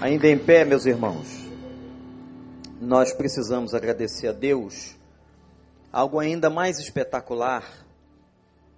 Ainda 0.00 0.28
em 0.28 0.38
pé, 0.38 0.64
meus 0.64 0.86
irmãos, 0.86 1.26
nós 2.80 3.12
precisamos 3.12 3.74
agradecer 3.74 4.28
a 4.28 4.32
Deus 4.32 4.96
algo 5.92 6.20
ainda 6.20 6.48
mais 6.48 6.78
espetacular. 6.78 7.84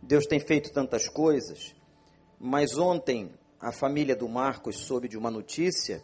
Deus 0.00 0.24
tem 0.24 0.40
feito 0.40 0.72
tantas 0.72 1.10
coisas, 1.10 1.74
mas 2.40 2.78
ontem 2.78 3.30
a 3.60 3.70
família 3.70 4.16
do 4.16 4.26
Marcos 4.30 4.78
soube 4.86 5.08
de 5.08 5.18
uma 5.18 5.30
notícia 5.30 6.02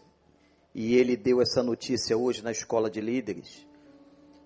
e 0.75 0.95
ele 0.95 1.17
deu 1.17 1.41
essa 1.41 1.62
notícia 1.62 2.14
hoje 2.14 2.45
na 2.45 2.53
escola 2.53 2.91
de 2.91 3.01
líderes. 3.01 3.67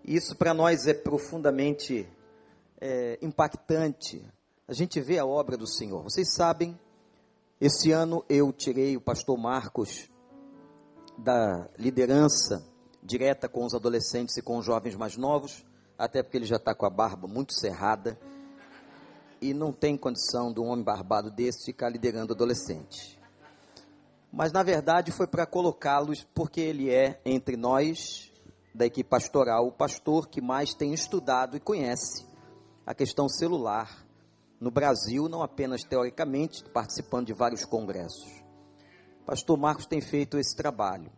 Isso 0.05 0.37
para 0.37 0.55
nós 0.55 0.87
é 0.87 0.95
profundamente 0.95 2.09
é, 2.81 3.19
impactante. 3.21 4.25
A 4.69 4.73
gente 4.73 5.01
vê 5.01 5.19
a 5.19 5.27
obra 5.27 5.57
do 5.57 5.67
Senhor. 5.67 6.05
Vocês 6.05 6.33
sabem, 6.33 6.79
esse 7.61 7.91
ano 7.91 8.25
eu 8.29 8.53
tirei 8.53 8.97
o 8.97 9.01
pastor 9.01 9.37
Marcos 9.37 10.09
da 11.23 11.69
liderança 11.79 12.65
direta 13.03 13.49
com 13.49 13.65
os 13.65 13.75
adolescentes 13.75 14.37
e 14.37 14.43
com 14.43 14.59
os 14.59 14.65
jovens 14.65 14.97
mais 14.97 15.17
novos, 15.17 15.65
até 15.99 16.23
porque 16.23 16.39
ele 16.39 16.47
já 16.47 16.57
está 16.57 16.75
com 16.75 16.87
a 16.87 16.91
barba 16.91 17.29
muito 17.29 17.53
cerrada 17.53 18.19
e 19.41 19.53
não 19.55 19.73
tem 19.73 19.97
condição 19.97 20.53
de 20.53 20.61
um 20.61 20.67
homem 20.67 20.85
barbado 20.85 21.31
desse 21.31 21.65
ficar 21.67 21.89
liderando 21.89 22.33
adolescente. 22.33 23.19
Mas 24.33 24.53
na 24.53 24.63
verdade 24.63 25.11
foi 25.11 25.27
para 25.27 25.47
colocá-los, 25.47 26.25
porque 26.35 26.61
ele 26.61 26.91
é, 26.91 27.21
entre 27.25 27.57
nós, 27.57 28.33
da 28.75 28.87
equipe 28.87 29.09
pastoral, 29.09 29.67
o 29.67 29.73
pastor 29.73 30.29
que 30.29 30.41
mais 30.41 30.73
tem 30.75 30.95
estudado 30.95 31.57
e 31.57 31.61
conhece 31.61 32.27
a 32.87 32.95
questão 32.95 33.29
celular 33.29 34.07
no 34.61 34.71
Brasil, 34.71 35.29
não 35.29 35.43
apenas 35.43 35.83
teoricamente, 35.83 36.63
participando 36.71 37.27
de 37.27 37.33
vários 37.33 37.65
congressos. 37.65 38.40
Pastor 39.31 39.57
Marcos 39.57 39.87
tem 39.87 40.01
feito 40.01 40.41
esse 40.41 40.57
trabalho. 40.57 41.09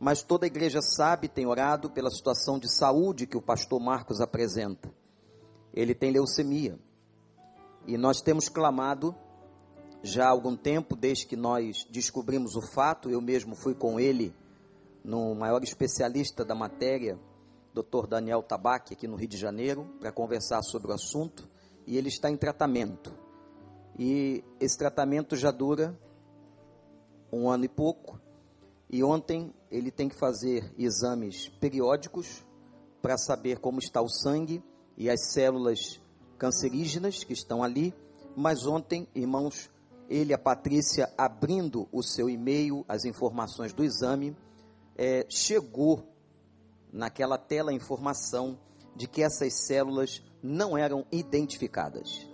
Mas 0.00 0.22
toda 0.22 0.46
a 0.46 0.48
igreja 0.48 0.80
sabe, 0.80 1.28
tem 1.28 1.44
orado 1.44 1.90
pela 1.90 2.08
situação 2.08 2.58
de 2.58 2.66
saúde 2.66 3.26
que 3.26 3.36
o 3.36 3.42
pastor 3.42 3.78
Marcos 3.78 4.22
apresenta. 4.22 4.90
Ele 5.70 5.94
tem 5.94 6.10
leucemia. 6.10 6.78
E 7.86 7.98
nós 7.98 8.22
temos 8.22 8.48
clamado 8.48 9.14
já 10.02 10.28
há 10.28 10.30
algum 10.30 10.56
tempo, 10.56 10.96
desde 10.96 11.26
que 11.26 11.36
nós 11.36 11.86
descobrimos 11.90 12.56
o 12.56 12.62
fato, 12.62 13.10
eu 13.10 13.20
mesmo 13.20 13.54
fui 13.54 13.74
com 13.74 14.00
ele 14.00 14.34
no 15.04 15.34
maior 15.34 15.62
especialista 15.62 16.46
da 16.46 16.54
matéria, 16.54 17.20
Dr. 17.74 18.06
Daniel 18.08 18.42
Tabac, 18.42 18.94
aqui 18.94 19.06
no 19.06 19.14
Rio 19.14 19.28
de 19.28 19.36
Janeiro, 19.36 19.94
para 20.00 20.10
conversar 20.10 20.62
sobre 20.62 20.90
o 20.90 20.94
assunto, 20.94 21.46
e 21.86 21.98
ele 21.98 22.08
está 22.08 22.30
em 22.30 22.36
tratamento. 22.38 23.14
E 23.98 24.42
esse 24.58 24.78
tratamento 24.78 25.36
já 25.36 25.50
dura 25.50 25.94
um 27.32 27.48
ano 27.48 27.64
e 27.64 27.68
pouco. 27.68 28.20
E 28.90 29.02
ontem 29.02 29.52
ele 29.70 29.90
tem 29.90 30.08
que 30.08 30.18
fazer 30.18 30.70
exames 30.76 31.48
periódicos 31.48 32.44
para 33.00 33.16
saber 33.16 33.58
como 33.58 33.78
está 33.78 34.02
o 34.02 34.08
sangue 34.08 34.62
e 34.96 35.08
as 35.08 35.32
células 35.32 36.00
cancerígenas 36.38 37.24
que 37.24 37.32
estão 37.32 37.62
ali. 37.62 37.94
Mas 38.36 38.66
ontem, 38.66 39.08
irmãos, 39.14 39.70
ele, 40.08 40.34
a 40.34 40.38
Patrícia, 40.38 41.10
abrindo 41.16 41.88
o 41.90 42.02
seu 42.02 42.28
e-mail, 42.28 42.84
as 42.86 43.04
informações 43.04 43.72
do 43.72 43.82
exame, 43.82 44.36
é, 44.96 45.24
chegou 45.28 46.06
naquela 46.92 47.38
tela 47.38 47.70
a 47.70 47.74
informação 47.74 48.58
de 48.94 49.06
que 49.08 49.22
essas 49.22 49.66
células 49.66 50.22
não 50.42 50.76
eram 50.76 51.06
identificadas. 51.10 52.28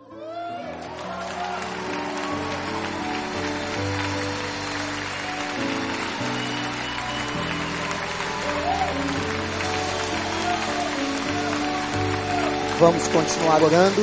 Vamos 12.80 13.08
continuar 13.08 13.60
orando. 13.60 14.02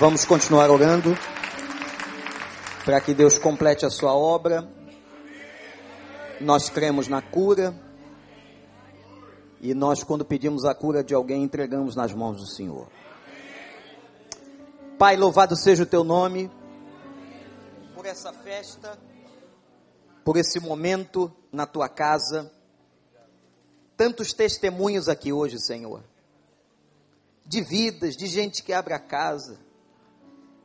Vamos 0.00 0.24
continuar 0.24 0.68
orando 0.70 1.16
para 2.84 3.00
que 3.00 3.14
Deus 3.14 3.38
complete 3.38 3.86
a 3.86 3.90
sua 3.90 4.12
obra. 4.12 4.68
Nós 6.40 6.68
cremos 6.68 7.06
na 7.06 7.22
cura. 7.22 7.72
E 9.60 9.72
nós, 9.72 10.02
quando 10.02 10.24
pedimos 10.24 10.64
a 10.64 10.74
cura 10.74 11.04
de 11.04 11.14
alguém, 11.14 11.44
entregamos 11.44 11.94
nas 11.94 12.12
mãos 12.12 12.38
do 12.38 12.46
Senhor. 12.48 12.88
Pai, 14.98 15.16
louvado 15.16 15.54
seja 15.54 15.84
o 15.84 15.86
teu 15.86 16.02
nome 16.02 16.50
por 17.94 18.04
essa 18.04 18.32
festa, 18.32 18.98
por 20.24 20.36
esse 20.36 20.58
momento 20.58 21.32
na 21.52 21.66
tua 21.66 21.88
casa 21.88 22.50
tantos 23.96 24.32
testemunhos 24.32 25.08
aqui 25.08 25.32
hoje, 25.32 25.58
Senhor. 25.58 26.02
De 27.44 27.62
vidas, 27.62 28.16
de 28.16 28.26
gente 28.26 28.62
que 28.62 28.72
abre 28.72 28.92
a 28.92 28.98
casa, 28.98 29.58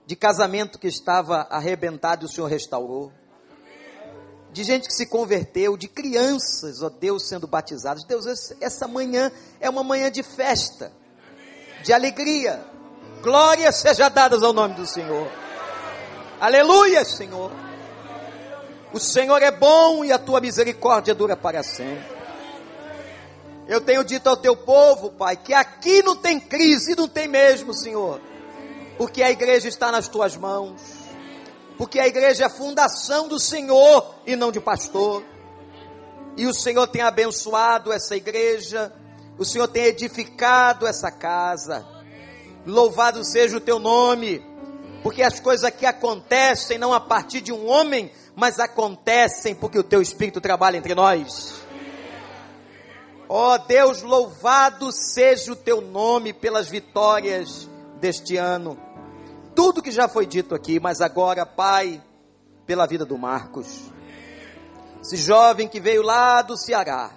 de 0.06 0.16
casamento 0.16 0.80
que 0.80 0.88
estava 0.88 1.48
arrebentado 1.50 2.26
e 2.26 2.28
o 2.28 2.30
Senhor 2.30 2.48
restaurou, 2.48 3.12
de 4.52 4.64
gente 4.64 4.88
que 4.88 4.94
se 4.94 5.06
converteu, 5.06 5.78
de 5.78 5.88
crianças, 5.88 6.82
ó 6.82 6.90
Deus, 6.90 7.28
sendo 7.28 7.48
batizadas. 7.48 8.04
Deus, 8.04 8.26
essa 8.60 8.88
manhã 8.88 9.32
é 9.60 9.70
uma 9.70 9.84
manhã 9.84 10.12
de 10.12 10.24
festa, 10.24 10.92
de 11.84 11.94
alegria. 11.94 12.66
Glórias 13.22 13.78
sejam 13.78 14.10
dadas 14.10 14.44
ao 14.44 14.52
nome 14.52 14.74
do 14.74 14.86
Senhor. 14.86 15.32
Aleluia, 16.40 17.06
Senhor. 17.06 17.52
O 18.92 19.00
Senhor 19.00 19.42
é 19.42 19.52
bom 19.52 20.04
e 20.04 20.12
a 20.12 20.20
tua 20.20 20.42
misericórdia 20.42 21.16
dura 21.16 21.38
para 21.38 21.64
sempre. 21.64 22.21
Eu 23.72 23.80
tenho 23.80 24.04
dito 24.04 24.28
ao 24.28 24.36
teu 24.36 24.54
povo, 24.54 25.12
Pai, 25.12 25.38
que 25.38 25.54
aqui 25.54 26.04
não 26.04 26.14
tem 26.14 26.38
crise, 26.42 26.94
não 26.94 27.08
tem 27.08 27.26
mesmo, 27.26 27.74
Senhor, 27.74 28.20
porque 28.98 29.24
a 29.24 29.32
igreja 29.32 29.70
está 29.70 29.90
nas 29.90 30.10
tuas 30.10 30.36
mãos, 30.36 30.82
porque 31.78 31.98
a 31.98 32.06
igreja 32.06 32.44
é 32.44 32.48
a 32.48 32.50
fundação 32.50 33.30
do 33.30 33.40
Senhor 33.40 34.14
e 34.28 34.36
não 34.36 34.52
de 34.52 34.60
pastor, 34.60 35.24
e 36.36 36.46
o 36.48 36.54
Senhor 36.54 36.86
tem 36.86 37.02
abençoado 37.02 37.94
essa 37.94 38.14
igreja, 38.14 38.92
o 39.38 39.46
Senhor 39.46 39.70
tem 39.70 39.86
edificado 39.86 40.86
essa 40.86 41.10
casa, 41.10 41.88
louvado 42.66 43.24
seja 43.24 43.56
o 43.56 43.62
teu 43.62 43.80
nome, 43.80 44.46
porque 45.02 45.24
as 45.24 45.40
coisas 45.40 45.64
aqui 45.64 45.86
acontecem 45.86 46.78
não 46.78 46.94
a 46.94 47.00
partir 47.00 47.40
de 47.40 47.54
um 47.54 47.70
homem, 47.70 48.12
mas 48.36 48.60
acontecem 48.60 49.56
porque 49.56 49.80
o 49.80 49.84
teu 49.84 50.02
Espírito 50.02 50.42
trabalha 50.42 50.76
entre 50.76 50.94
nós. 50.94 51.61
Ó 53.34 53.54
oh, 53.54 53.58
Deus, 53.60 54.02
louvado 54.02 54.92
seja 54.92 55.54
o 55.54 55.56
teu 55.56 55.80
nome 55.80 56.34
pelas 56.34 56.68
vitórias 56.68 57.66
deste 57.98 58.36
ano. 58.36 58.78
Tudo 59.56 59.82
que 59.82 59.90
já 59.90 60.10
foi 60.10 60.26
dito 60.26 60.54
aqui, 60.54 60.82
mas 60.82 61.00
agora, 61.00 61.46
Pai, 61.46 62.04
pela 62.66 62.86
vida 62.86 63.06
do 63.06 63.18
Marcos. 63.18 63.90
Esse 65.02 65.16
jovem 65.16 65.70
que 65.70 65.80
veio 65.80 66.02
lá 66.02 66.42
do 66.42 66.58
Ceará, 66.58 67.10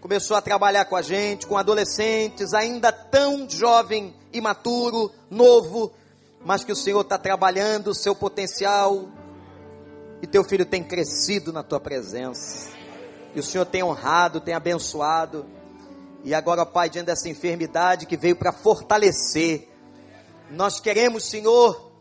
começou 0.00 0.38
a 0.38 0.40
trabalhar 0.40 0.86
com 0.86 0.96
a 0.96 1.02
gente, 1.02 1.46
com 1.46 1.58
adolescentes, 1.58 2.54
ainda 2.54 2.90
tão 2.90 3.46
jovem, 3.46 4.16
imaturo, 4.32 5.12
novo, 5.28 5.92
mas 6.46 6.64
que 6.64 6.72
o 6.72 6.76
Senhor 6.76 7.02
está 7.02 7.18
trabalhando 7.18 7.88
o 7.88 7.94
seu 7.94 8.14
potencial 8.14 9.06
e 10.22 10.26
teu 10.26 10.42
filho 10.42 10.64
tem 10.64 10.82
crescido 10.82 11.52
na 11.52 11.62
tua 11.62 11.78
presença 11.78 12.75
que 13.36 13.40
o 13.40 13.42
Senhor 13.42 13.66
tem 13.66 13.84
honrado, 13.84 14.40
tem 14.40 14.54
abençoado. 14.54 15.44
E 16.24 16.34
agora, 16.34 16.64
Pai, 16.64 16.88
diante 16.88 17.08
dessa 17.08 17.28
enfermidade 17.28 18.06
que 18.06 18.16
veio 18.16 18.34
para 18.34 18.50
fortalecer, 18.50 19.68
nós 20.50 20.80
queremos, 20.80 21.24
Senhor, 21.24 21.92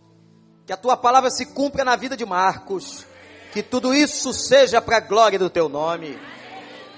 que 0.65 0.71
a 0.71 0.77
tua 0.77 0.95
palavra 0.95 1.29
se 1.29 1.47
cumpra 1.47 1.83
na 1.83 1.97
vida 1.97 2.15
de 2.15 2.25
Marcos, 2.25 3.05
que 3.51 3.61
tudo 3.61 3.93
isso 3.93 4.31
seja 4.31 4.81
para 4.81 4.95
a 4.95 5.01
glória 5.01 5.37
do 5.37 5.49
teu 5.49 5.67
nome, 5.67 6.17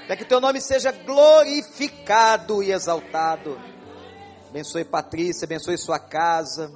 para 0.06 0.16
que 0.16 0.22
o 0.22 0.28
teu 0.28 0.40
nome 0.40 0.62
seja 0.62 0.92
glorificado 0.92 2.62
e 2.62 2.72
exaltado. 2.72 3.60
Abençoe 4.50 4.86
Patrícia, 4.86 5.46
abençoe 5.46 5.80
sua 5.80 5.98
casa. 5.98 6.72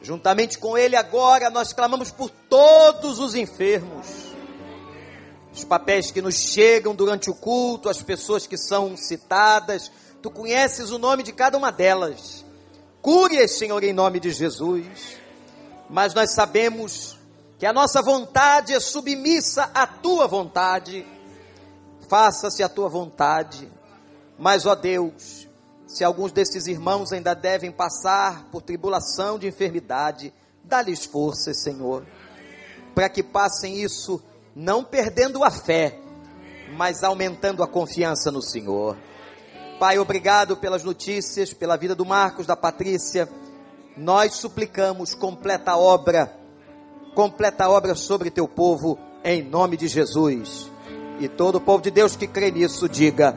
Juntamente 0.00 0.58
com 0.58 0.78
ele 0.78 0.94
agora 0.94 1.50
nós 1.50 1.72
clamamos 1.72 2.12
por 2.12 2.30
todos 2.30 3.18
os 3.18 3.34
enfermos 3.34 4.33
os 5.54 5.64
papéis 5.64 6.10
que 6.10 6.20
nos 6.20 6.34
chegam 6.34 6.94
durante 6.94 7.30
o 7.30 7.34
culto, 7.34 7.88
as 7.88 8.02
pessoas 8.02 8.46
que 8.46 8.58
são 8.58 8.96
citadas. 8.96 9.90
Tu 10.20 10.30
conheces 10.30 10.90
o 10.90 10.98
nome 10.98 11.22
de 11.22 11.32
cada 11.32 11.56
uma 11.56 11.70
delas. 11.70 12.44
Cure-as, 13.00 13.52
Senhor, 13.52 13.82
em 13.84 13.92
nome 13.92 14.20
de 14.20 14.30
Jesus. 14.30 14.84
Mas 15.88 16.12
nós 16.12 16.34
sabemos 16.34 17.18
que 17.58 17.66
a 17.66 17.72
nossa 17.72 18.02
vontade 18.02 18.74
é 18.74 18.80
submissa 18.80 19.70
à 19.72 19.86
tua 19.86 20.26
vontade. 20.26 21.06
Faça-se 22.08 22.62
a 22.62 22.68
tua 22.68 22.88
vontade. 22.88 23.70
Mas, 24.38 24.66
ó 24.66 24.74
Deus, 24.74 25.48
se 25.86 26.02
alguns 26.02 26.32
desses 26.32 26.66
irmãos 26.66 27.12
ainda 27.12 27.34
devem 27.34 27.70
passar 27.70 28.48
por 28.50 28.60
tribulação 28.60 29.38
de 29.38 29.46
enfermidade, 29.46 30.32
Dá-lhes 30.64 31.04
forças, 31.04 31.62
Senhor, 31.62 32.06
para 32.94 33.08
que 33.08 33.22
passem 33.22 33.82
isso 33.82 34.22
não 34.54 34.84
perdendo 34.84 35.42
a 35.42 35.50
fé, 35.50 35.98
mas 36.76 37.02
aumentando 37.02 37.62
a 37.62 37.66
confiança 37.68 38.30
no 38.30 38.42
Senhor. 38.42 38.96
Pai, 39.78 39.98
obrigado 39.98 40.56
pelas 40.56 40.84
notícias, 40.84 41.52
pela 41.52 41.76
vida 41.76 41.94
do 41.94 42.04
Marcos, 42.04 42.46
da 42.46 42.56
Patrícia. 42.56 43.28
Nós 43.96 44.34
suplicamos 44.34 45.14
completa 45.14 45.76
obra, 45.76 46.36
completa 47.14 47.68
obra 47.68 47.94
sobre 47.94 48.30
teu 48.30 48.46
povo, 48.46 48.98
em 49.24 49.42
nome 49.42 49.76
de 49.76 49.88
Jesus. 49.88 50.70
E 51.20 51.28
todo 51.28 51.56
o 51.56 51.60
povo 51.60 51.82
de 51.82 51.90
Deus 51.90 52.16
que 52.16 52.26
crê 52.26 52.50
nisso, 52.50 52.88
diga 52.88 53.36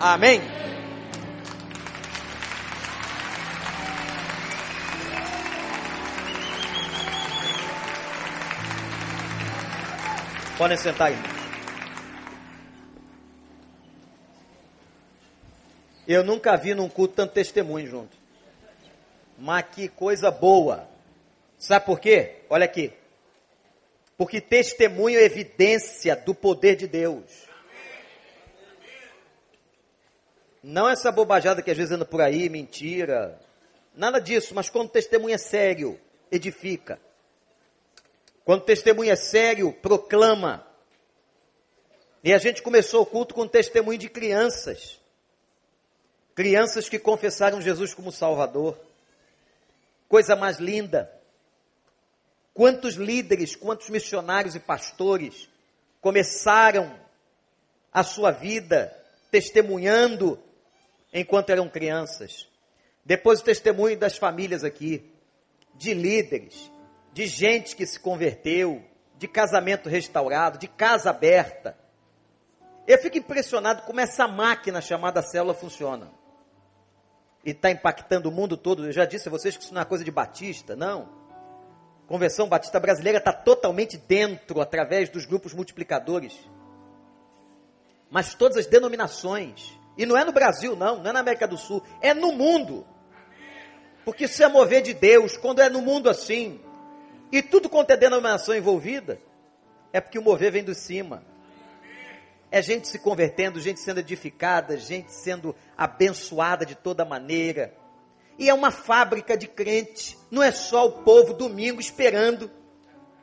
amém. 0.00 0.40
Podem 10.56 10.76
sentar 10.78 11.08
aí. 11.08 11.16
Eu 16.08 16.24
nunca 16.24 16.56
vi 16.56 16.74
num 16.74 16.88
culto 16.88 17.14
tanto 17.14 17.34
testemunho 17.34 17.86
junto. 17.86 18.16
Mas 19.38 19.66
que 19.70 19.88
coisa 19.88 20.30
boa. 20.30 20.88
Sabe 21.58 21.84
por 21.84 22.00
quê? 22.00 22.36
Olha 22.48 22.64
aqui. 22.64 22.90
Porque 24.16 24.40
testemunho 24.40 25.18
é 25.18 25.24
evidência 25.24 26.16
do 26.16 26.34
poder 26.34 26.74
de 26.76 26.86
Deus. 26.86 27.46
Não 30.62 30.88
essa 30.88 31.12
bobajada 31.12 31.60
que 31.60 31.70
às 31.70 31.76
vezes 31.76 31.92
anda 31.92 32.06
por 32.06 32.22
aí, 32.22 32.48
mentira. 32.48 33.38
Nada 33.94 34.20
disso, 34.20 34.54
mas 34.54 34.70
quando 34.70 34.88
testemunho 34.88 35.34
é 35.34 35.38
sério, 35.38 36.00
edifica. 36.30 36.98
Quando 38.46 38.62
testemunho 38.62 39.10
é 39.10 39.16
sério, 39.16 39.72
proclama. 39.72 40.64
E 42.22 42.32
a 42.32 42.38
gente 42.38 42.62
começou 42.62 43.02
o 43.02 43.06
culto 43.06 43.34
com 43.34 43.48
testemunho 43.48 43.98
de 43.98 44.08
crianças. 44.08 45.00
Crianças 46.32 46.88
que 46.88 46.96
confessaram 46.96 47.60
Jesus 47.60 47.92
como 47.92 48.12
Salvador. 48.12 48.78
Coisa 50.08 50.36
mais 50.36 50.58
linda. 50.58 51.12
Quantos 52.54 52.94
líderes, 52.94 53.56
quantos 53.56 53.90
missionários 53.90 54.54
e 54.54 54.60
pastores 54.60 55.48
começaram 56.00 56.96
a 57.92 58.04
sua 58.04 58.30
vida 58.30 58.96
testemunhando 59.28 60.40
enquanto 61.12 61.50
eram 61.50 61.68
crianças. 61.68 62.46
Depois 63.04 63.40
o 63.40 63.44
testemunho 63.44 63.98
das 63.98 64.16
famílias 64.16 64.62
aqui, 64.62 65.10
de 65.74 65.92
líderes, 65.92 66.70
de 67.16 67.26
gente 67.26 67.74
que 67.74 67.86
se 67.86 67.98
converteu, 67.98 68.84
de 69.16 69.26
casamento 69.26 69.88
restaurado, 69.88 70.58
de 70.58 70.68
casa 70.68 71.08
aberta. 71.08 71.74
Eu 72.86 72.98
fico 72.98 73.16
impressionado 73.16 73.84
como 73.84 74.00
essa 74.00 74.28
máquina 74.28 74.82
chamada 74.82 75.22
célula 75.22 75.54
funciona. 75.54 76.12
E 77.42 77.52
está 77.52 77.70
impactando 77.70 78.28
o 78.28 78.30
mundo 78.32 78.54
todo. 78.54 78.84
Eu 78.84 78.92
já 78.92 79.06
disse 79.06 79.28
a 79.28 79.30
vocês 79.30 79.56
que 79.56 79.64
isso 79.64 79.72
não 79.72 79.80
é 79.80 79.84
coisa 79.86 80.04
de 80.04 80.10
batista, 80.10 80.76
não. 80.76 81.08
Conversão 82.06 82.50
Batista 82.50 82.78
Brasileira 82.78 83.16
está 83.16 83.32
totalmente 83.32 83.96
dentro, 83.96 84.60
através 84.60 85.08
dos 85.08 85.24
grupos 85.24 85.54
multiplicadores. 85.54 86.38
Mas 88.10 88.34
todas 88.34 88.58
as 88.58 88.66
denominações. 88.66 89.72
E 89.96 90.04
não 90.04 90.18
é 90.18 90.22
no 90.22 90.32
Brasil, 90.32 90.76
não, 90.76 90.98
não 90.98 91.08
é 91.08 91.12
na 91.14 91.20
América 91.20 91.48
do 91.48 91.56
Sul, 91.56 91.82
é 92.02 92.12
no 92.12 92.32
mundo. 92.32 92.86
Porque 94.04 94.26
isso 94.26 94.44
é 94.44 94.48
mover 94.48 94.82
de 94.82 94.92
Deus, 94.92 95.38
quando 95.38 95.62
é 95.62 95.70
no 95.70 95.80
mundo 95.80 96.10
assim, 96.10 96.60
e 97.30 97.42
tudo 97.42 97.68
quanto 97.68 97.90
é 97.90 97.96
denominação 97.96 98.54
envolvida, 98.54 99.18
é 99.92 100.00
porque 100.00 100.18
o 100.18 100.22
mover 100.22 100.52
vem 100.52 100.64
do 100.64 100.74
cima. 100.74 101.22
É 102.50 102.62
gente 102.62 102.86
se 102.86 102.98
convertendo, 102.98 103.60
gente 103.60 103.80
sendo 103.80 104.00
edificada, 104.00 104.76
gente 104.76 105.12
sendo 105.12 105.54
abençoada 105.76 106.64
de 106.64 106.74
toda 106.74 107.04
maneira. 107.04 107.74
E 108.38 108.48
é 108.48 108.54
uma 108.54 108.70
fábrica 108.70 109.36
de 109.36 109.48
crente. 109.48 110.16
Não 110.30 110.42
é 110.42 110.52
só 110.52 110.86
o 110.86 111.02
povo 111.02 111.32
domingo 111.34 111.80
esperando, 111.80 112.50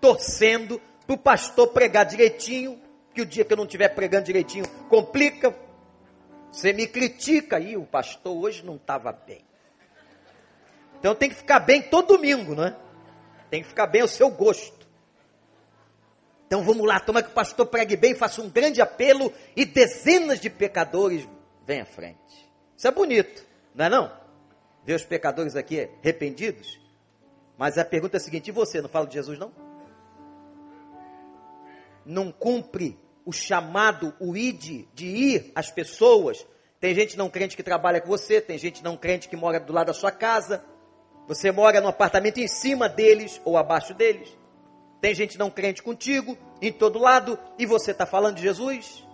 torcendo 0.01 0.81
para 1.05 1.13
o 1.13 1.17
pastor 1.17 1.69
pregar 1.69 2.05
direitinho, 2.05 2.79
que 3.13 3.21
o 3.21 3.25
dia 3.25 3.45
que 3.45 3.53
eu 3.53 3.57
não 3.57 3.65
estiver 3.65 3.89
pregando 3.89 4.25
direitinho 4.25 4.67
complica. 4.89 5.55
Você 6.51 6.73
me 6.73 6.87
critica 6.87 7.57
aí, 7.57 7.77
o 7.77 7.85
pastor 7.85 8.35
hoje 8.35 8.65
não 8.65 8.75
estava 8.75 9.11
bem. 9.11 9.43
Então 10.99 11.15
tem 11.15 11.29
que 11.29 11.35
ficar 11.35 11.59
bem 11.59 11.81
todo 11.81 12.15
domingo, 12.15 12.55
não 12.55 12.65
é? 12.65 12.75
Tem 13.53 13.61
que 13.61 13.69
ficar 13.69 13.85
bem 13.85 14.01
ao 14.01 14.07
seu 14.07 14.31
gosto. 14.31 14.87
Então 16.47 16.63
vamos 16.63 16.87
lá, 16.87 16.99
toma 16.99 17.21
que 17.21 17.29
o 17.29 17.33
pastor 17.33 17.67
pregue 17.67 17.95
bem, 17.95 18.15
faça 18.15 18.41
um 18.41 18.49
grande 18.49 18.81
apelo 18.81 19.31
e 19.55 19.63
dezenas 19.63 20.39
de 20.39 20.49
pecadores 20.49 21.29
vêm 21.63 21.81
à 21.81 21.85
frente. 21.85 22.49
Isso 22.75 22.87
é 22.87 22.91
bonito, 22.91 23.45
não 23.75 23.85
é 23.85 23.89
não? 23.89 24.11
Ver 24.83 24.95
os 24.95 25.05
pecadores 25.05 25.55
aqui 25.55 25.87
arrependidos. 26.01 26.79
Mas 27.55 27.77
a 27.77 27.85
pergunta 27.85 28.17
é 28.17 28.19
a 28.19 28.21
seguinte: 28.21 28.47
e 28.47 28.51
você 28.51 28.81
não 28.81 28.89
fala 28.89 29.05
de 29.05 29.13
Jesus 29.13 29.37
não? 29.37 29.51
Não 32.03 32.31
cumpre 32.31 32.97
o 33.23 33.31
chamado, 33.31 34.15
o 34.19 34.35
id 34.35 34.87
de 34.95 35.05
ir 35.05 35.51
às 35.53 35.69
pessoas. 35.69 36.43
Tem 36.79 36.95
gente 36.95 37.15
não 37.15 37.29
crente 37.29 37.55
que 37.55 37.61
trabalha 37.61 38.01
com 38.01 38.07
você, 38.07 38.41
tem 38.41 38.57
gente 38.57 38.83
não 38.83 38.97
crente 38.97 39.29
que 39.29 39.35
mora 39.35 39.59
do 39.59 39.71
lado 39.71 39.85
da 39.85 39.93
sua 39.93 40.11
casa. 40.11 40.65
Você 41.27 41.51
mora 41.51 41.79
num 41.79 41.87
apartamento 41.87 42.39
em 42.39 42.47
cima 42.47 42.89
deles 42.89 43.41
ou 43.45 43.57
abaixo 43.57 43.93
deles. 43.93 44.35
Tem 44.99 45.13
gente 45.13 45.37
não 45.37 45.49
crente 45.49 45.83
contigo, 45.83 46.37
em 46.61 46.71
todo 46.71 46.99
lado, 46.99 47.37
e 47.57 47.65
você 47.65 47.91
está 47.91 48.05
falando 48.05 48.37
de 48.37 48.41
Jesus? 48.41 49.05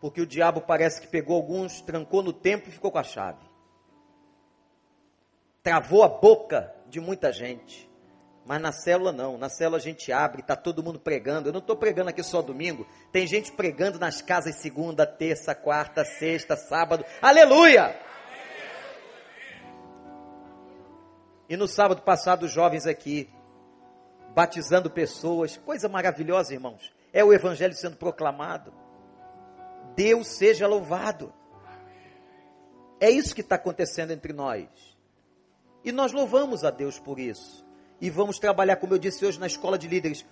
Porque 0.00 0.20
o 0.20 0.26
diabo 0.26 0.60
parece 0.60 1.00
que 1.00 1.08
pegou 1.08 1.34
alguns, 1.34 1.80
trancou 1.80 2.22
no 2.22 2.32
tempo 2.32 2.68
e 2.68 2.72
ficou 2.72 2.92
com 2.92 2.98
a 2.98 3.02
chave. 3.02 3.44
Travou 5.62 6.04
a 6.04 6.08
boca 6.08 6.72
de 6.88 7.00
muita 7.00 7.32
gente. 7.32 7.90
Mas 8.44 8.62
na 8.62 8.70
célula 8.70 9.10
não, 9.10 9.36
na 9.36 9.48
célula 9.48 9.78
a 9.78 9.80
gente 9.80 10.12
abre, 10.12 10.40
está 10.40 10.54
todo 10.54 10.82
mundo 10.82 11.00
pregando. 11.00 11.48
Eu 11.48 11.52
não 11.52 11.58
estou 11.58 11.74
pregando 11.74 12.10
aqui 12.10 12.22
só 12.22 12.40
domingo, 12.40 12.86
tem 13.10 13.26
gente 13.26 13.50
pregando 13.50 13.98
nas 13.98 14.22
casas 14.22 14.54
segunda, 14.54 15.04
terça, 15.04 15.52
quarta, 15.52 16.04
sexta, 16.04 16.56
sábado. 16.56 17.04
Aleluia! 17.20 17.98
E 21.48 21.56
no 21.56 21.68
sábado 21.68 22.02
passado, 22.02 22.44
os 22.44 22.52
jovens 22.52 22.86
aqui, 22.86 23.28
batizando 24.34 24.90
pessoas, 24.90 25.56
coisa 25.56 25.88
maravilhosa, 25.88 26.52
irmãos. 26.52 26.92
É 27.12 27.24
o 27.24 27.32
Evangelho 27.32 27.74
sendo 27.74 27.96
proclamado. 27.96 28.72
Deus 29.94 30.26
seja 30.26 30.66
louvado. 30.66 31.32
É 33.00 33.10
isso 33.10 33.34
que 33.34 33.40
está 33.40 33.54
acontecendo 33.54 34.10
entre 34.10 34.32
nós. 34.32 34.68
E 35.84 35.92
nós 35.92 36.12
louvamos 36.12 36.64
a 36.64 36.70
Deus 36.70 36.98
por 36.98 37.18
isso. 37.18 37.64
E 38.00 38.10
vamos 38.10 38.38
trabalhar, 38.38 38.76
como 38.76 38.94
eu 38.94 38.98
disse 38.98 39.24
hoje 39.24 39.38
na 39.38 39.46
escola 39.46 39.78
de 39.78 39.88
líderes, 39.88 40.26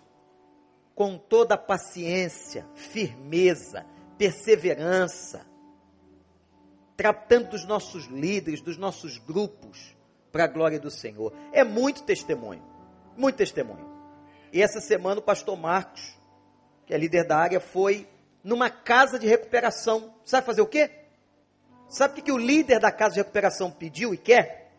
com 0.95 1.17
toda 1.17 1.55
a 1.55 1.59
paciência, 1.59 2.67
firmeza, 2.75 3.87
perseverança, 4.19 5.47
tratando 6.97 7.51
dos 7.51 7.65
nossos 7.65 8.07
líderes, 8.07 8.61
dos 8.61 8.77
nossos 8.77 9.19
grupos, 9.19 9.97
para 10.35 10.45
a 10.47 10.49
glória 10.49 10.81
do 10.81 10.91
Senhor. 10.91 11.33
É 11.53 11.63
muito 11.63 12.03
testemunho, 12.03 12.61
muito 13.17 13.37
testemunho. 13.37 13.89
E 14.53 14.61
essa 14.61 14.81
semana 14.81 15.21
o 15.21 15.23
pastor 15.23 15.57
Marcos, 15.57 16.19
que 16.85 16.93
é 16.93 16.99
líder 16.99 17.23
da 17.25 17.39
área, 17.39 17.61
foi 17.61 18.09
numa 18.43 18.69
casa 18.69 19.17
de 19.17 19.29
recuperação. 19.29 20.13
Sabe 20.25 20.45
fazer 20.45 20.61
o 20.61 20.67
quê? 20.67 20.91
Sabe 21.89 22.19
o 22.19 22.25
que 22.25 22.33
o 22.33 22.37
líder 22.37 22.81
da 22.81 22.91
casa 22.91 23.15
de 23.15 23.21
recuperação 23.21 23.71
pediu 23.71 24.13
e 24.13 24.19
quer? 24.19 24.73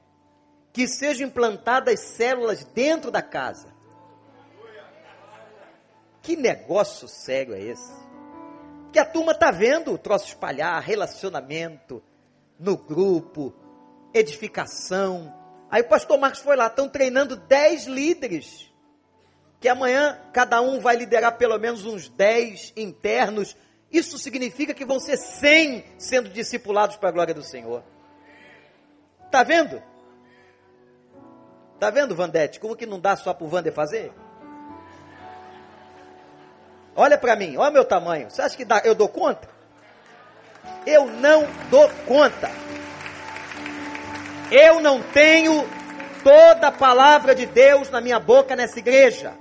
Que 0.74 0.90
sejam 0.90 1.30
implantadas 1.30 2.02
células 2.02 2.66
dentro 2.66 3.10
da 3.10 3.22
casa. 3.22 3.74
Que 6.22 6.36
negócio 6.36 7.08
sério 7.08 7.54
é 7.54 7.62
esse? 7.62 7.94
Que 8.92 9.00
a 9.00 9.06
turma 9.06 9.32
está 9.32 9.52
vendo 9.52 9.94
o 9.94 9.98
troço 9.98 10.28
espalhar, 10.28 10.82
relacionamento 10.82 12.04
no 12.60 12.76
grupo, 12.76 13.54
edificação, 14.14 15.45
Aí 15.70 15.82
o 15.82 15.88
pastor 15.88 16.18
Marcos 16.18 16.42
foi 16.42 16.56
lá, 16.56 16.68
estão 16.68 16.88
treinando 16.88 17.36
10 17.36 17.86
líderes. 17.86 18.72
Que 19.60 19.68
amanhã 19.68 20.20
cada 20.32 20.62
um 20.62 20.80
vai 20.80 20.96
liderar 20.96 21.38
pelo 21.38 21.58
menos 21.58 21.86
uns 21.86 22.08
10 22.10 22.74
internos. 22.76 23.56
Isso 23.92 24.18
significa 24.18 24.74
que 24.74 24.86
vão 24.86 25.00
ser 25.00 25.18
100 25.18 25.84
sendo 25.98 26.30
discipulados 26.30 26.98
para 26.98 27.10
a 27.10 27.12
glória 27.12 27.34
do 27.34 27.44
Senhor. 27.44 27.84
Tá 29.32 29.44
vendo? 29.44 29.82
Tá 31.80 31.90
vendo, 31.90 32.16
Vandete? 32.16 32.60
Como 32.60 32.76
que 32.76 32.86
não 32.86 33.00
dá 33.00 33.16
só 33.16 33.34
para 33.34 33.46
o 33.46 33.50
Vander 33.50 33.74
fazer? 33.74 34.14
Olha 36.96 37.18
para 37.18 37.36
mim, 37.36 37.58
olha 37.58 37.72
meu 37.72 37.84
tamanho. 37.84 38.30
Você 38.30 38.42
acha 38.42 38.56
que 38.56 38.64
dá, 38.64 38.82
eu 38.86 38.96
dou 38.96 39.10
conta? 39.10 39.50
Eu 40.86 41.08
não 41.08 41.46
dou 41.70 41.90
conta. 42.08 42.50
Eu 44.52 44.80
não 44.80 45.02
tenho 45.02 45.68
toda 46.24 46.68
a 46.68 46.72
palavra 46.72 47.34
de 47.34 47.46
Deus 47.46 47.90
na 47.90 48.00
minha 48.00 48.20
boca 48.20 48.56
nessa 48.56 48.80
igreja. 48.80 49.34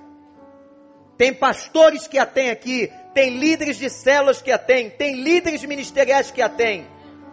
Tem 1.17 1.33
pastores 1.33 2.09
que 2.09 2.19
a 2.19 2.27
têm 2.27 2.51
aqui, 2.51 2.93
tem 3.15 3.39
líderes 3.39 3.77
de 3.77 3.89
células 3.89 4.43
que 4.43 4.51
a 4.51 4.59
têm, 4.59 4.91
tem 4.91 5.23
líderes 5.23 5.65
ministeriais 5.65 6.31
que 6.31 6.43
a 6.43 6.49
têm. 6.49 6.87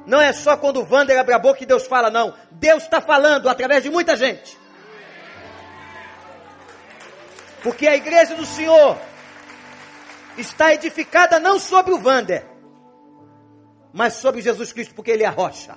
Não 0.06 0.22
é 0.22 0.34
só 0.34 0.58
quando 0.58 0.82
o 0.82 0.88
Wander 0.90 1.20
abre 1.20 1.34
a 1.34 1.40
boca 1.40 1.60
que 1.60 1.66
Deus 1.66 1.86
fala, 1.88 2.10
não. 2.10 2.34
Deus 2.52 2.84
está 2.84 3.02
falando 3.02 3.50
através 3.50 3.84
de 3.84 3.90
muita 3.90 4.16
gente. 4.16 4.58
Porque 7.64 7.88
a 7.88 7.96
igreja 7.96 8.36
do 8.36 8.46
Senhor 8.46 8.98
está 10.38 10.74
edificada 10.74 11.40
não 11.40 11.60
sobre 11.60 11.94
o 11.94 12.04
Wander, 12.04 12.46
mas 13.94 14.14
sobre 14.14 14.42
Jesus 14.42 14.74
Cristo, 14.74 14.96
porque 14.96 15.12
Ele 15.12 15.24
é 15.24 15.28
a 15.28 15.32
rocha. 15.32 15.76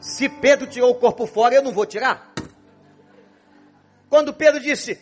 Se 0.00 0.28
Pedro 0.28 0.66
tirou 0.66 0.90
o 0.90 0.94
corpo 0.94 1.26
fora, 1.26 1.54
eu 1.54 1.62
não 1.62 1.72
vou 1.72 1.84
tirar. 1.84 2.32
Quando 4.08 4.32
Pedro 4.32 4.58
disse, 4.58 4.98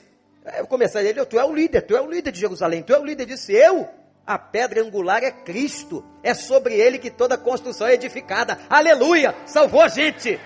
eu 0.59 0.67
comecei 0.67 1.07
ele, 1.07 1.25
tu 1.25 1.39
é 1.39 1.45
o 1.45 1.55
líder, 1.55 1.83
tu 1.83 1.97
é 1.97 2.01
o 2.01 2.11
líder 2.11 2.33
de 2.33 2.41
Jerusalém, 2.41 2.83
tu 2.83 2.93
é 2.93 2.99
o 2.99 3.05
líder, 3.05 3.25
disse 3.25 3.53
eu. 3.53 3.89
A 4.27 4.39
pedra 4.39 4.83
angular 4.83 5.25
é 5.25 5.31
Cristo, 5.31 6.05
é 6.23 6.35
sobre 6.35 6.75
ele 6.75 6.99
que 6.99 7.11
toda 7.11 7.39
construção 7.39 7.87
é 7.87 7.95
edificada. 7.95 8.59
Aleluia! 8.69 9.35
Salvou 9.47 9.81
a 9.81 9.89
gente. 9.89 10.39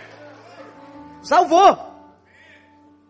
Salvou. 1.20 1.90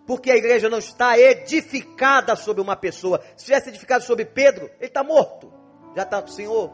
Porque 0.06 0.30
a 0.30 0.36
igreja 0.36 0.70
não 0.70 0.78
está 0.78 1.18
edificada 1.18 2.34
sobre 2.36 2.62
uma 2.62 2.74
pessoa. 2.74 3.22
Se 3.36 3.44
tivesse 3.44 3.68
edificado 3.68 4.02
sobre 4.02 4.24
Pedro, 4.24 4.70
ele 4.78 4.86
está 4.86 5.04
morto. 5.04 5.52
Já 5.94 6.04
está 6.04 6.22
com 6.22 6.28
o 6.28 6.32
Senhor. 6.32 6.72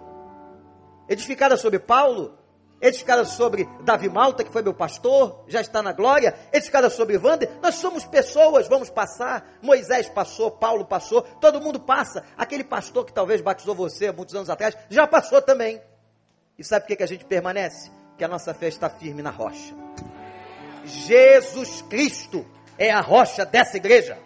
Edificada 1.09 1.57
sobre 1.57 1.81
Paulo, 1.81 2.38
edificada 2.81 3.25
sobre 3.25 3.69
Davi 3.83 4.09
Malta, 4.09 4.45
que 4.45 4.53
foi 4.53 4.63
meu 4.63 4.75
pastor, 4.75 5.45
já 5.49 5.61
está 5.61 5.83
na 5.83 5.93
glória, 5.93 6.35
edificada 6.53 6.89
sobre 6.89 7.19
Wander, 7.19 7.51
nós 7.61 7.77
somos 7.77 8.05
pessoas, 8.05 8.69
vamos 8.69 8.89
passar, 8.89 9.59
Moisés 9.61 10.09
passou, 10.09 10.51
Paulo 10.51 10.85
passou, 10.85 11.23
todo 11.23 11.61
mundo 11.61 11.81
passa, 11.81 12.25
aquele 12.37 12.65
pastor 12.65 13.05
que 13.05 13.13
talvez 13.13 13.41
batizou 13.41 13.75
você 13.75 14.09
há 14.09 14.13
muitos 14.13 14.35
anos 14.35 14.49
atrás, 14.49 14.77
já 14.89 15.07
passou 15.07 15.43
também, 15.43 15.83
e 16.57 16.65
sabe 16.65 16.83
por 16.83 16.89
que, 16.89 16.97
que 16.97 17.03
a 17.03 17.09
gente 17.09 17.25
permanece? 17.25 17.91
Que 18.17 18.25
a 18.25 18.29
nossa 18.29 18.55
fé 18.55 18.69
está 18.69 18.89
firme 18.89 19.23
na 19.23 19.31
rocha, 19.31 19.75
Jesus 20.85 21.83
Cristo 21.83 22.47
é 22.77 22.91
a 22.91 23.01
rocha 23.01 23.45
dessa 23.45 23.77
igreja, 23.77 24.19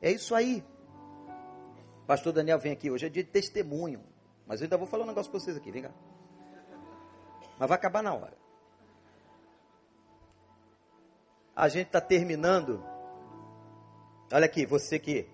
é 0.00 0.12
isso 0.12 0.34
aí, 0.34 0.64
pastor 2.06 2.32
Daniel 2.32 2.58
vem 2.58 2.72
aqui, 2.72 2.90
hoje 2.90 3.06
é 3.06 3.08
dia 3.08 3.24
de 3.24 3.30
testemunho, 3.30 4.09
mas 4.50 4.60
eu 4.60 4.64
ainda 4.64 4.76
vou 4.76 4.84
falar 4.84 5.04
um 5.04 5.06
negócio 5.06 5.30
para 5.30 5.38
vocês 5.38 5.56
aqui, 5.56 5.70
vem 5.70 5.82
cá. 5.82 5.92
Mas 7.56 7.68
vai 7.68 7.78
acabar 7.78 8.02
na 8.02 8.12
hora. 8.12 8.36
A 11.54 11.68
gente 11.68 11.86
está 11.86 12.00
terminando. 12.00 12.84
Olha 14.32 14.46
aqui, 14.46 14.66
você 14.66 14.98
que. 14.98 15.28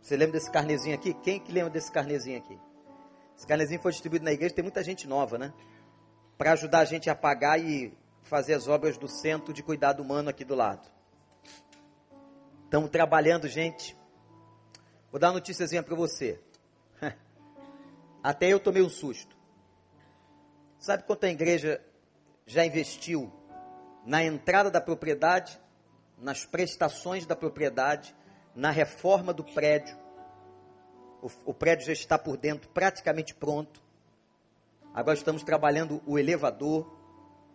Você 0.00 0.16
lembra 0.16 0.34
desse 0.34 0.48
carnezinho 0.48 0.94
aqui? 0.94 1.12
Quem 1.12 1.40
que 1.40 1.50
lembra 1.50 1.70
desse 1.70 1.90
carnezinho 1.90 2.38
aqui? 2.38 2.56
Esse 3.36 3.48
carnezinho 3.48 3.82
foi 3.82 3.90
distribuído 3.90 4.24
na 4.24 4.32
igreja, 4.32 4.54
tem 4.54 4.62
muita 4.62 4.84
gente 4.84 5.08
nova, 5.08 5.36
né? 5.36 5.52
Para 6.38 6.52
ajudar 6.52 6.78
a 6.78 6.84
gente 6.84 7.10
a 7.10 7.16
pagar 7.16 7.58
e 7.58 7.92
fazer 8.22 8.54
as 8.54 8.68
obras 8.68 8.96
do 8.96 9.08
centro 9.08 9.52
de 9.52 9.64
cuidado 9.64 10.04
humano 10.04 10.30
aqui 10.30 10.44
do 10.44 10.54
lado. 10.54 10.88
Estamos 12.66 12.90
trabalhando, 12.90 13.48
gente. 13.48 13.96
Vou 15.10 15.18
dar 15.18 15.30
uma 15.30 15.34
notíciazinha 15.34 15.82
para 15.82 15.96
você. 15.96 16.40
Até 18.22 18.48
eu 18.48 18.60
tomei 18.60 18.82
um 18.82 18.88
susto. 18.88 19.36
Sabe 20.78 21.02
quanto 21.02 21.24
a 21.24 21.28
igreja 21.28 21.80
já 22.46 22.64
investiu 22.64 23.32
na 24.06 24.22
entrada 24.22 24.70
da 24.70 24.80
propriedade, 24.80 25.58
nas 26.18 26.44
prestações 26.44 27.26
da 27.26 27.34
propriedade, 27.34 28.14
na 28.54 28.70
reforma 28.70 29.32
do 29.32 29.42
prédio? 29.42 29.98
O, 31.20 31.30
o 31.46 31.54
prédio 31.54 31.86
já 31.86 31.92
está 31.92 32.16
por 32.16 32.36
dentro 32.36 32.68
praticamente 32.68 33.34
pronto. 33.34 33.82
Agora 34.94 35.16
estamos 35.16 35.42
trabalhando 35.42 36.00
o 36.06 36.18
elevador, 36.18 36.96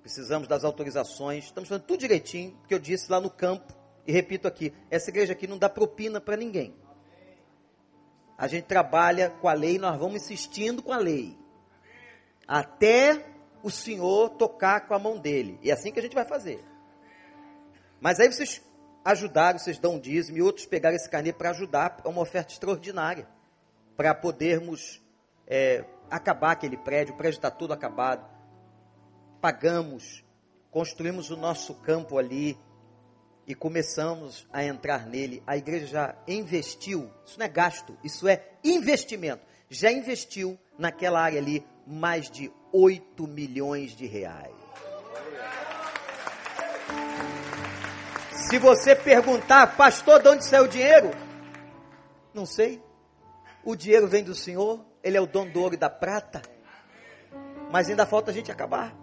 precisamos 0.01 0.47
das 0.47 0.65
autorizações, 0.65 1.45
estamos 1.45 1.69
fazendo 1.69 1.85
tudo 1.85 1.99
direitinho, 1.99 2.57
que 2.67 2.73
eu 2.73 2.79
disse 2.79 3.11
lá 3.11 3.21
no 3.21 3.29
campo, 3.29 3.73
e 4.05 4.11
repito 4.11 4.47
aqui, 4.47 4.73
essa 4.89 5.09
igreja 5.09 5.33
aqui 5.33 5.47
não 5.47 5.57
dá 5.57 5.69
propina 5.69 6.19
para 6.19 6.35
ninguém 6.35 6.73
a 8.37 8.47
gente 8.47 8.65
trabalha 8.65 9.31
com 9.31 9.47
a 9.47 9.53
lei, 9.53 9.79
nós 9.79 9.97
vamos 9.97 10.17
insistindo 10.17 10.83
com 10.83 10.93
a 10.93 10.97
lei. 10.97 11.35
Até 12.47 13.25
o 13.63 13.71
Senhor 13.71 14.29
tocar 14.31 14.87
com 14.87 14.93
a 14.93 14.99
mão 14.99 15.17
dele. 15.17 15.59
E 15.63 15.71
é 15.71 15.73
assim 15.73 15.91
que 15.91 15.99
a 15.99 16.01
gente 16.01 16.13
vai 16.13 16.23
fazer. 16.23 16.63
Mas 17.99 18.19
aí 18.19 18.31
vocês 18.31 18.61
ajudaram, 19.03 19.57
vocês 19.57 19.79
dão 19.79 19.95
um 19.95 19.99
dízimo 19.99 20.37
e 20.37 20.41
outros 20.41 20.65
pegaram 20.65 20.95
esse 20.95 21.09
carnê 21.09 21.33
para 21.33 21.49
ajudar, 21.49 21.99
é 22.05 22.07
uma 22.07 22.21
oferta 22.21 22.53
extraordinária. 22.53 23.27
Para 23.95 24.13
podermos 24.13 25.01
é, 25.47 25.83
acabar 26.09 26.51
aquele 26.51 26.77
prédio, 26.77 27.15
o 27.15 27.17
prédio 27.17 27.37
está 27.37 27.49
todo 27.49 27.73
acabado. 27.73 28.23
Pagamos, 29.41 30.23
construímos 30.69 31.31
o 31.31 31.37
nosso 31.37 31.73
campo 31.73 32.19
ali, 32.19 32.55
e 33.47 33.55
começamos 33.55 34.45
a 34.51 34.63
entrar 34.63 35.07
nele, 35.07 35.41
a 35.47 35.55
igreja 35.55 35.87
já 35.87 36.15
investiu, 36.27 37.09
isso 37.25 37.39
não 37.39 37.45
é 37.45 37.49
gasto, 37.49 37.97
isso 38.03 38.27
é 38.27 38.43
investimento, 38.61 39.41
já 39.69 39.89
investiu 39.89 40.59
naquela 40.77 41.21
área 41.21 41.39
ali 41.39 41.65
mais 41.85 42.29
de 42.29 42.51
8 42.73 43.25
milhões 43.25 43.95
de 43.95 44.05
reais. 44.05 44.53
Se 48.49 48.59
você 48.59 48.95
perguntar, 48.95 49.77
pastor, 49.77 50.21
de 50.21 50.29
onde 50.29 50.45
saiu 50.45 50.65
o 50.65 50.67
dinheiro? 50.67 51.11
Não 52.33 52.45
sei. 52.45 52.81
O 53.63 53.75
dinheiro 53.75 54.07
vem 54.07 54.23
do 54.23 54.35
Senhor, 54.35 54.85
Ele 55.03 55.17
é 55.17 55.21
o 55.21 55.25
dono 55.25 55.51
do 55.51 55.61
ouro 55.61 55.73
e 55.73 55.77
da 55.77 55.89
prata. 55.89 56.41
Mas 57.71 57.89
ainda 57.89 58.05
falta 58.05 58.31
a 58.31 58.33
gente 58.33 58.51
acabar. 58.51 58.95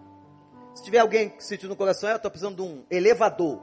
Se 0.74 0.84
tiver 0.84 0.98
alguém 0.98 1.34
sentindo 1.38 1.70
no 1.70 1.76
coração, 1.76 2.08
eu 2.08 2.16
estou 2.16 2.30
precisando 2.30 2.56
de 2.56 2.62
um 2.62 2.84
elevador 2.90 3.60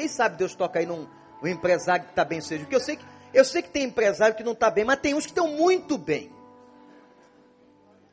quem 0.00 0.08
sabe 0.08 0.38
Deus 0.38 0.54
toca 0.54 0.78
aí 0.78 0.86
num 0.86 1.06
um 1.42 1.46
empresário 1.46 2.04
que 2.04 2.12
está 2.12 2.24
bem 2.24 2.40
seja. 2.40 2.64
Porque 2.64 2.74
eu 2.74 2.80
sei 2.80 2.96
que 2.96 3.04
eu 3.34 3.44
sei 3.44 3.60
que 3.60 3.68
tem 3.68 3.84
empresário 3.84 4.34
que 4.34 4.42
não 4.42 4.52
está 4.52 4.70
bem, 4.70 4.82
mas 4.82 4.98
tem 4.98 5.14
uns 5.14 5.26
que 5.26 5.30
estão 5.30 5.48
muito 5.48 5.98
bem. 5.98 6.32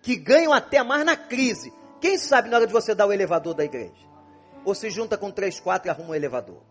Que 0.01 0.17
ganham 0.17 0.51
até 0.51 0.84
mais 0.84 1.06
na 1.06 1.15
crise. 1.15 1.74
Quem 2.01 2.17
sabe 2.17 2.50
na 2.50 2.58
hora 2.58 2.67
de 2.67 2.74
você 2.74 2.94
dar 2.94 3.08
o 3.08 3.13
elevador 3.13 3.53
da 3.53 3.63
igreja? 3.63 4.06
Ou 4.65 4.75
se 4.75 4.89
junta 4.89 5.17
com 5.17 5.32
três, 5.32 5.62
quatro 5.62 5.88
e 5.88 5.89
arruma 5.89 6.10
um 6.10 6.15
elevador. 6.15 6.62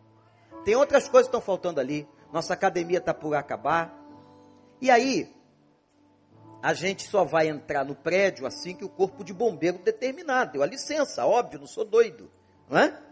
Tem 0.65 0.77
outras 0.77 1.09
coisas 1.09 1.29
que 1.29 1.37
estão 1.37 1.41
faltando 1.41 1.81
ali. 1.81 2.07
Nossa 2.31 2.53
academia 2.53 2.99
está 2.99 3.15
por 3.15 3.35
acabar. 3.35 3.99
E 4.83 4.91
aí, 4.91 5.35
a 6.63 6.75
gente 6.75 7.09
só 7.09 7.25
vai 7.25 7.49
entrar 7.49 7.85
no 7.85 7.95
prédio 7.95 8.47
assim 8.47 8.75
que 8.75 8.85
o 8.85 8.89
corpo 8.89 9.25
de 9.25 9.33
bombeiro 9.33 9.79
determinar. 9.79 10.45
Deu 10.45 10.63
a 10.63 10.67
licença, 10.67 11.25
óbvio, 11.27 11.59
não 11.59 11.67
sou 11.67 11.87
doido. 11.87 12.31
Não 12.69 12.79
é? 12.79 13.06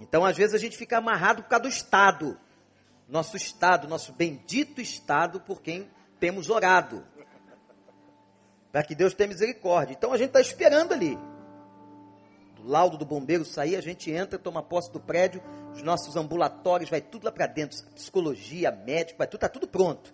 Então, 0.00 0.24
às 0.24 0.36
vezes, 0.36 0.54
a 0.54 0.58
gente 0.58 0.76
fica 0.76 0.98
amarrado 0.98 1.42
por 1.42 1.48
causa 1.48 1.62
do 1.64 1.68
Estado. 1.68 2.38
Nosso 3.08 3.36
Estado, 3.36 3.88
nosso 3.88 4.12
bendito 4.12 4.80
Estado 4.80 5.40
por 5.40 5.62
quem 5.62 5.90
temos 6.20 6.50
orado. 6.50 7.04
Para 8.70 8.82
que 8.82 8.94
Deus 8.94 9.14
tenha 9.14 9.28
misericórdia. 9.28 9.94
Então, 9.94 10.12
a 10.12 10.18
gente 10.18 10.28
está 10.28 10.40
esperando 10.40 10.92
ali. 10.92 11.18
Do 12.56 12.68
laudo 12.68 12.98
do 12.98 13.04
bombeiro 13.04 13.44
sair, 13.44 13.76
a 13.76 13.80
gente 13.80 14.10
entra, 14.10 14.38
toma 14.38 14.62
posse 14.62 14.92
do 14.92 15.00
prédio, 15.00 15.42
os 15.72 15.82
nossos 15.82 16.16
ambulatórios, 16.16 16.90
vai 16.90 17.00
tudo 17.00 17.24
lá 17.24 17.32
para 17.32 17.46
dentro. 17.46 17.82
Psicologia, 17.94 18.70
médico, 18.70 19.18
vai 19.18 19.26
tudo, 19.26 19.36
está 19.36 19.48
tudo 19.48 19.66
pronto. 19.66 20.12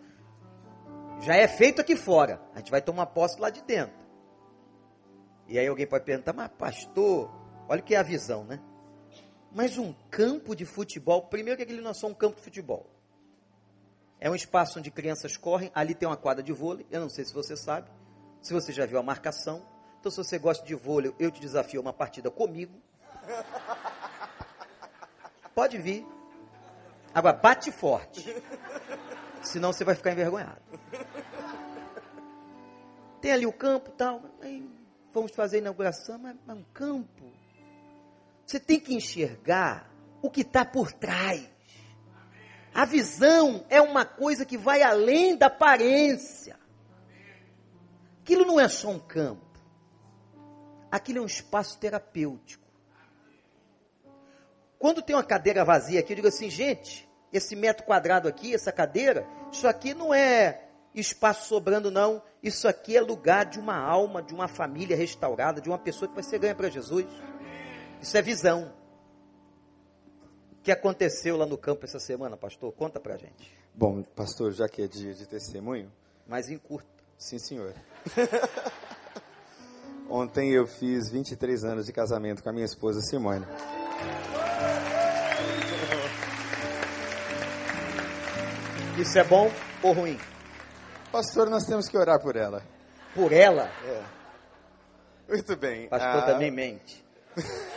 Já 1.20 1.34
é 1.34 1.48
feito 1.48 1.80
aqui 1.80 1.96
fora. 1.96 2.40
A 2.54 2.58
gente 2.58 2.70
vai 2.70 2.82
tomar 2.82 3.06
posse 3.06 3.40
lá 3.40 3.50
de 3.50 3.62
dentro. 3.62 4.04
E 5.48 5.58
aí 5.58 5.66
alguém 5.66 5.86
pode 5.86 6.04
perguntar, 6.04 6.32
mas 6.32 6.50
pastor, 6.56 7.30
olha 7.68 7.80
o 7.80 7.84
que 7.84 7.94
é 7.94 7.98
a 7.98 8.02
visão, 8.02 8.44
né? 8.44 8.60
Mas 9.54 9.78
um 9.78 9.94
campo 10.10 10.56
de 10.56 10.64
futebol, 10.64 11.22
primeiro 11.22 11.56
que 11.56 11.62
aquele 11.62 11.80
não 11.80 11.92
é 11.92 11.94
só 11.94 12.08
um 12.08 12.14
campo 12.14 12.36
de 12.36 12.42
futebol. 12.42 12.90
É 14.18 14.28
um 14.28 14.34
espaço 14.34 14.80
onde 14.80 14.90
crianças 14.90 15.36
correm, 15.36 15.70
ali 15.72 15.94
tem 15.94 16.08
uma 16.08 16.16
quadra 16.16 16.42
de 16.42 16.52
vôlei, 16.52 16.84
eu 16.90 17.00
não 17.00 17.08
sei 17.08 17.24
se 17.24 17.32
você 17.32 17.56
sabe, 17.56 17.88
se 18.42 18.52
você 18.52 18.72
já 18.72 18.84
viu 18.84 18.98
a 18.98 19.02
marcação. 19.02 19.64
Então 20.00 20.10
se 20.10 20.16
você 20.18 20.38
gosta 20.38 20.66
de 20.66 20.74
vôlei, 20.74 21.14
eu 21.20 21.30
te 21.30 21.40
desafio 21.40 21.78
a 21.78 21.82
uma 21.82 21.92
partida 21.92 22.30
comigo. 22.32 22.74
Pode 25.54 25.78
vir. 25.78 26.04
Agora, 27.14 27.36
bate 27.36 27.70
forte. 27.70 28.34
Senão 29.40 29.72
você 29.72 29.84
vai 29.84 29.94
ficar 29.94 30.10
envergonhado. 30.10 30.60
Tem 33.20 33.30
ali 33.30 33.46
o 33.46 33.52
campo 33.52 33.92
tal. 33.92 34.20
Aí, 34.42 34.68
vamos 35.12 35.30
fazer 35.30 35.58
a 35.58 35.60
inauguração, 35.60 36.18
mas, 36.18 36.36
mas 36.44 36.56
um 36.58 36.64
campo. 36.74 37.33
Você 38.46 38.60
tem 38.60 38.78
que 38.78 38.94
enxergar 38.94 39.90
o 40.20 40.30
que 40.30 40.42
está 40.42 40.64
por 40.64 40.92
trás. 40.92 41.48
A 42.74 42.84
visão 42.84 43.64
é 43.70 43.80
uma 43.80 44.04
coisa 44.04 44.44
que 44.44 44.58
vai 44.58 44.82
além 44.82 45.36
da 45.36 45.46
aparência. 45.46 46.58
Aquilo 48.22 48.44
não 48.44 48.58
é 48.58 48.68
só 48.68 48.90
um 48.90 48.98
campo. 48.98 49.42
aquilo 50.90 51.18
é 51.18 51.22
um 51.22 51.26
espaço 51.26 51.78
terapêutico. 51.78 52.64
Quando 54.78 55.02
tem 55.02 55.16
uma 55.16 55.24
cadeira 55.24 55.64
vazia 55.64 56.00
aqui, 56.00 56.12
eu 56.12 56.16
digo 56.16 56.28
assim, 56.28 56.48
gente, 56.48 57.08
esse 57.32 57.56
metro 57.56 57.84
quadrado 57.84 58.28
aqui, 58.28 58.54
essa 58.54 58.70
cadeira, 58.70 59.26
isso 59.50 59.66
aqui 59.66 59.92
não 59.92 60.14
é 60.14 60.68
espaço 60.94 61.48
sobrando, 61.48 61.90
não. 61.90 62.22
Isso 62.42 62.68
aqui 62.68 62.96
é 62.96 63.00
lugar 63.00 63.44
de 63.44 63.58
uma 63.58 63.76
alma, 63.76 64.22
de 64.22 64.32
uma 64.32 64.46
família 64.46 64.96
restaurada, 64.96 65.60
de 65.60 65.68
uma 65.68 65.78
pessoa 65.78 66.08
que 66.08 66.14
vai 66.14 66.22
ser 66.22 66.38
ganha 66.38 66.54
para 66.54 66.68
Jesus. 66.68 67.06
Isso 68.04 68.18
é 68.18 68.20
visão. 68.20 68.70
O 70.52 70.62
que 70.62 70.70
aconteceu 70.70 71.38
lá 71.38 71.46
no 71.46 71.56
campo 71.56 71.86
essa 71.86 71.98
semana, 71.98 72.36
pastor? 72.36 72.70
Conta 72.74 73.00
pra 73.00 73.16
gente. 73.16 73.50
Bom, 73.74 74.02
pastor, 74.02 74.52
já 74.52 74.68
que 74.68 74.82
é 74.82 74.86
dia 74.86 75.14
de 75.14 75.26
testemunho. 75.26 75.90
Mas 76.26 76.50
em 76.50 76.58
curto. 76.58 76.86
Sim, 77.16 77.38
senhor. 77.38 77.74
Ontem 80.06 80.52
eu 80.52 80.66
fiz 80.66 81.08
23 81.10 81.64
anos 81.64 81.86
de 81.86 81.94
casamento 81.94 82.42
com 82.42 82.50
a 82.50 82.52
minha 82.52 82.66
esposa 82.66 83.00
Simone. 83.00 83.46
Isso 88.98 89.18
é 89.18 89.24
bom 89.24 89.50
ou 89.82 89.94
ruim? 89.94 90.20
Pastor, 91.10 91.48
nós 91.48 91.64
temos 91.64 91.88
que 91.88 91.96
orar 91.96 92.20
por 92.20 92.36
ela. 92.36 92.62
Por 93.14 93.32
ela? 93.32 93.70
É. 93.86 94.04
Muito 95.26 95.56
bem. 95.56 95.88
Pastor 95.88 96.22
ah... 96.22 96.26
também 96.26 96.50
mente. 96.50 97.02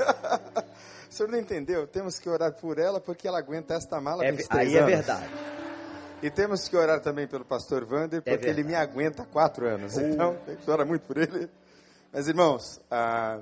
o 1.08 1.12
senhor 1.12 1.28
não 1.28 1.38
entendeu? 1.38 1.86
Temos 1.86 2.18
que 2.18 2.28
orar 2.28 2.52
por 2.52 2.78
ela 2.78 3.00
porque 3.00 3.26
ela 3.26 3.38
aguenta 3.38 3.74
esta 3.74 4.00
mala 4.00 4.24
é, 4.24 4.30
Aí 4.50 4.76
é 4.76 4.78
anos. 4.78 4.92
é 4.92 4.96
verdade. 4.96 5.30
E 6.22 6.30
temos 6.30 6.68
que 6.68 6.76
orar 6.76 7.00
também 7.00 7.26
pelo 7.26 7.44
pastor 7.44 7.86
Wander, 7.90 8.18
é 8.18 8.20
porque 8.20 8.46
é 8.46 8.50
ele 8.50 8.62
me 8.62 8.74
aguenta 8.74 9.22
há 9.22 9.26
quatro 9.26 9.66
anos. 9.66 9.96
Uh. 9.96 10.00
Então, 10.00 10.36
tem 10.44 10.56
que 10.56 10.70
orar 10.70 10.86
muito 10.86 11.02
por 11.02 11.16
ele. 11.16 11.48
Mas, 12.12 12.28
irmãos, 12.28 12.80
ah, 12.90 13.40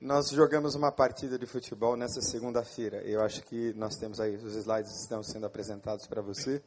nós 0.00 0.28
jogamos 0.30 0.74
uma 0.74 0.92
partida 0.92 1.38
de 1.38 1.46
futebol 1.46 1.96
nessa 1.96 2.20
segunda-feira. 2.20 2.98
Eu 2.98 3.22
acho 3.22 3.42
que 3.42 3.72
nós 3.74 3.96
temos 3.96 4.20
aí, 4.20 4.36
os 4.36 4.54
slides 4.54 5.00
estão 5.00 5.22
sendo 5.22 5.46
apresentados 5.46 6.06
para 6.06 6.20
você. 6.20 6.62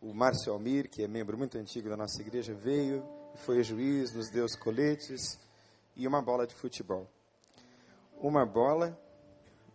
O 0.00 0.12
Márcio 0.12 0.52
Almir, 0.52 0.90
que 0.90 1.02
é 1.02 1.08
membro 1.08 1.38
muito 1.38 1.56
antigo 1.56 1.88
da 1.88 1.96
nossa 1.96 2.20
igreja, 2.20 2.52
veio, 2.52 3.02
foi 3.46 3.62
juiz, 3.62 4.12
nos 4.12 4.28
deu 4.30 4.44
os 4.44 4.54
coletes 4.54 5.38
e 5.96 6.06
uma 6.06 6.20
bola 6.20 6.46
de 6.46 6.54
futebol. 6.54 7.08
Uma 8.22 8.46
bola 8.46 8.96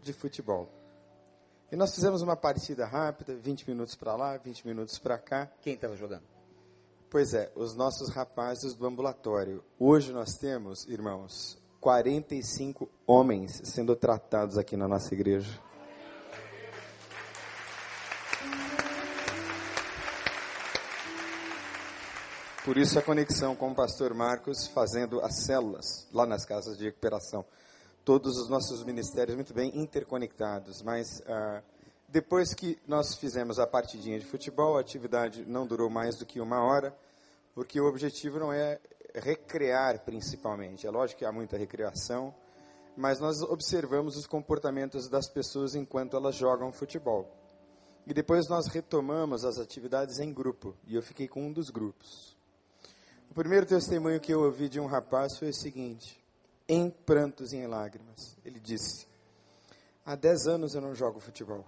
de 0.01 0.13
futebol. 0.13 0.70
E 1.70 1.75
nós 1.75 1.94
fizemos 1.94 2.22
uma 2.22 2.38
partida 2.38 2.86
rápida, 2.86 3.36
20 3.36 3.68
minutos 3.68 3.94
para 3.94 4.16
lá, 4.16 4.38
20 4.38 4.66
minutos 4.66 4.98
para 4.98 5.18
cá. 5.18 5.51
Quem 5.62 5.74
estava 5.74 5.98
jogando? 5.98 6.24
Pois 7.10 7.34
é, 7.34 7.51
os 7.56 7.75
nossos 7.75 8.08
rapazes 8.08 8.74
do 8.74 8.88
ambulatório. 8.88 9.62
Hoje 9.77 10.13
nós 10.13 10.38
temos, 10.39 10.88
irmãos, 10.88 11.62
45 11.82 12.89
homens 13.06 13.62
sendo 13.66 13.98
tratados 13.98 14.58
aqui 14.58 14.77
na 14.77 14.88
nossa 14.88 15.13
igreja. 15.13 15.62
Por 22.63 22.77
isso 22.77 22.98
a 22.98 23.01
conexão 23.01 23.58
com 23.58 23.72
o 23.72 23.75
pastor 23.75 24.13
Marcos 24.13 24.68
fazendo 24.68 25.20
as 25.20 25.44
células 25.44 26.08
lá 26.13 26.25
nas 26.25 26.46
casas 26.46 26.77
de 26.77 26.86
recuperação 26.86 27.46
todos 28.08 28.38
os 28.38 28.48
nossos 28.48 28.86
ministérios 28.86 29.36
muito 29.36 29.54
bem 29.54 29.70
interconectados, 29.78 30.82
mas 30.82 31.22
ah, 31.28 31.62
depois 32.08 32.54
que 32.54 32.80
nós 32.88 33.16
fizemos 33.16 33.60
a 33.60 33.68
partidinha 33.68 34.18
de 34.18 34.26
futebol, 34.26 34.78
a 34.78 34.80
atividade 34.80 35.44
não 35.46 35.68
durou 35.68 35.90
mais 35.90 36.16
do 36.16 36.26
que 36.26 36.40
uma 36.40 36.64
hora, 36.64 36.98
porque 37.54 37.82
o 37.82 37.86
objetivo 37.86 38.40
não 38.40 38.54
é 38.54 38.80
recrear 39.14 40.00
principalmente. 40.06 40.88
É 40.88 40.90
lógico 40.90 41.20
que 41.20 41.26
há 41.26 41.34
muita 41.34 41.58
recreação, 41.58 42.34
mas 42.96 43.20
nós 43.20 43.42
observamos 43.42 44.16
os 44.16 44.26
comportamentos 44.26 45.10
das 45.10 45.30
pessoas 45.30 45.76
enquanto 45.76 46.16
elas 46.16 46.36
jogam 46.36 46.72
futebol. 46.72 47.29
E 48.05 48.14
depois 48.14 48.48
nós 48.48 48.68
retomamos 48.68 49.44
as 49.44 49.60
atividades 49.60 50.20
em 50.20 50.31
grupo, 50.31 50.77
e 50.88 50.96
eu 50.96 51.01
fiquei 51.01 51.27
com 51.27 51.46
um 51.46 51.51
dos 51.51 51.70
grupos. 51.70 52.38
O 53.29 53.34
primeiro 53.34 53.66
testemunho 53.66 54.22
que 54.22 54.34
eu 54.34 54.44
ouvi 54.44 54.70
de 54.70 54.79
um 54.79 54.86
rapaz 54.86 55.38
foi 55.38 55.50
o 55.50 55.53
seguinte: 55.53 56.25
em 56.68 56.90
prantos 56.90 57.53
e 57.53 57.58
em 57.58 57.68
lágrimas. 57.68 58.38
Ele 58.44 58.60
disse: 58.60 59.08
Há 60.06 60.16
dez 60.16 60.48
anos 60.48 60.75
eu 60.75 60.82
não 60.82 60.94
jogo 60.94 61.20
futebol. 61.20 61.66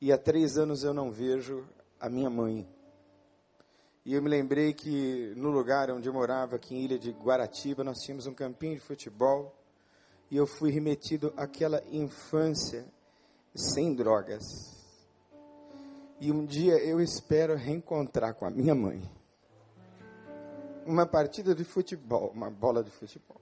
E 0.00 0.12
há 0.12 0.18
três 0.18 0.58
anos 0.58 0.82
eu 0.82 0.92
não 0.92 1.10
vejo 1.12 1.64
a 2.00 2.08
minha 2.08 2.28
mãe. 2.28 2.68
E 4.04 4.14
eu 4.14 4.22
me 4.22 4.28
lembrei 4.28 4.72
que 4.72 5.32
no 5.36 5.50
lugar 5.50 5.90
onde 5.90 6.08
eu 6.08 6.12
morava, 6.12 6.56
aqui 6.56 6.74
em 6.74 6.82
Ilha 6.82 6.98
de 6.98 7.12
Guaratiba, 7.12 7.84
nós 7.84 7.98
tínhamos 8.00 8.26
um 8.26 8.34
campinho 8.34 8.74
de 8.74 8.80
futebol. 8.80 9.56
E 10.28 10.36
eu 10.36 10.46
fui 10.46 10.70
remetido 10.70 11.32
àquela 11.36 11.82
infância 11.92 12.84
sem 13.54 13.94
drogas. 13.94 14.42
E 16.20 16.32
um 16.32 16.44
dia 16.44 16.74
eu 16.78 17.00
espero 17.00 17.54
reencontrar 17.54 18.34
com 18.34 18.44
a 18.44 18.50
minha 18.50 18.74
mãe 18.74 19.02
uma 20.86 21.06
partida 21.06 21.54
de 21.54 21.64
futebol, 21.64 22.30
uma 22.34 22.50
bola 22.50 22.82
de 22.82 22.90
futebol. 22.90 23.40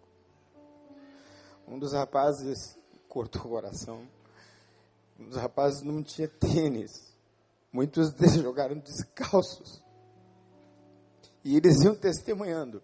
Um 1.66 1.78
dos 1.78 1.92
rapazes 1.92 2.76
cortou 3.08 3.42
o 3.42 3.48
coração. 3.50 4.06
Um 5.18 5.28
dos 5.28 5.36
rapazes 5.36 5.82
não 5.82 6.02
tinha 6.02 6.28
tênis. 6.28 7.14
Muitos 7.72 8.12
deles 8.14 8.42
jogaram 8.42 8.78
descalços. 8.78 9.82
E 11.44 11.56
eles 11.56 11.82
iam 11.82 11.94
testemunhando. 11.94 12.82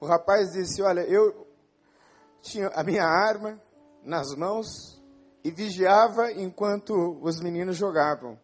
O 0.00 0.06
rapaz 0.06 0.52
disse: 0.52 0.82
Olha, 0.82 1.00
eu 1.02 1.46
tinha 2.42 2.68
a 2.68 2.82
minha 2.82 3.04
arma 3.04 3.58
nas 4.02 4.34
mãos 4.34 5.00
e 5.42 5.50
vigiava 5.50 6.32
enquanto 6.32 7.18
os 7.22 7.40
meninos 7.40 7.76
jogavam 7.76 8.38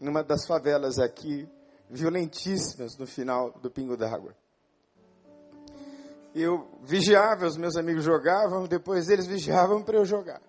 numa 0.00 0.22
das 0.22 0.46
favelas 0.46 0.98
aqui 0.98 1.48
violentíssimas 1.90 2.96
no 2.96 3.06
final 3.06 3.52
do 3.52 3.70
pingo 3.70 3.96
d'água. 3.96 4.34
Eu 6.34 6.68
vigiava, 6.82 7.46
os 7.46 7.56
meus 7.56 7.76
amigos 7.76 8.04
jogavam, 8.04 8.66
depois 8.66 9.08
eles 9.08 9.26
vigiavam 9.26 9.82
para 9.82 9.96
eu 9.96 10.04
jogar. 10.04 10.42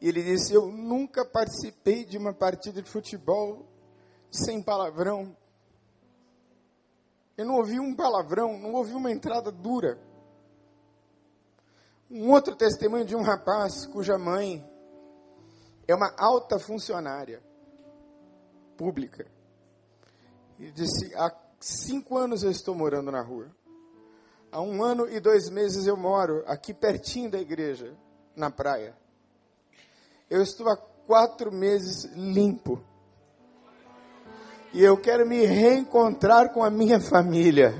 E 0.00 0.08
ele 0.08 0.22
disse: 0.22 0.54
Eu 0.54 0.66
nunca 0.66 1.24
participei 1.24 2.04
de 2.04 2.16
uma 2.16 2.32
partida 2.32 2.80
de 2.80 2.88
futebol 2.88 3.66
sem 4.30 4.62
palavrão. 4.62 5.36
Eu 7.36 7.44
não 7.44 7.56
ouvi 7.56 7.78
um 7.78 7.94
palavrão, 7.94 8.58
não 8.58 8.74
ouvi 8.74 8.94
uma 8.94 9.10
entrada 9.10 9.52
dura. 9.52 9.98
Um 12.10 12.30
outro 12.30 12.54
testemunho 12.56 13.04
de 13.04 13.16
um 13.16 13.22
rapaz 13.22 13.84
cuja 13.86 14.16
mãe 14.16 14.64
é 15.86 15.94
uma 15.94 16.14
alta 16.16 16.58
funcionária 16.58 17.42
pública. 18.76 19.35
E 20.58 20.70
disse: 20.70 21.14
Há 21.14 21.32
cinco 21.60 22.16
anos 22.16 22.42
eu 22.42 22.50
estou 22.50 22.74
morando 22.74 23.10
na 23.10 23.20
rua. 23.20 23.46
Há 24.50 24.60
um 24.60 24.82
ano 24.82 25.08
e 25.08 25.20
dois 25.20 25.50
meses 25.50 25.86
eu 25.86 25.96
moro 25.96 26.42
aqui 26.46 26.72
pertinho 26.72 27.30
da 27.30 27.38
igreja, 27.38 27.94
na 28.34 28.50
praia. 28.50 28.96
Eu 30.30 30.42
estou 30.42 30.68
há 30.68 30.76
quatro 30.76 31.52
meses 31.52 32.04
limpo. 32.14 32.82
E 34.72 34.82
eu 34.82 34.96
quero 34.96 35.26
me 35.26 35.44
reencontrar 35.44 36.52
com 36.52 36.62
a 36.62 36.70
minha 36.70 37.00
família. 37.00 37.74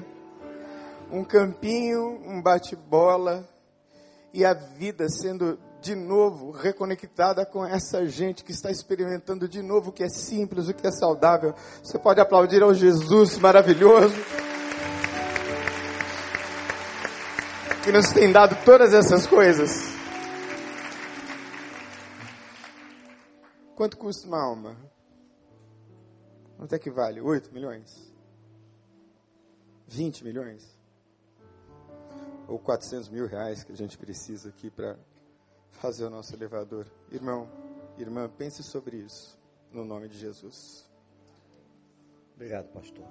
Um 1.10 1.24
campinho, 1.24 2.20
um 2.24 2.42
bate-bola 2.42 3.48
e 4.32 4.44
a 4.44 4.54
vida 4.54 5.08
sendo 5.08 5.58
de 5.86 5.94
novo 5.94 6.50
reconectada 6.50 7.46
com 7.46 7.64
essa 7.64 8.04
gente 8.06 8.42
que 8.42 8.50
está 8.50 8.72
experimentando 8.72 9.48
de 9.48 9.62
novo 9.62 9.90
o 9.90 9.92
que 9.92 10.02
é 10.02 10.08
simples, 10.08 10.68
o 10.68 10.74
que 10.74 10.84
é 10.84 10.90
saudável. 10.90 11.54
Você 11.80 11.96
pode 11.96 12.20
aplaudir 12.20 12.60
ao 12.60 12.74
Jesus 12.74 13.38
maravilhoso. 13.38 14.16
Que 17.84 17.92
nos 17.92 18.10
tem 18.12 18.32
dado 18.32 18.56
todas 18.64 18.92
essas 18.92 19.28
coisas. 19.28 19.70
Quanto 23.76 23.96
custa 23.96 24.26
uma 24.26 24.42
alma? 24.42 24.76
Quanto 26.56 26.74
é 26.74 26.80
que 26.80 26.90
vale? 26.90 27.20
8 27.20 27.54
milhões? 27.54 28.12
20 29.86 30.24
milhões? 30.24 30.76
Ou 32.48 32.58
400 32.58 33.08
mil 33.08 33.28
reais 33.28 33.62
que 33.62 33.70
a 33.70 33.76
gente 33.76 33.96
precisa 33.96 34.48
aqui 34.48 34.68
para 34.68 34.96
fazer 35.76 36.04
o 36.04 36.10
nosso 36.10 36.34
elevador. 36.34 36.86
Irmão, 37.10 37.48
irmã, 37.98 38.28
pense 38.28 38.62
sobre 38.62 38.96
isso, 38.98 39.38
no 39.70 39.84
nome 39.84 40.08
de 40.08 40.18
Jesus. 40.18 40.90
Obrigado, 42.34 42.68
pastor. 42.68 43.06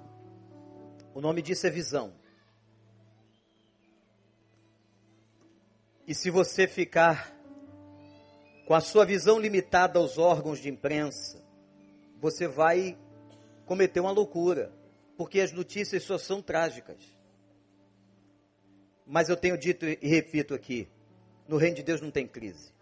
O 1.14 1.20
nome 1.20 1.42
disso 1.42 1.66
é 1.66 1.70
visão. 1.70 2.12
E 6.06 6.14
se 6.14 6.30
você 6.30 6.68
ficar 6.68 7.34
com 8.66 8.74
a 8.74 8.80
sua 8.80 9.04
visão 9.04 9.38
limitada 9.38 9.98
aos 9.98 10.18
órgãos 10.18 10.60
de 10.60 10.68
imprensa, 10.68 11.42
você 12.20 12.46
vai 12.46 12.96
cometer 13.64 14.00
uma 14.00 14.12
loucura, 14.12 14.72
porque 15.16 15.40
as 15.40 15.52
notícias 15.52 16.04
só 16.04 16.16
são 16.18 16.40
trágicas. 16.40 17.02
Mas 19.04 19.28
eu 19.28 19.36
tenho 19.36 19.58
dito 19.58 19.84
e 19.84 19.98
repito 20.02 20.54
aqui: 20.54 20.88
no 21.48 21.56
reino 21.56 21.76
de 21.76 21.82
Deus 21.82 22.00
não 22.00 22.10
tem 22.10 22.26
crise. 22.26 22.72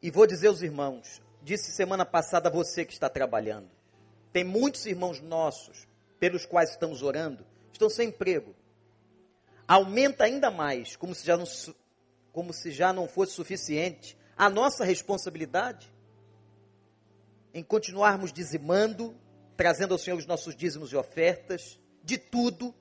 E 0.00 0.10
vou 0.10 0.26
dizer 0.26 0.48
aos 0.48 0.62
irmãos, 0.62 1.22
disse 1.42 1.70
semana 1.72 2.04
passada 2.04 2.48
a 2.48 2.52
você 2.52 2.84
que 2.84 2.92
está 2.92 3.08
trabalhando. 3.08 3.70
Tem 4.32 4.44
muitos 4.44 4.86
irmãos 4.86 5.20
nossos, 5.20 5.86
pelos 6.18 6.46
quais 6.46 6.70
estamos 6.70 7.02
orando, 7.02 7.46
estão 7.72 7.88
sem 7.88 8.08
emprego. 8.08 8.54
Aumenta 9.66 10.24
ainda 10.24 10.50
mais, 10.50 10.96
como 10.96 11.14
se 11.14 11.24
já 11.24 11.36
não, 11.36 11.44
como 12.32 12.52
se 12.52 12.70
já 12.70 12.92
não 12.92 13.06
fosse 13.06 13.32
suficiente, 13.32 14.16
a 14.36 14.48
nossa 14.48 14.84
responsabilidade 14.84 15.92
em 17.54 17.62
continuarmos 17.62 18.32
dizimando, 18.32 19.14
trazendo 19.56 19.92
ao 19.92 19.98
Senhor 19.98 20.16
os 20.16 20.26
nossos 20.26 20.56
dízimos 20.56 20.90
e 20.92 20.96
ofertas, 20.96 21.78
de 22.02 22.16
tudo, 22.18 22.74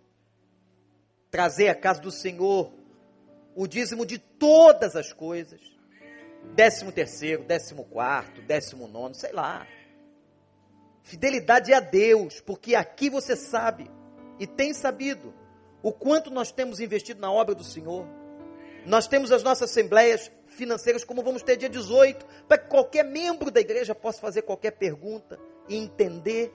trazer 1.30 1.68
à 1.68 1.76
casa 1.76 2.02
do 2.02 2.12
Senhor 2.12 2.72
o 3.56 3.68
dízimo 3.68 4.06
de 4.06 4.18
todas 4.18 4.96
as 4.96 5.12
coisas, 5.12 5.60
décimo 6.56 6.92
terceiro, 6.92 7.44
décimo 7.44 7.86
quarto, 7.86 8.42
décimo 8.42 8.88
nono, 8.88 9.16
sei 9.16 9.32
lá. 9.32 9.68
Fidelidade 11.04 11.74
a 11.74 11.80
Deus, 11.80 12.40
porque 12.42 12.76
aqui 12.76 13.10
você 13.10 13.36
sabe 13.36 13.90
e 14.40 14.48
tem 14.48 14.74
sabido 14.74 15.34
o 15.84 15.92
quanto 15.92 16.30
nós 16.30 16.52
temos 16.52 16.80
investido 16.80 17.20
na 17.20 17.32
obra 17.32 17.56
do 17.56 17.64
Senhor. 17.64 18.06
Nós 18.86 19.08
temos 19.08 19.32
as 19.32 19.44
nossas 19.44 19.70
assembleias 19.70 20.32
financeiras, 20.48 21.04
como 21.04 21.24
vamos 21.24 21.44
ter 21.44 21.58
dia 21.58 21.70
18, 21.70 22.26
para 22.48 22.58
que 22.58 22.70
qualquer 22.70 23.04
membro 23.04 23.52
da 23.52 23.60
igreja 23.60 23.94
possa 23.94 24.20
fazer 24.20 24.42
qualquer 24.44 24.72
pergunta 24.72 25.40
e 25.68 25.76
entender. 25.76 26.54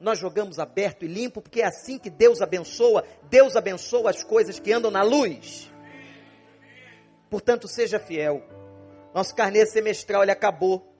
Nós 0.00 0.18
jogamos 0.18 0.58
aberto 0.58 1.04
e 1.04 1.08
limpo, 1.08 1.42
porque 1.42 1.60
é 1.60 1.66
assim 1.66 1.98
que 1.98 2.10
Deus 2.10 2.40
abençoa. 2.40 3.04
Deus 3.28 3.56
abençoa 3.56 4.10
as 4.10 4.22
coisas 4.22 4.58
que 4.58 4.72
andam 4.72 4.90
na 4.90 5.02
luz. 5.02 5.70
Portanto, 7.30 7.68
seja 7.68 7.98
fiel. 7.98 8.42
Nosso 9.14 9.34
carnê 9.34 9.66
semestral 9.66 10.22
ele 10.22 10.30
acabou. 10.30 10.94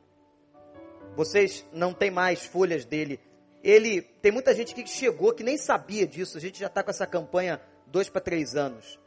Vocês 1.16 1.64
não 1.72 1.92
têm 1.92 2.10
mais 2.10 2.44
folhas 2.44 2.84
dele. 2.84 3.20
Ele 3.62 4.02
tem 4.02 4.30
muita 4.30 4.54
gente 4.54 4.74
que 4.74 4.86
chegou 4.86 5.32
que 5.32 5.42
nem 5.42 5.56
sabia 5.56 6.06
disso. 6.06 6.38
A 6.38 6.40
gente 6.40 6.58
já 6.58 6.66
está 6.66 6.82
com 6.82 6.90
essa 6.90 7.06
campanha 7.06 7.60
dois 7.86 8.08
para 8.08 8.20
três 8.20 8.54
anos. 8.54 8.98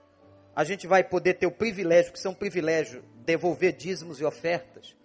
A 0.56 0.64
gente 0.64 0.86
vai 0.86 1.04
poder 1.04 1.36
ter 1.36 1.48
o 1.48 1.52
privilégio, 1.52 2.12
que 2.12 2.20
são 2.20 2.34
um 2.34 2.36
privilégio, 2.36 3.04
devolver 3.24 3.72
dízimos 3.72 4.20
e 4.20 4.26
ofertas, 4.26 4.96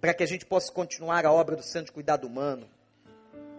para 0.00 0.14
que 0.14 0.22
a 0.22 0.26
gente 0.26 0.46
possa 0.46 0.70
continuar 0.70 1.26
a 1.26 1.32
obra 1.32 1.56
do 1.56 1.62
de 1.82 1.92
Cuidado 1.92 2.26
Humano. 2.26 2.68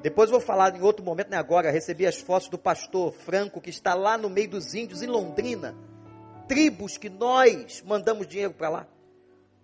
Depois 0.01 0.29
vou 0.29 0.39
falar 0.39 0.73
em 0.75 0.81
outro 0.81 1.03
momento, 1.03 1.29
não 1.29 1.37
é 1.37 1.39
agora. 1.39 1.71
Recebi 1.71 2.05
as 2.05 2.17
fotos 2.17 2.47
do 2.47 2.57
pastor 2.57 3.11
Franco, 3.11 3.59
que 3.59 3.69
está 3.69 3.93
lá 3.93 4.17
no 4.17 4.29
meio 4.29 4.49
dos 4.49 4.73
índios, 4.73 5.01
em 5.01 5.07
Londrina. 5.07 5.75
Tribos 6.47 6.97
que 6.97 7.09
nós 7.09 7.83
mandamos 7.85 8.27
dinheiro 8.27 8.53
para 8.53 8.69
lá 8.69 8.87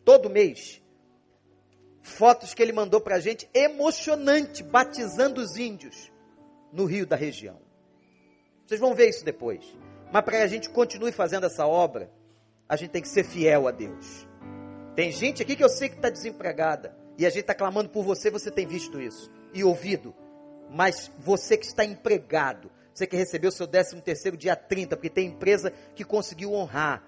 todo 0.03 0.29
mês. 0.29 0.81
Fotos 2.01 2.53
que 2.53 2.61
ele 2.61 2.73
mandou 2.73 2.99
para 2.99 3.15
a 3.15 3.19
gente, 3.19 3.49
emocionante, 3.53 4.61
batizando 4.61 5.41
os 5.41 5.57
índios 5.57 6.11
no 6.71 6.85
rio 6.85 7.05
da 7.05 7.15
região. 7.15 7.59
Vocês 8.65 8.79
vão 8.79 8.93
ver 8.93 9.09
isso 9.09 9.23
depois. 9.23 9.63
Mas 10.11 10.23
para 10.23 10.43
a 10.43 10.47
gente 10.47 10.69
continue 10.69 11.11
fazendo 11.11 11.45
essa 11.45 11.65
obra, 11.65 12.11
a 12.67 12.75
gente 12.75 12.91
tem 12.91 13.01
que 13.01 13.07
ser 13.07 13.23
fiel 13.23 13.67
a 13.67 13.71
Deus. 13.71 14.27
Tem 14.95 15.11
gente 15.11 15.41
aqui 15.41 15.55
que 15.55 15.63
eu 15.63 15.69
sei 15.69 15.89
que 15.89 15.95
está 15.95 16.09
desempregada. 16.09 16.95
E 17.17 17.25
a 17.25 17.29
gente 17.29 17.41
está 17.41 17.53
clamando 17.53 17.89
por 17.89 18.03
você, 18.03 18.29
você 18.29 18.51
tem 18.51 18.65
visto 18.65 18.99
isso 18.99 19.31
e 19.53 19.63
ouvido. 19.63 20.13
Mas 20.69 21.11
você 21.19 21.55
que 21.55 21.65
está 21.65 21.85
empregado, 21.85 22.71
você 22.93 23.08
que 23.08 23.15
recebeu 23.15 23.51
seu 23.51 23.67
13 23.67 24.01
terceiro 24.01 24.38
dia 24.38 24.56
30, 24.56 24.95
porque 24.95 25.10
tem 25.10 25.27
empresa 25.27 25.73
que 25.95 26.03
conseguiu 26.03 26.53
honrar 26.53 27.03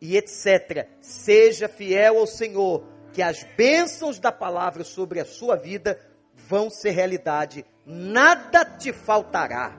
e 0.00 0.16
etc. 0.16 0.88
Seja 1.00 1.68
fiel 1.68 2.18
ao 2.18 2.26
Senhor, 2.26 2.84
que 3.12 3.22
as 3.22 3.42
bênçãos 3.56 4.18
da 4.18 4.30
palavra 4.30 4.84
sobre 4.84 5.20
a 5.20 5.24
sua 5.24 5.56
vida 5.56 5.98
vão 6.34 6.70
ser 6.70 6.90
realidade, 6.90 7.64
nada 7.84 8.64
te 8.64 8.92
faltará. 8.92 9.76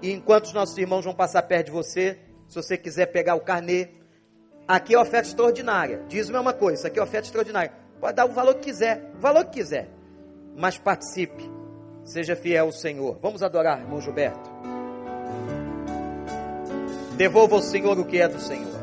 E 0.00 0.12
enquanto 0.12 0.46
os 0.46 0.52
nossos 0.52 0.76
irmãos 0.78 1.04
vão 1.04 1.14
passar 1.14 1.42
perto 1.42 1.66
de 1.66 1.72
você, 1.72 2.18
se 2.46 2.54
você 2.54 2.76
quiser 2.76 3.06
pegar 3.06 3.34
o 3.34 3.40
carnê, 3.40 3.88
aqui 4.66 4.94
é 4.94 4.98
oferta 4.98 5.28
extraordinária. 5.28 6.04
Diz 6.08 6.30
a 6.30 6.40
uma 6.40 6.52
coisa, 6.52 6.88
aqui 6.88 6.98
é 6.98 7.02
oferta 7.02 7.26
extraordinária. 7.26 7.72
Pode 8.00 8.14
dar 8.14 8.26
o 8.26 8.32
valor 8.32 8.54
que 8.54 8.64
quiser, 8.64 9.12
o 9.16 9.18
valor 9.18 9.44
que 9.46 9.58
quiser. 9.58 9.88
Mas 10.56 10.78
participe. 10.78 11.57
Seja 12.08 12.34
fiel 12.34 12.64
ao 12.64 12.72
Senhor. 12.72 13.18
Vamos 13.20 13.42
adorar, 13.42 13.80
irmão 13.80 14.00
Gilberto. 14.00 14.50
Devolva 17.18 17.56
ao 17.56 17.60
Senhor 17.62 17.98
o 17.98 18.04
que 18.06 18.18
é 18.18 18.26
do 18.26 18.40
Senhor. 18.40 18.78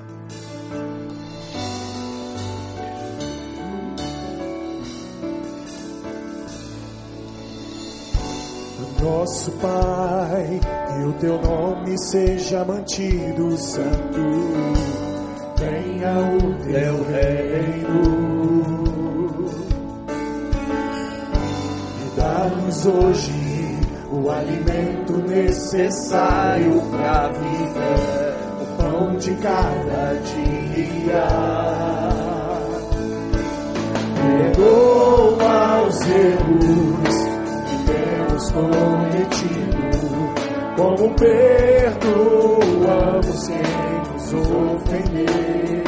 Nosso 9.02 9.52
Pai, 9.54 10.60
que 10.88 11.04
o 11.06 11.14
teu 11.14 11.42
nome 11.42 11.98
seja 11.98 12.64
mantido 12.64 13.58
santo, 13.58 14.22
venha 15.58 16.14
o 16.20 16.64
teu 16.64 17.04
reino. 17.06 18.75
Dá-nos 22.45 22.86
hoje 22.86 23.79
o 24.12 24.29
alimento 24.29 25.13
necessário 25.27 26.79
para 26.91 27.29
viver, 27.29 28.36
o 28.62 28.65
pão 28.77 29.17
de 29.17 29.34
cada 29.36 30.13
dia. 30.13 31.27
Perdoa 34.53 35.88
os 35.88 36.01
erros 36.01 37.15
temos 37.86 38.51
cometido, 38.51 39.89
como 40.75 41.13
perdoamos 41.15 42.27
quem 43.47 43.58
nos 44.13 44.34
ofendeu. 44.34 45.84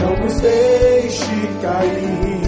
Não 0.00 0.12
nos 0.24 0.36
deixe 0.40 1.36
cair 1.62 2.45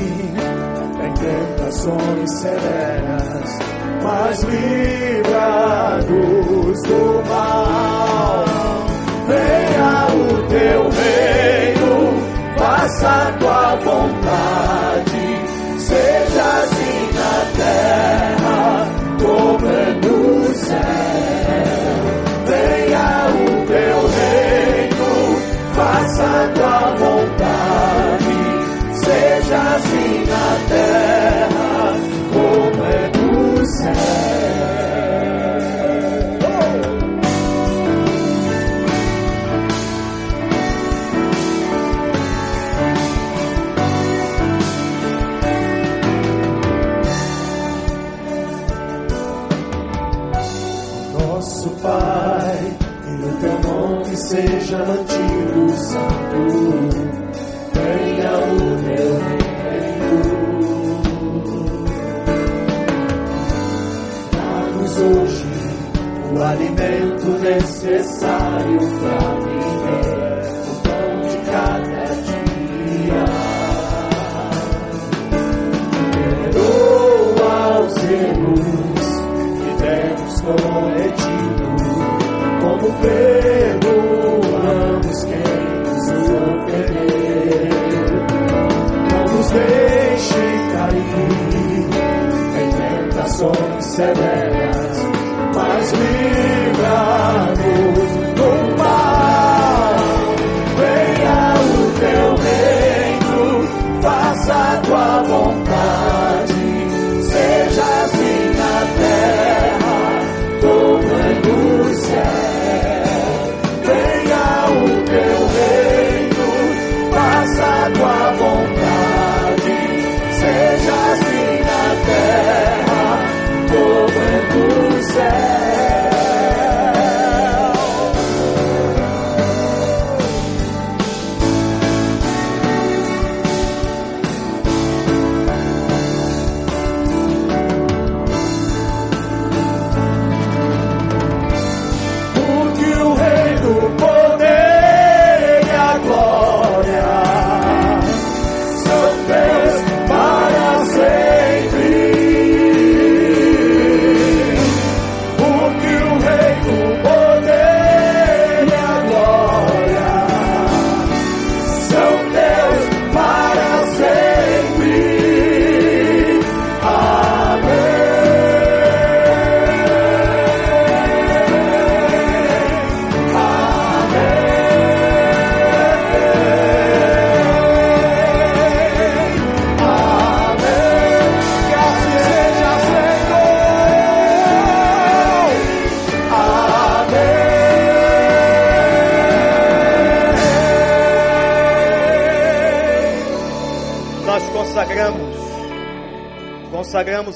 tentações 1.18 2.30
severas, 2.40 3.58
mas 4.02 4.42
livra-nos 4.44 6.02
do 6.82 7.22
mal. 7.28 8.44
Venha 9.26 10.06
o 10.14 10.46
teu 10.48 10.88
reino, 10.90 11.92
faça 12.56 13.08
a 13.08 13.32
tua 13.38 13.76
vontade, 13.76 14.67
seja 29.08 29.56
assim 29.74 30.24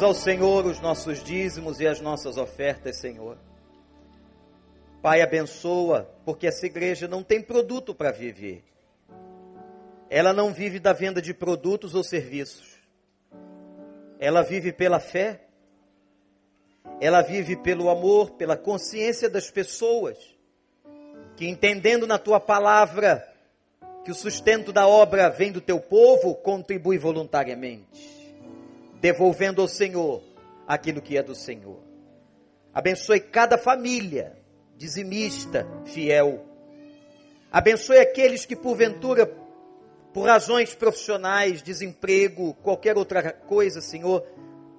ao 0.02 0.14
Senhor 0.14 0.66
os 0.66 0.80
nossos 0.80 1.22
dízimos 1.22 1.80
e 1.80 1.86
as 1.86 2.00
nossas 2.00 2.36
ofertas, 2.36 2.96
Senhor. 2.96 3.38
Pai, 5.00 5.22
abençoa, 5.22 6.08
porque 6.24 6.46
essa 6.46 6.66
igreja 6.66 7.08
não 7.08 7.22
tem 7.22 7.40
produto 7.40 7.94
para 7.94 8.10
viver. 8.10 8.62
Ela 10.10 10.32
não 10.32 10.52
vive 10.52 10.78
da 10.78 10.92
venda 10.92 11.22
de 11.22 11.32
produtos 11.32 11.94
ou 11.94 12.04
serviços. 12.04 12.76
Ela 14.18 14.42
vive 14.42 14.72
pela 14.72 15.00
fé. 15.00 15.40
Ela 17.00 17.22
vive 17.22 17.56
pelo 17.56 17.88
amor, 17.88 18.32
pela 18.32 18.56
consciência 18.56 19.28
das 19.28 19.50
pessoas 19.50 20.16
que 21.36 21.48
entendendo 21.48 22.06
na 22.06 22.18
tua 22.18 22.38
palavra 22.38 23.26
que 24.04 24.10
o 24.10 24.14
sustento 24.14 24.72
da 24.72 24.86
obra 24.86 25.28
vem 25.28 25.52
do 25.52 25.60
teu 25.60 25.80
povo, 25.80 26.34
contribui 26.34 26.98
voluntariamente, 26.98 28.21
devolvendo 29.02 29.60
ao 29.60 29.66
Senhor 29.66 30.22
aquilo 30.66 31.02
que 31.02 31.18
é 31.18 31.22
do 31.24 31.34
Senhor. 31.34 31.80
Abençoe 32.72 33.18
cada 33.18 33.58
família 33.58 34.38
dizimista, 34.76 35.66
fiel. 35.84 36.46
Abençoe 37.50 37.98
aqueles 37.98 38.46
que 38.46 38.54
porventura 38.54 39.26
por 40.14 40.26
razões 40.26 40.74
profissionais, 40.74 41.62
desemprego, 41.62 42.54
qualquer 42.62 42.96
outra 42.96 43.32
coisa, 43.32 43.80
Senhor, 43.80 44.24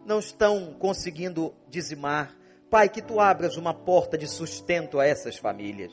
não 0.06 0.20
estão 0.20 0.74
conseguindo 0.80 1.54
dizimar. 1.70 2.34
Pai, 2.70 2.88
que 2.88 3.02
tu 3.02 3.20
abras 3.20 3.58
uma 3.58 3.74
porta 3.74 4.18
de 4.18 4.28
sustento 4.28 5.00
a 5.00 5.06
essas 5.06 5.38
famílias. 5.38 5.92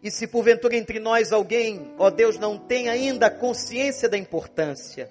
E 0.00 0.10
se 0.12 0.28
porventura 0.28 0.76
entre 0.76 1.00
nós 1.00 1.32
alguém, 1.32 1.92
ó 1.98 2.08
Deus, 2.08 2.38
não 2.38 2.56
tem 2.56 2.88
ainda 2.88 3.28
consciência 3.28 4.08
da 4.08 4.16
importância, 4.16 5.10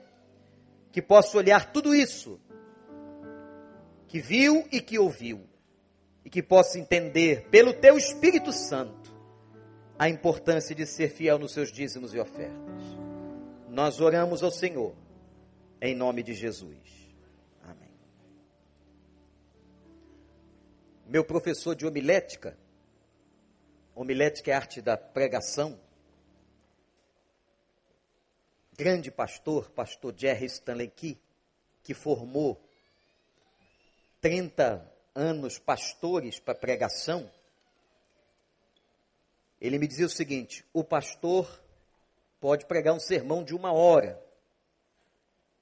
que 0.91 1.01
possa 1.01 1.37
olhar 1.37 1.71
tudo 1.71 1.93
isso, 1.93 2.39
que 4.07 4.19
viu 4.19 4.67
e 4.71 4.79
que 4.81 4.97
ouviu, 4.97 5.47
e 6.23 6.29
que 6.29 6.41
possa 6.41 6.79
entender, 6.79 7.47
pelo 7.49 7.73
teu 7.73 7.97
Espírito 7.97 8.51
Santo, 8.51 9.15
a 9.99 10.09
importância 10.09 10.75
de 10.75 10.85
ser 10.85 11.09
fiel 11.09 11.39
nos 11.39 11.53
seus 11.53 11.71
dízimos 11.71 12.13
e 12.13 12.19
ofertas. 12.19 12.83
Nós 13.69 13.99
oramos 13.99 14.43
ao 14.43 14.51
Senhor, 14.51 14.95
em 15.81 15.95
nome 15.95 16.23
de 16.23 16.33
Jesus. 16.33 16.77
Amém. 17.63 17.91
Meu 21.05 21.23
professor 21.23 21.75
de 21.75 21.85
homilética, 21.85 22.57
homilética 23.95 24.51
é 24.51 24.53
arte 24.53 24.81
da 24.81 24.95
pregação. 24.95 25.79
Grande 28.77 29.09
pastor, 29.09 29.71
pastor 29.71 30.13
Jerry 30.15 30.45
Stanley 30.45 30.89
Key, 30.89 31.19
que 31.81 31.95
formou 31.95 32.61
30 34.21 34.87
anos 35.15 35.57
pastores 35.57 36.39
para 36.39 36.53
pregação. 36.53 37.27
Ele 39.59 39.79
me 39.79 39.87
dizia 39.87 40.05
o 40.05 40.09
seguinte: 40.09 40.63
o 40.71 40.83
pastor 40.83 41.59
pode 42.39 42.67
pregar 42.67 42.93
um 42.93 42.99
sermão 42.99 43.43
de 43.43 43.55
uma 43.55 43.73
hora, 43.73 44.23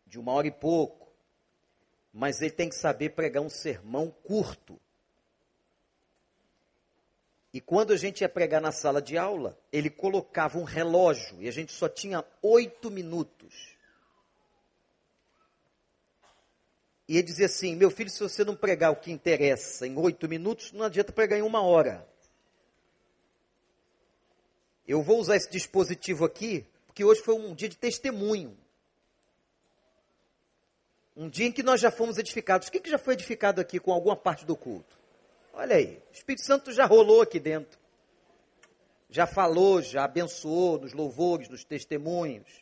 de 0.06 0.20
uma 0.20 0.34
hora 0.34 0.48
e 0.48 0.52
pouco, 0.52 1.10
mas 2.12 2.42
ele 2.42 2.52
tem 2.52 2.68
que 2.68 2.76
saber 2.76 3.12
pregar 3.12 3.42
um 3.42 3.50
sermão 3.50 4.12
curto. 4.12 4.78
E 7.56 7.62
quando 7.62 7.94
a 7.94 7.96
gente 7.96 8.20
ia 8.20 8.28
pregar 8.28 8.60
na 8.60 8.74
sala 8.74 9.02
de 9.02 9.18
aula, 9.18 9.58
ele 9.72 9.90
colocava 9.90 10.58
um 10.60 10.66
relógio 10.66 11.42
e 11.42 11.48
a 11.48 11.52
gente 11.52 11.72
só 11.72 11.88
tinha 11.88 12.22
oito 12.42 12.92
minutos. 12.92 13.78
E 17.08 17.16
ele 17.16 17.24
dizia 17.24 17.46
assim: 17.46 17.74
Meu 17.74 17.90
filho, 17.90 18.10
se 18.10 18.20
você 18.20 18.44
não 18.44 18.58
pregar 18.58 18.92
o 18.92 18.98
que 18.98 19.10
interessa 19.10 19.88
em 19.88 19.98
oito 19.98 20.28
minutos, 20.28 20.74
não 20.74 20.84
adianta 20.84 21.14
pregar 21.14 21.40
em 21.40 21.44
uma 21.44 21.62
hora. 21.62 22.06
Eu 24.86 25.02
vou 25.02 25.18
usar 25.18 25.38
esse 25.38 25.50
dispositivo 25.50 26.26
aqui, 26.26 26.66
porque 26.86 27.06
hoje 27.06 27.22
foi 27.22 27.36
um 27.36 27.56
dia 27.56 27.70
de 27.70 27.78
testemunho. 27.78 28.58
Um 31.16 31.30
dia 31.30 31.48
em 31.48 31.54
que 31.54 31.64
nós 31.64 31.80
já 31.80 31.90
fomos 31.90 32.18
edificados. 32.18 32.68
O 32.68 32.72
que, 32.74 32.82
que 32.82 32.90
já 32.90 32.98
foi 32.98 33.14
edificado 33.14 33.62
aqui 33.62 33.80
com 33.80 33.94
alguma 33.94 34.18
parte 34.18 34.44
do 34.46 34.58
culto? 34.58 35.05
Olha 35.58 35.78
aí, 35.78 36.02
o 36.10 36.14
Espírito 36.14 36.46
Santo 36.46 36.74
já 36.74 36.86
rolou 36.86 37.22
aqui 37.22 37.40
dentro. 37.40 37.80
Já 39.10 39.26
falou, 39.26 39.82
já 39.82 40.04
abençoou 40.04 40.78
nos 40.78 40.92
louvores, 40.92 41.48
nos 41.48 41.64
testemunhos. 41.64 42.62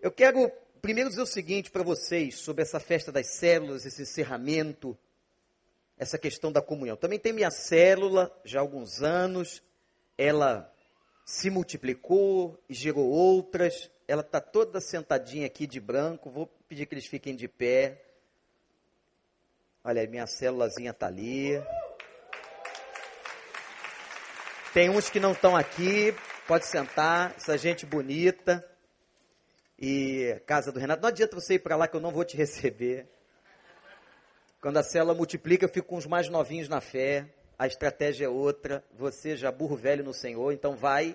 Eu 0.00 0.10
quero 0.10 0.50
primeiro 0.80 1.10
dizer 1.10 1.20
o 1.20 1.26
seguinte 1.26 1.70
para 1.70 1.82
vocês 1.82 2.36
sobre 2.38 2.62
essa 2.62 2.80
festa 2.80 3.12
das 3.12 3.34
células, 3.34 3.84
esse 3.84 4.00
encerramento, 4.00 4.96
essa 5.98 6.16
questão 6.16 6.50
da 6.50 6.62
comunhão. 6.62 6.96
Também 6.96 7.18
tem 7.18 7.34
minha 7.34 7.50
célula, 7.50 8.34
já 8.42 8.58
há 8.58 8.62
alguns 8.62 9.02
anos, 9.02 9.62
ela 10.16 10.72
se 11.26 11.50
multiplicou 11.50 12.58
e 12.66 12.72
gerou 12.72 13.06
outras. 13.10 13.90
Ela 14.08 14.22
está 14.22 14.40
toda 14.40 14.80
sentadinha 14.80 15.46
aqui 15.46 15.66
de 15.66 15.80
branco. 15.80 16.30
Vou 16.30 16.46
pedir 16.66 16.86
que 16.86 16.94
eles 16.94 17.06
fiquem 17.06 17.36
de 17.36 17.46
pé. 17.46 18.05
Olha, 19.88 20.04
minha 20.08 20.26
célulazinha 20.26 20.90
está 20.90 21.06
ali. 21.06 21.62
Tem 24.74 24.90
uns 24.90 25.08
que 25.08 25.20
não 25.20 25.30
estão 25.30 25.54
aqui, 25.54 26.12
pode 26.44 26.66
sentar, 26.66 27.32
essa 27.36 27.56
gente 27.56 27.86
bonita. 27.86 28.68
E 29.78 30.42
casa 30.44 30.72
do 30.72 30.80
Renato, 30.80 31.02
não 31.02 31.08
adianta 31.08 31.36
você 31.36 31.54
ir 31.54 31.60
para 31.60 31.76
lá 31.76 31.86
que 31.86 31.94
eu 31.94 32.00
não 32.00 32.10
vou 32.10 32.24
te 32.24 32.34
receber. 32.36 33.06
Quando 34.60 34.78
a 34.78 34.82
célula 34.82 35.14
multiplica, 35.14 35.66
eu 35.66 35.68
fico 35.68 35.86
com 35.86 35.98
os 35.98 36.06
mais 36.06 36.28
novinhos 36.28 36.68
na 36.68 36.80
fé. 36.80 37.32
A 37.56 37.68
estratégia 37.68 38.26
é 38.26 38.28
outra. 38.28 38.82
Você 38.92 39.36
já 39.36 39.52
burro 39.52 39.76
velho 39.76 40.02
no 40.02 40.12
Senhor, 40.12 40.50
então 40.50 40.74
vai 40.74 41.14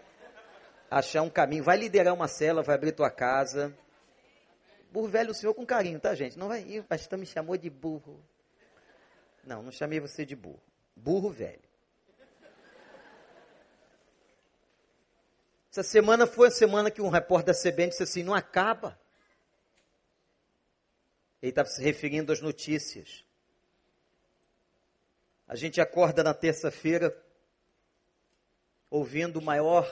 achar 0.89 1.23
um 1.23 1.29
caminho, 1.29 1.65
vai 1.65 1.75
liderar 1.75 2.13
uma 2.13 2.29
célula, 2.29 2.63
vai 2.63 2.75
abrir 2.75 2.93
tua 2.93 3.11
casa. 3.11 3.77
Burro 4.93 5.09
velho 5.09 5.27
no 5.27 5.35
Senhor 5.35 5.53
com 5.53 5.65
carinho, 5.65 5.99
tá, 5.99 6.15
gente? 6.15 6.39
Não 6.39 6.47
vai 6.47 6.61
ir, 6.61 6.79
o 6.79 6.85
pastor 6.85 7.19
me 7.19 7.25
chamou 7.25 7.57
de 7.57 7.69
burro. 7.69 8.30
Não, 9.43 9.63
não 9.63 9.71
chamei 9.71 9.99
você 9.99 10.25
de 10.25 10.35
burro. 10.35 10.61
Burro 10.95 11.29
velho. 11.29 11.71
Essa 15.71 15.83
semana 15.83 16.27
foi 16.27 16.49
a 16.49 16.51
semana 16.51 16.91
que 16.91 17.01
um 17.01 17.07
repórter 17.07 17.53
da 17.55 17.59
CBN 17.59 17.89
disse 17.89 18.03
assim: 18.03 18.23
não 18.23 18.33
acaba. 18.33 18.99
Ele 21.41 21.51
estava 21.51 21.69
se 21.69 21.81
referindo 21.81 22.31
às 22.33 22.41
notícias. 22.41 23.23
A 25.47 25.55
gente 25.55 25.79
acorda 25.79 26.23
na 26.23 26.33
terça-feira 26.33 27.17
ouvindo 28.89 29.37
o 29.37 29.41
maior 29.41 29.89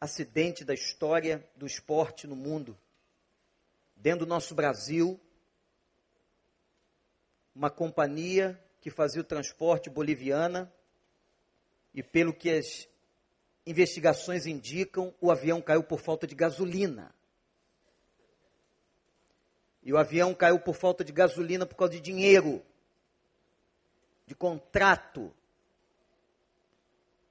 acidente 0.00 0.64
da 0.64 0.72
história 0.72 1.44
do 1.56 1.66
esporte 1.66 2.26
no 2.26 2.36
mundo. 2.36 2.78
Dentro 3.96 4.24
do 4.24 4.28
nosso 4.28 4.54
Brasil, 4.54 5.20
uma 7.54 7.70
companhia 7.70 8.58
que 8.82 8.90
fazia 8.90 9.20
o 9.20 9.24
transporte 9.24 9.88
boliviana 9.88 10.70
e 11.94 12.02
pelo 12.02 12.34
que 12.34 12.50
as 12.50 12.88
investigações 13.64 14.44
indicam, 14.44 15.14
o 15.20 15.30
avião 15.30 15.62
caiu 15.62 15.84
por 15.84 16.00
falta 16.00 16.26
de 16.26 16.34
gasolina. 16.34 17.14
E 19.84 19.92
o 19.92 19.96
avião 19.96 20.34
caiu 20.34 20.58
por 20.58 20.74
falta 20.74 21.04
de 21.04 21.12
gasolina 21.12 21.64
por 21.64 21.76
causa 21.76 21.92
de 21.92 22.00
dinheiro, 22.00 22.60
de 24.26 24.34
contrato. 24.34 25.32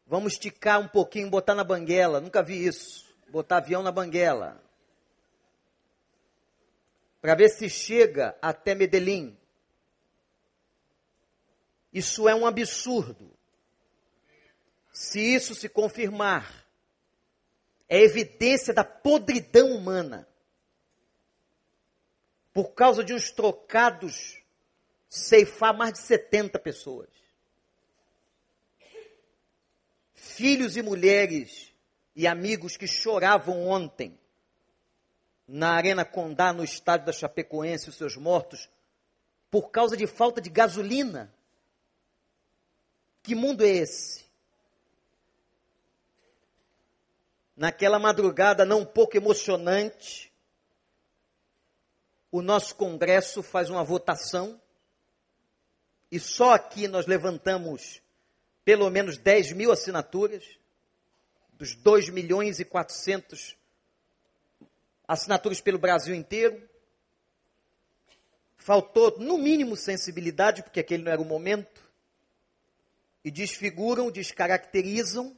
Vamos 0.08 0.34
esticar 0.34 0.80
um 0.80 0.88
pouquinho, 0.88 1.30
botar 1.30 1.54
na 1.54 1.66
banguela. 1.66 2.22
Nunca 2.22 2.42
vi 2.42 2.66
isso. 2.66 3.14
Botar 3.30 3.58
avião 3.58 3.84
na 3.84 3.92
banguela. 3.92 4.64
Para 7.20 7.36
ver 7.36 7.50
se 7.50 7.70
chega 7.70 8.38
até 8.42 8.74
Medellín. 8.74 9.38
Isso 11.92 12.28
é 12.28 12.36
um 12.36 12.46
absurdo. 12.46 13.32
Se 14.92 15.20
isso 15.20 15.56
se 15.56 15.68
confirmar, 15.70 16.66
é 17.88 18.02
evidência 18.02 18.74
da 18.74 18.84
podridão 18.84 19.72
humana. 19.72 20.28
Por 22.54 22.74
causa 22.74 23.04
de 23.04 23.14
uns 23.14 23.32
trocados, 23.32 24.42
ceifar 25.10 25.76
mais 25.76 25.94
de 25.94 26.00
70 26.00 26.60
pessoas. 26.60 27.10
Filhos 30.14 30.78
e 30.78 30.82
mulheres 30.82 31.74
e 32.16 32.28
amigos 32.28 32.78
que 32.78 32.88
choravam 32.88 33.68
ontem 33.68 34.18
na 35.48 35.72
Arena 35.72 36.06
Condá, 36.06 36.54
no 36.54 36.64
estádio 36.64 37.08
da 37.08 37.12
Chapecoense, 37.12 37.90
os 37.90 37.96
seus 37.96 38.16
mortos, 38.16 38.70
por 39.50 39.70
causa 39.70 39.98
de 39.98 40.08
falta 40.08 40.40
de 40.40 40.50
gasolina. 40.50 41.34
Que 43.24 43.36
mundo 43.36 43.64
é 43.64 43.70
esse? 43.70 44.26
Naquela 47.56 48.00
madrugada 48.00 48.66
não 48.66 48.86
pouco 48.86 49.16
emocionante, 49.16 50.32
o 52.32 52.42
nosso 52.42 52.76
Congresso 52.76 53.44
faz 53.44 53.70
uma 53.70 53.84
votação 53.84 54.60
e 56.12 56.20
só 56.20 56.54
aqui 56.54 56.88
nós 56.88 57.06
levantamos 57.06 58.02
pelo 58.66 58.90
menos 58.90 59.18
10 59.18 59.54
mil 59.54 59.72
assinaturas, 59.72 60.44
dos 61.54 61.76
2 61.76 62.10
milhões 62.10 62.60
e 62.60 62.66
400 62.66 63.56
assinaturas 65.08 65.62
pelo 65.62 65.78
Brasil 65.78 66.16
inteiro. 66.16 66.70
Faltou, 68.58 69.20
no 69.20 69.38
mínimo, 69.38 69.76
sensibilidade, 69.76 70.64
porque 70.64 70.80
aquele 70.80 71.04
não 71.04 71.12
era 71.12 71.22
o 71.22 71.26
momento. 71.26 71.81
E 73.24 73.30
desfiguram, 73.30 74.10
descaracterizam 74.10 75.38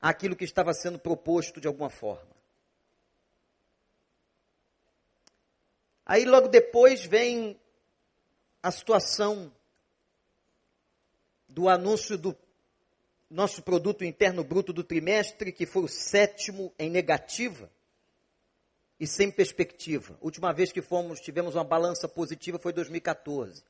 aquilo 0.00 0.36
que 0.36 0.44
estava 0.44 0.74
sendo 0.74 0.98
proposto 0.98 1.60
de 1.60 1.68
alguma 1.68 1.88
forma. 1.88 2.32
Aí 6.04 6.24
logo 6.24 6.48
depois 6.48 7.06
vem 7.06 7.58
a 8.62 8.70
situação 8.70 9.52
do 11.48 11.68
anúncio 11.68 12.18
do 12.18 12.36
nosso 13.30 13.62
produto 13.62 14.04
interno 14.04 14.44
bruto 14.44 14.72
do 14.72 14.84
trimestre, 14.84 15.52
que 15.52 15.64
foi 15.64 15.84
o 15.84 15.88
sétimo 15.88 16.72
em 16.78 16.90
negativa 16.90 17.70
e 19.00 19.06
sem 19.06 19.30
perspectiva. 19.30 20.18
Última 20.20 20.52
vez 20.52 20.70
que 20.70 20.82
fomos, 20.82 21.20
tivemos 21.20 21.54
uma 21.54 21.64
balança 21.64 22.06
positiva 22.06 22.58
foi 22.58 22.72
2014. 22.72 23.64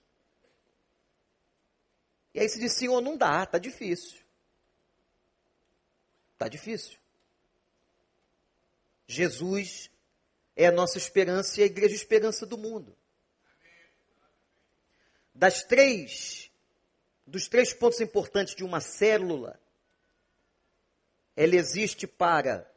E 2.34 2.40
aí 2.40 2.48
se 2.48 2.58
disse, 2.58 2.80
senhor, 2.80 3.00
não 3.00 3.16
dá, 3.16 3.42
está 3.42 3.58
difícil. 3.58 4.18
Está 6.32 6.48
difícil. 6.48 6.98
Jesus 9.06 9.90
é 10.56 10.66
a 10.66 10.72
nossa 10.72 10.98
esperança 10.98 11.60
e 11.60 11.62
a 11.62 11.66
igreja 11.66 11.94
esperança 11.94 12.46
do 12.46 12.56
mundo. 12.56 12.96
Das 15.34 15.62
três, 15.62 16.50
dos 17.26 17.48
três 17.48 17.72
pontos 17.72 18.00
importantes 18.00 18.54
de 18.54 18.64
uma 18.64 18.80
célula, 18.80 19.60
ela 21.36 21.56
existe 21.56 22.06
para 22.06 22.70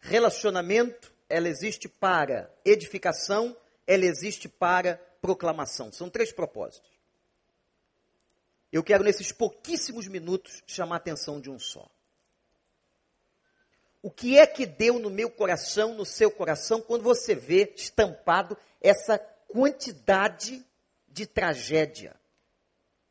relacionamento, 0.00 1.12
ela 1.28 1.48
existe 1.48 1.88
para 1.88 2.52
edificação, 2.64 3.56
ela 3.86 4.04
existe 4.04 4.48
para 4.48 4.96
proclamação. 5.20 5.92
São 5.92 6.10
três 6.10 6.32
propósitos. 6.32 6.93
Eu 8.74 8.82
quero, 8.82 9.04
nesses 9.04 9.30
pouquíssimos 9.30 10.08
minutos, 10.08 10.60
chamar 10.66 10.96
a 10.96 10.98
atenção 10.98 11.40
de 11.40 11.48
um 11.48 11.60
só. 11.60 11.88
O 14.02 14.10
que 14.10 14.36
é 14.36 14.44
que 14.48 14.66
deu 14.66 14.98
no 14.98 15.10
meu 15.10 15.30
coração, 15.30 15.94
no 15.94 16.04
seu 16.04 16.28
coração, 16.28 16.82
quando 16.82 17.04
você 17.04 17.36
vê 17.36 17.72
estampado 17.76 18.58
essa 18.80 19.16
quantidade 19.46 20.66
de 21.06 21.24
tragédia, 21.24 22.16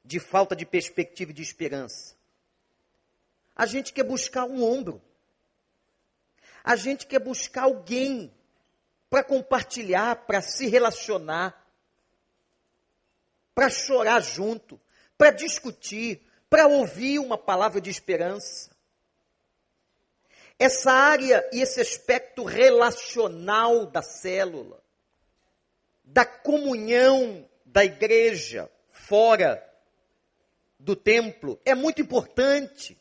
de 0.03 0.19
falta 0.19 0.53
de 0.53 0.65
perspectiva 0.65 1.31
e 1.31 1.33
de 1.33 1.41
esperança? 1.41 2.13
A 3.55 3.65
gente 3.65 3.93
quer 3.93 4.03
buscar 4.03 4.43
um 4.43 4.61
ombro. 4.61 5.01
A 6.61 6.75
gente 6.75 7.07
quer 7.07 7.19
buscar 7.19 7.63
alguém 7.63 8.29
para 9.09 9.23
compartilhar, 9.23 10.25
para 10.25 10.41
se 10.41 10.67
relacionar, 10.67 11.65
para 13.55 13.69
chorar 13.69 14.19
junto, 14.19 14.77
para 15.17 15.31
discutir, 15.31 16.21
para 16.49 16.67
ouvir 16.67 17.19
uma 17.19 17.37
palavra 17.37 17.79
de 17.79 17.89
esperança. 17.89 18.71
Essa 20.59 20.91
área 20.91 21.47
e 21.51 21.61
esse 21.61 21.81
aspecto 21.81 22.43
relacional 22.43 23.85
da 23.85 24.01
célula, 24.01 24.81
da 26.03 26.25
comunhão 26.25 27.47
da 27.65 27.83
igreja 27.83 28.69
fora 28.91 29.67
do 30.79 30.95
templo, 30.95 31.59
é 31.65 31.73
muito 31.73 32.01
importante. 32.01 32.97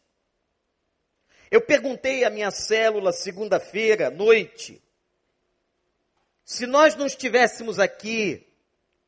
Eu 1.51 1.61
perguntei 1.61 2.25
à 2.25 2.31
minha 2.31 2.51
célula 2.51 3.13
segunda-feira 3.13 4.09
à 4.09 4.11
noite, 4.11 4.83
se 6.45 6.67
nós 6.67 6.97
não 6.97 7.07
estivéssemos 7.07 7.79
aqui, 7.79 8.52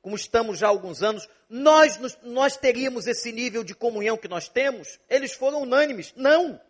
como 0.04 0.16
estamos 0.16 0.58
já 0.58 0.66
há 0.66 0.68
alguns 0.68 1.02
anos, 1.02 1.26
nós, 1.48 1.98
nós 2.22 2.58
teríamos 2.58 3.06
esse 3.06 3.32
nível 3.32 3.64
de 3.64 3.74
comunhão 3.74 4.18
que 4.18 4.28
nós 4.28 4.50
temos? 4.50 5.00
Eles 5.08 5.32
foram 5.32 5.62
unânimes. 5.62 6.12
Não. 6.14 6.60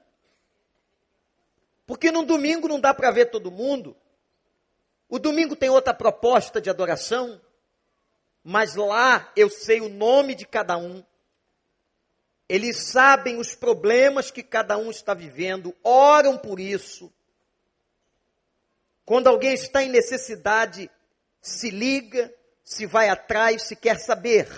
Porque 1.84 2.12
no 2.12 2.24
domingo 2.24 2.68
não 2.68 2.78
dá 2.78 2.94
para 2.94 3.10
ver 3.10 3.32
todo 3.32 3.50
mundo. 3.50 3.96
O 5.08 5.18
domingo 5.18 5.56
tem 5.56 5.68
outra 5.68 5.92
proposta 5.92 6.60
de 6.60 6.70
adoração. 6.70 7.40
Mas 8.44 8.76
lá 8.76 9.32
eu 9.34 9.50
sei 9.50 9.80
o 9.80 9.88
nome 9.88 10.36
de 10.36 10.46
cada 10.46 10.76
um. 10.76 11.02
Eles 12.48 12.86
sabem 12.86 13.40
os 13.40 13.52
problemas 13.52 14.30
que 14.30 14.44
cada 14.44 14.76
um 14.76 14.92
está 14.92 15.12
vivendo, 15.12 15.74
oram 15.82 16.38
por 16.38 16.60
isso. 16.60 17.12
Quando 19.04 19.26
alguém 19.26 19.54
está 19.54 19.82
em 19.82 19.88
necessidade, 19.88 20.88
se 21.40 21.68
liga, 21.70 22.32
se 22.64 22.86
vai 22.86 23.10
atrás, 23.10 23.64
se 23.64 23.76
quer 23.76 24.00
saber. 24.00 24.48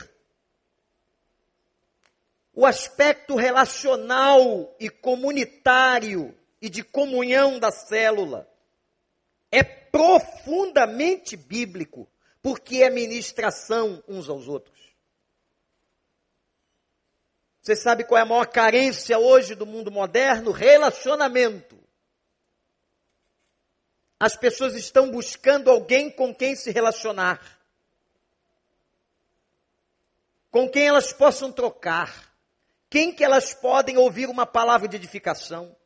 O 2.55 2.65
aspecto 2.65 3.35
relacional 3.35 4.75
e 4.79 4.89
comunitário 4.89 6.35
e 6.63 6.71
de 6.71 6.83
comunhão 6.83 7.59
da 7.59 7.71
célula. 7.71 8.49
É 9.51 9.63
profundamente 9.63 11.37
bíblico, 11.37 12.09
porque 12.41 12.83
é 12.83 12.89
ministração 12.89 14.03
uns 14.09 14.29
aos 14.29 14.49
outros. 14.49 14.77
Você 17.61 17.75
sabe 17.75 18.05
qual 18.05 18.19
é 18.19 18.23
a 18.23 18.27
maior 18.27 18.47
carência 18.47 19.19
hoje 19.19 19.57
do 19.57 19.67
mundo 19.67 19.91
moderno? 19.91 20.53
Relacionamento. 20.53 21.77
As 24.19 24.37
pessoas 24.37 24.75
estão 24.77 25.11
buscando 25.11 25.71
alguém 25.71 26.09
com 26.09 26.35
quem 26.35 26.55
se 26.55 26.71
relacionar. 26.71 27.56
Com 30.57 30.71
quem 30.71 30.87
elas 30.87 31.13
possam 31.13 31.53
trocar. 31.53 32.33
Quem 32.89 33.15
que 33.15 33.23
elas 33.23 33.53
podem 33.53 33.99
ouvir 33.99 34.27
uma 34.27 34.47
palavra 34.47 34.89
de 34.89 34.97
edificação 34.97 35.77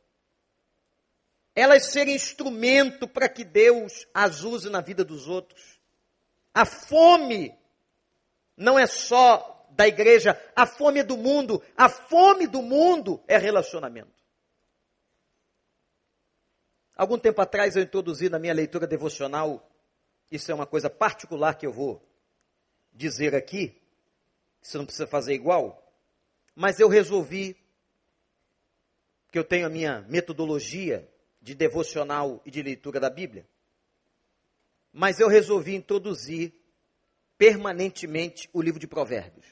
elas 1.53 1.87
serem 1.87 2.15
instrumento 2.15 3.05
para 3.05 3.27
que 3.27 3.43
Deus 3.43 4.07
as 4.13 4.45
use 4.45 4.69
na 4.69 4.79
vida 4.79 5.03
dos 5.03 5.27
outros. 5.27 5.77
A 6.53 6.63
fome 6.63 7.53
não 8.55 8.79
é 8.79 8.87
só 8.87 9.67
da 9.71 9.89
igreja, 9.89 10.41
a 10.55 10.65
fome 10.65 11.01
é 11.01 11.03
do 11.03 11.17
mundo. 11.17 11.61
A 11.75 11.89
fome 11.89 12.47
do 12.47 12.61
mundo 12.61 13.21
é 13.27 13.37
relacionamento. 13.37 14.23
Algum 16.95 17.19
tempo 17.19 17.41
atrás 17.41 17.75
eu 17.75 17.83
introduzi 17.83 18.29
na 18.29 18.39
minha 18.39 18.53
leitura 18.53 18.87
devocional, 18.87 19.69
isso 20.31 20.49
é 20.49 20.55
uma 20.55 20.65
coisa 20.65 20.89
particular 20.89 21.55
que 21.55 21.67
eu 21.67 21.73
vou 21.73 22.01
dizer 22.93 23.35
aqui, 23.35 23.80
você 24.61 24.77
não 24.77 24.85
precisa 24.85 25.07
fazer 25.07 25.33
igual, 25.33 25.81
mas 26.55 26.79
eu 26.79 26.87
resolvi 26.87 27.57
que 29.31 29.39
eu 29.39 29.43
tenho 29.43 29.65
a 29.65 29.69
minha 29.69 30.01
metodologia 30.09 31.09
de 31.41 31.55
devocional 31.55 32.41
e 32.45 32.51
de 32.51 32.61
leitura 32.61 32.99
da 32.99 33.09
Bíblia. 33.09 33.47
Mas 34.93 35.19
eu 35.19 35.27
resolvi 35.27 35.73
introduzir 35.73 36.53
permanentemente 37.37 38.49
o 38.53 38.61
livro 38.61 38.79
de 38.79 38.87
Provérbios. 38.87 39.45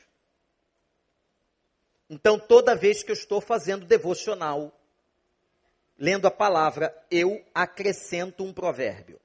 Então, 2.09 2.37
toda 2.37 2.75
vez 2.75 3.03
que 3.03 3.11
eu 3.11 3.15
estou 3.15 3.39
fazendo 3.39 3.85
devocional, 3.85 4.77
lendo 5.97 6.27
a 6.27 6.31
palavra, 6.31 6.95
eu 7.09 7.43
acrescento 7.53 8.43
um 8.43 8.53
provérbio. 8.53 9.19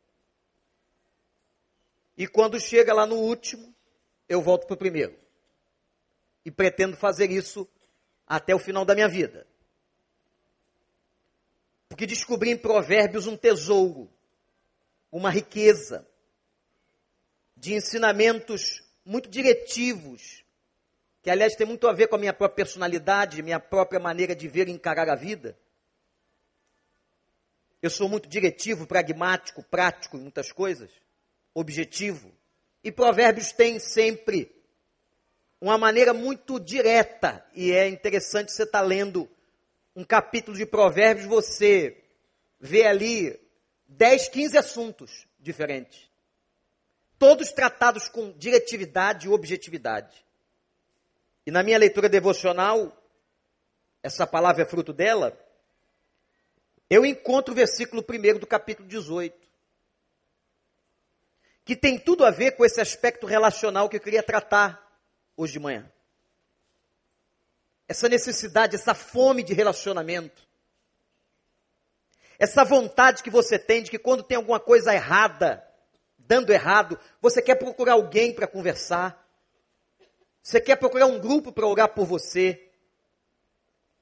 E 2.16 2.26
quando 2.26 2.60
chega 2.60 2.94
lá 2.94 3.06
no 3.06 3.16
último, 3.16 3.74
eu 4.28 4.40
volto 4.40 4.66
para 4.66 4.74
o 4.74 4.78
primeiro. 4.78 5.23
E 6.44 6.50
pretendo 6.50 6.96
fazer 6.96 7.30
isso 7.30 7.68
até 8.26 8.54
o 8.54 8.58
final 8.58 8.84
da 8.84 8.94
minha 8.94 9.08
vida 9.08 9.46
porque 11.94 12.06
descobri 12.06 12.50
em 12.50 12.56
Provérbios 12.56 13.28
um 13.28 13.36
tesouro, 13.36 14.10
uma 15.12 15.30
riqueza 15.30 16.04
de 17.56 17.72
ensinamentos 17.72 18.82
muito 19.04 19.28
diretivos, 19.28 20.44
que 21.22 21.30
aliás 21.30 21.54
tem 21.54 21.64
muito 21.64 21.86
a 21.86 21.92
ver 21.92 22.08
com 22.08 22.16
a 22.16 22.18
minha 22.18 22.32
própria 22.32 22.64
personalidade, 22.64 23.40
minha 23.44 23.60
própria 23.60 24.00
maneira 24.00 24.34
de 24.34 24.48
ver 24.48 24.68
e 24.68 24.72
encarar 24.72 25.08
a 25.08 25.14
vida. 25.14 25.56
Eu 27.80 27.90
sou 27.90 28.08
muito 28.08 28.28
diretivo, 28.28 28.88
pragmático, 28.88 29.62
prático 29.62 30.16
em 30.16 30.20
muitas 30.22 30.50
coisas, 30.50 30.90
objetivo. 31.54 32.34
E 32.82 32.90
Provérbios 32.90 33.52
tem 33.52 33.78
sempre 33.78 34.52
uma 35.60 35.78
maneira 35.78 36.12
muito 36.12 36.58
direta, 36.60 37.44
e 37.54 37.72
é 37.72 37.88
interessante 37.88 38.52
você 38.52 38.64
estar 38.64 38.80
tá 38.80 38.84
lendo 38.84 39.28
um 39.96 40.04
capítulo 40.04 40.56
de 40.56 40.66
Provérbios, 40.66 41.26
você 41.26 42.02
vê 42.60 42.86
ali 42.86 43.38
10, 43.86 44.28
15 44.28 44.58
assuntos 44.58 45.26
diferentes. 45.38 46.10
Todos 47.18 47.52
tratados 47.52 48.08
com 48.08 48.32
diretividade 48.32 49.26
e 49.26 49.30
objetividade. 49.30 50.24
E 51.46 51.50
na 51.50 51.62
minha 51.62 51.78
leitura 51.78 52.08
devocional, 52.08 52.96
essa 54.02 54.26
palavra 54.26 54.62
é 54.62 54.66
fruto 54.66 54.92
dela, 54.92 55.38
eu 56.90 57.06
encontro 57.06 57.52
o 57.52 57.56
versículo 57.56 58.04
1 58.08 58.38
do 58.38 58.46
capítulo 58.46 58.86
18, 58.88 59.36
que 61.64 61.74
tem 61.74 61.98
tudo 61.98 62.24
a 62.24 62.30
ver 62.30 62.52
com 62.52 62.64
esse 62.64 62.80
aspecto 62.80 63.26
relacional 63.26 63.88
que 63.88 63.96
eu 63.96 64.00
queria 64.00 64.22
tratar 64.22 64.83
hoje 65.36 65.54
de 65.54 65.58
manhã. 65.58 65.90
Essa 67.86 68.08
necessidade, 68.08 68.76
essa 68.76 68.94
fome 68.94 69.42
de 69.42 69.52
relacionamento. 69.52 70.42
Essa 72.38 72.64
vontade 72.64 73.22
que 73.22 73.30
você 73.30 73.58
tem 73.58 73.82
de 73.82 73.90
que 73.90 73.98
quando 73.98 74.22
tem 74.22 74.36
alguma 74.36 74.58
coisa 74.58 74.94
errada, 74.94 75.64
dando 76.18 76.52
errado, 76.52 76.98
você 77.20 77.40
quer 77.40 77.56
procurar 77.56 77.92
alguém 77.92 78.32
para 78.32 78.46
conversar. 78.46 79.22
Você 80.42 80.60
quer 80.60 80.76
procurar 80.76 81.06
um 81.06 81.20
grupo 81.20 81.52
para 81.52 81.66
orar 81.66 81.88
por 81.88 82.06
você. 82.06 82.70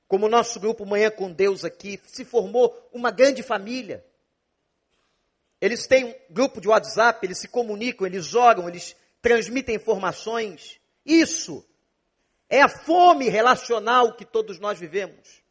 Como 0.08 0.26
o 0.26 0.30
nosso 0.30 0.60
grupo 0.60 0.86
Manhã 0.86 1.10
com 1.10 1.32
Deus 1.32 1.64
aqui, 1.64 2.00
se 2.06 2.24
formou 2.24 2.88
uma 2.92 3.10
grande 3.10 3.42
família. 3.42 4.04
Eles 5.60 5.86
têm 5.86 6.04
um 6.04 6.14
grupo 6.28 6.60
de 6.60 6.68
WhatsApp, 6.68 7.24
eles 7.24 7.38
se 7.38 7.48
comunicam, 7.48 8.06
eles 8.06 8.34
oram, 8.34 8.68
eles 8.68 8.96
transmitem 9.20 9.76
informações. 9.76 10.80
Isso 11.04 11.64
é 12.48 12.60
a 12.60 12.68
fome 12.68 13.28
relacional 13.28 14.14
que 14.14 14.24
todos 14.24 14.58
nós 14.58 14.78
vivemos. 14.78 15.42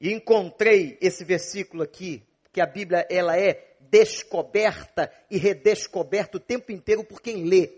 E 0.00 0.12
encontrei 0.12 0.98
esse 1.00 1.24
versículo 1.24 1.82
aqui, 1.82 2.22
que 2.52 2.60
a 2.60 2.66
Bíblia 2.66 3.06
ela 3.10 3.38
é 3.38 3.74
descoberta 3.80 5.10
e 5.30 5.36
redescoberta 5.36 6.36
o 6.36 6.40
tempo 6.40 6.72
inteiro 6.72 7.04
por 7.04 7.20
quem 7.20 7.44
lê. 7.44 7.72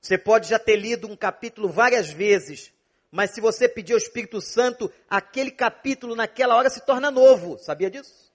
Você 0.00 0.18
pode 0.18 0.48
já 0.48 0.58
ter 0.58 0.76
lido 0.76 1.08
um 1.08 1.16
capítulo 1.16 1.68
várias 1.68 2.10
vezes, 2.10 2.72
mas 3.10 3.30
se 3.30 3.40
você 3.40 3.68
pedir 3.68 3.94
ao 3.94 3.98
Espírito 3.98 4.40
Santo, 4.40 4.92
aquele 5.08 5.50
capítulo 5.50 6.14
naquela 6.14 6.56
hora 6.56 6.68
se 6.68 6.84
torna 6.84 7.10
novo. 7.10 7.58
Sabia 7.58 7.90
disso? 7.90 8.32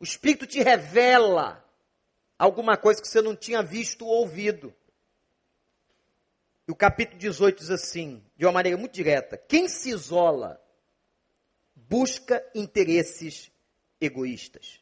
O 0.00 0.04
Espírito 0.04 0.46
te 0.46 0.62
revela 0.62 1.64
alguma 2.38 2.76
coisa 2.76 3.00
que 3.00 3.08
você 3.08 3.22
não 3.22 3.36
tinha 3.36 3.62
visto 3.62 4.04
ou 4.04 4.20
ouvido. 4.20 4.74
E 6.66 6.72
o 6.72 6.74
capítulo 6.74 7.18
18 7.18 7.58
diz 7.58 7.70
assim, 7.70 8.24
de 8.36 8.46
uma 8.46 8.52
maneira 8.52 8.78
muito 8.78 8.92
direta: 8.92 9.36
quem 9.36 9.68
se 9.68 9.90
isola 9.90 10.60
busca 11.74 12.44
interesses 12.54 13.50
egoístas. 14.00 14.80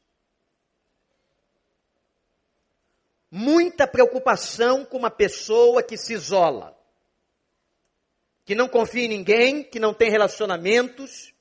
Muita 3.30 3.86
preocupação 3.86 4.84
com 4.84 4.98
uma 4.98 5.10
pessoa 5.10 5.82
que 5.82 5.96
se 5.96 6.12
isola 6.12 6.78
que 8.44 8.54
não 8.54 8.68
confia 8.68 9.04
em 9.04 9.08
ninguém, 9.08 9.62
que 9.62 9.78
não 9.78 9.94
tem 9.94 10.10
relacionamentos. 10.10 11.32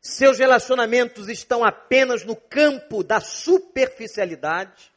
Seus 0.00 0.38
relacionamentos 0.38 1.28
estão 1.28 1.64
apenas 1.64 2.24
no 2.24 2.36
campo 2.36 3.02
da 3.02 3.20
superficialidade. 3.20 4.92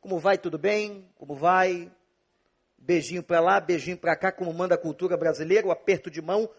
Como 0.00 0.18
vai, 0.18 0.38
tudo 0.38 0.58
bem? 0.58 1.08
Como 1.16 1.34
vai? 1.34 1.90
Beijinho 2.84 3.22
para 3.22 3.40
lá, 3.40 3.60
beijinho 3.60 3.96
para 3.96 4.16
cá, 4.16 4.32
como 4.32 4.52
manda 4.52 4.74
a 4.74 4.78
cultura 4.78 5.16
brasileira, 5.16 5.68
o 5.68 5.70
aperto 5.70 6.10
de 6.10 6.20
mão, 6.20 6.50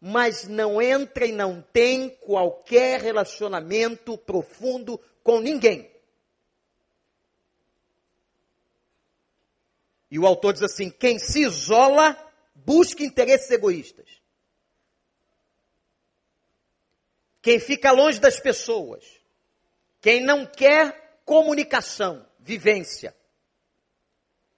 mas 0.00 0.48
não 0.48 0.80
entra 0.80 1.26
e 1.26 1.32
não 1.32 1.60
tem 1.60 2.08
qualquer 2.08 3.00
relacionamento 3.00 4.16
profundo 4.16 4.98
com 5.22 5.38
ninguém. 5.38 5.90
E 10.10 10.18
o 10.18 10.26
autor 10.26 10.54
diz 10.54 10.62
assim: 10.62 10.88
quem 10.88 11.18
se 11.18 11.40
isola 11.40 12.16
busca 12.54 13.04
interesses 13.04 13.50
egoístas. 13.50 14.08
Quem 17.42 17.60
fica 17.60 17.92
longe 17.92 18.18
das 18.18 18.40
pessoas, 18.40 19.04
quem 20.00 20.22
não 20.24 20.46
quer 20.46 21.20
comunicação, 21.24 22.26
vivência. 22.40 23.14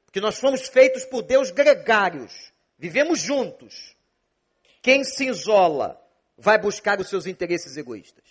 Porque 0.09 0.23
nós 0.23 0.41
fomos 0.41 0.67
feitos 0.67 1.05
por 1.05 1.21
Deus 1.21 1.51
gregários, 1.51 2.51
vivemos 2.79 3.21
juntos. 3.21 3.95
Quem 4.81 5.05
se 5.05 5.27
isola 5.27 6.03
vai 6.35 6.59
buscar 6.59 6.99
os 6.99 7.11
seus 7.11 7.27
interesses 7.27 7.77
egoístas. 7.77 8.25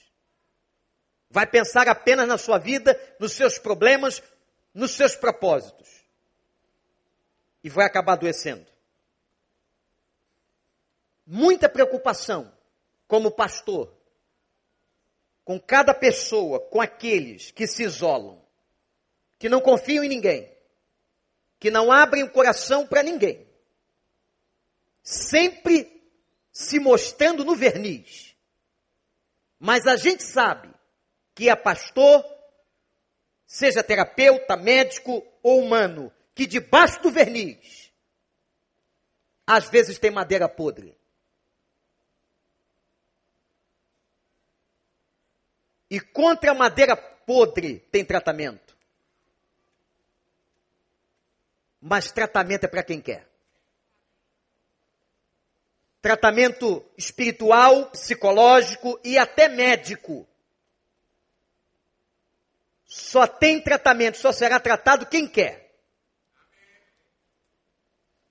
Vai 1.30 1.46
pensar 1.46 1.88
apenas 1.88 2.28
na 2.28 2.36
sua 2.36 2.58
vida, 2.58 3.00
nos 3.20 3.34
seus 3.34 3.60
problemas, 3.60 4.24
nos 4.74 4.94
seus 4.94 5.16
propósitos. 5.16 5.88
E 7.64 7.70
vai 7.70 7.86
acabar 7.86 8.14
adoecendo 8.14 8.66
muita 11.24 11.70
preocupação 11.70 12.52
como 13.08 13.30
pastor 13.30 13.96
com 15.46 15.60
cada 15.60 15.94
pessoa, 15.94 16.60
com 16.60 16.82
aqueles 16.82 17.52
que 17.52 17.68
se 17.68 17.84
isolam, 17.84 18.42
que 19.38 19.48
não 19.48 19.62
confiam 19.62 20.04
em 20.04 20.10
ninguém, 20.10 20.57
que 21.60 21.72
não 21.72 21.92
abrem 21.92 22.24
o 22.24 22.32
coração 22.32 22.86
para 22.86 23.04
ninguém, 23.04 23.48
sempre 25.02 25.98
se 26.52 26.80
mostrando 26.80 27.44
no 27.44 27.56
verniz. 27.56 28.36
Mas 29.60 29.88
a 29.88 29.96
gente 29.96 30.24
sabe 30.24 30.74
que 31.34 31.50
é 31.50 31.56
pastor, 31.56 32.24
seja 33.46 33.84
terapeuta, 33.84 34.56
médico 34.56 35.26
ou 35.42 35.62
humano, 35.62 36.12
que 36.36 36.46
debaixo 36.46 37.02
do 37.02 37.12
verniz, 37.12 37.92
às 39.46 39.70
vezes 39.70 39.98
tem 39.98 40.12
madeira 40.12 40.50
podre. 40.50 40.96
E 45.90 46.00
contra 46.00 46.52
a 46.52 46.56
madeira 46.56 46.98
podre 46.98 47.80
tem 47.92 48.04
tratamento. 48.04 48.67
Mas 51.82 52.12
tratamento 52.12 52.66
é 52.66 52.68
para 52.68 52.84
quem 52.84 53.00
quer. 53.00 53.28
Tratamento 56.02 56.86
espiritual, 56.98 57.88
psicológico 57.92 59.00
e 59.04 59.18
até 59.18 59.48
médico. 59.48 60.28
Só 62.86 63.28
tem 63.28 63.62
tratamento, 63.62 64.18
só 64.18 64.32
será 64.32 64.60
tratado 64.60 65.06
quem 65.06 65.28
quer. 65.28 65.68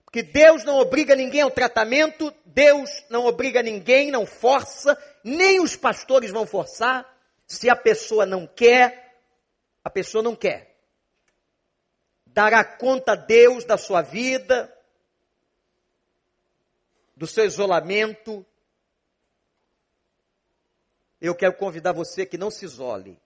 Porque 0.05 0.23
Deus 0.23 0.65
não 0.65 0.79
obriga 0.79 1.15
ninguém 1.15 1.43
ao 1.43 1.51
tratamento, 1.51 2.33
Deus 2.45 3.05
não 3.11 3.27
obriga 3.27 3.63
ninguém, 3.63 4.11
não 4.11 4.25
força, 4.25 4.97
nem 5.23 5.61
os 5.61 5.77
pastores 5.77 6.31
vão 6.31 6.47
forçar. 6.47 7.07
Se 7.47 7.69
a 7.69 7.77
pessoa 7.77 8.25
não 8.25 8.47
quer, 8.47 9.21
a 9.85 9.91
pessoa 9.91 10.23
não 10.23 10.35
quer. 10.35 10.76
Dará 12.37 12.63
conta 12.63 13.13
a 13.13 13.17
Deus 13.17 13.65
da 13.65 13.79
sua 13.79 14.03
vida, 14.03 14.71
do 17.17 17.27
seu 17.27 17.47
isolamento. 17.47 18.45
Eu 21.19 21.35
quero 21.35 21.55
convidar 21.55 21.93
você 21.93 22.27
que 22.27 22.37
não 22.37 22.51
se 22.51 22.67
isole. 22.67 23.19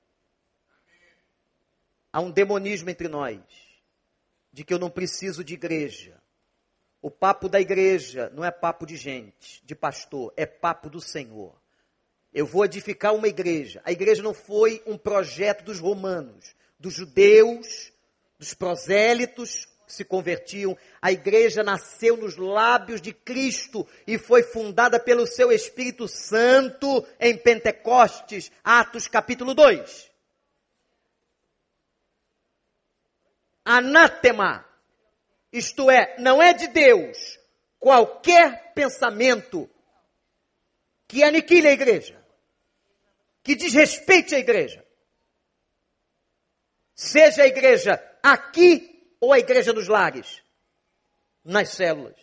Há 2.12 2.20
um 2.20 2.30
demonismo 2.30 2.88
entre 2.88 3.08
nós, 3.08 3.40
de 4.52 4.62
que 4.62 4.72
eu 4.72 4.78
não 4.78 4.88
preciso 4.88 5.42
de 5.42 5.54
igreja. 5.54 6.16
O 7.02 7.10
papo 7.10 7.48
da 7.48 7.60
igreja 7.60 8.30
não 8.32 8.44
é 8.44 8.50
papo 8.52 8.86
de 8.86 8.96
gente, 8.96 9.60
de 9.64 9.74
pastor, 9.74 10.32
é 10.36 10.46
papo 10.46 10.88
do 10.88 11.00
Senhor. 11.00 11.60
Eu 12.32 12.46
vou 12.46 12.64
edificar 12.64 13.12
uma 13.12 13.26
igreja. 13.26 13.82
A 13.84 13.90
igreja 13.90 14.22
não 14.22 14.32
foi 14.32 14.80
um 14.86 14.96
projeto 14.96 15.64
dos 15.64 15.80
romanos, 15.80 16.54
dos 16.78 16.94
judeus, 16.94 17.92
dos 18.40 18.54
prosélitos 18.54 19.66
que 19.86 19.92
se 19.92 20.02
convertiam. 20.02 20.74
A 21.02 21.12
igreja 21.12 21.62
nasceu 21.62 22.16
nos 22.16 22.38
lábios 22.38 23.02
de 23.02 23.12
Cristo 23.12 23.86
e 24.06 24.16
foi 24.16 24.42
fundada 24.42 24.98
pelo 24.98 25.26
seu 25.26 25.52
Espírito 25.52 26.08
Santo 26.08 27.06
em 27.20 27.36
Pentecostes, 27.36 28.50
Atos 28.64 29.06
capítulo 29.06 29.52
2. 29.52 30.10
Anátema, 33.62 34.66
isto 35.52 35.90
é, 35.90 36.16
não 36.18 36.42
é 36.42 36.54
de 36.54 36.66
Deus 36.68 37.38
qualquer 37.78 38.72
pensamento 38.72 39.68
que 41.06 41.22
aniquile 41.22 41.68
a 41.68 41.72
igreja 41.72 42.18
que 43.42 43.54
desrespeite 43.54 44.34
a 44.34 44.38
igreja. 44.38 44.84
Seja 46.94 47.42
a 47.42 47.46
igreja 47.46 48.09
aqui 48.22 49.14
ou 49.20 49.32
a 49.32 49.38
igreja 49.38 49.72
dos 49.72 49.88
lares, 49.88 50.42
nas 51.44 51.70
células. 51.70 52.18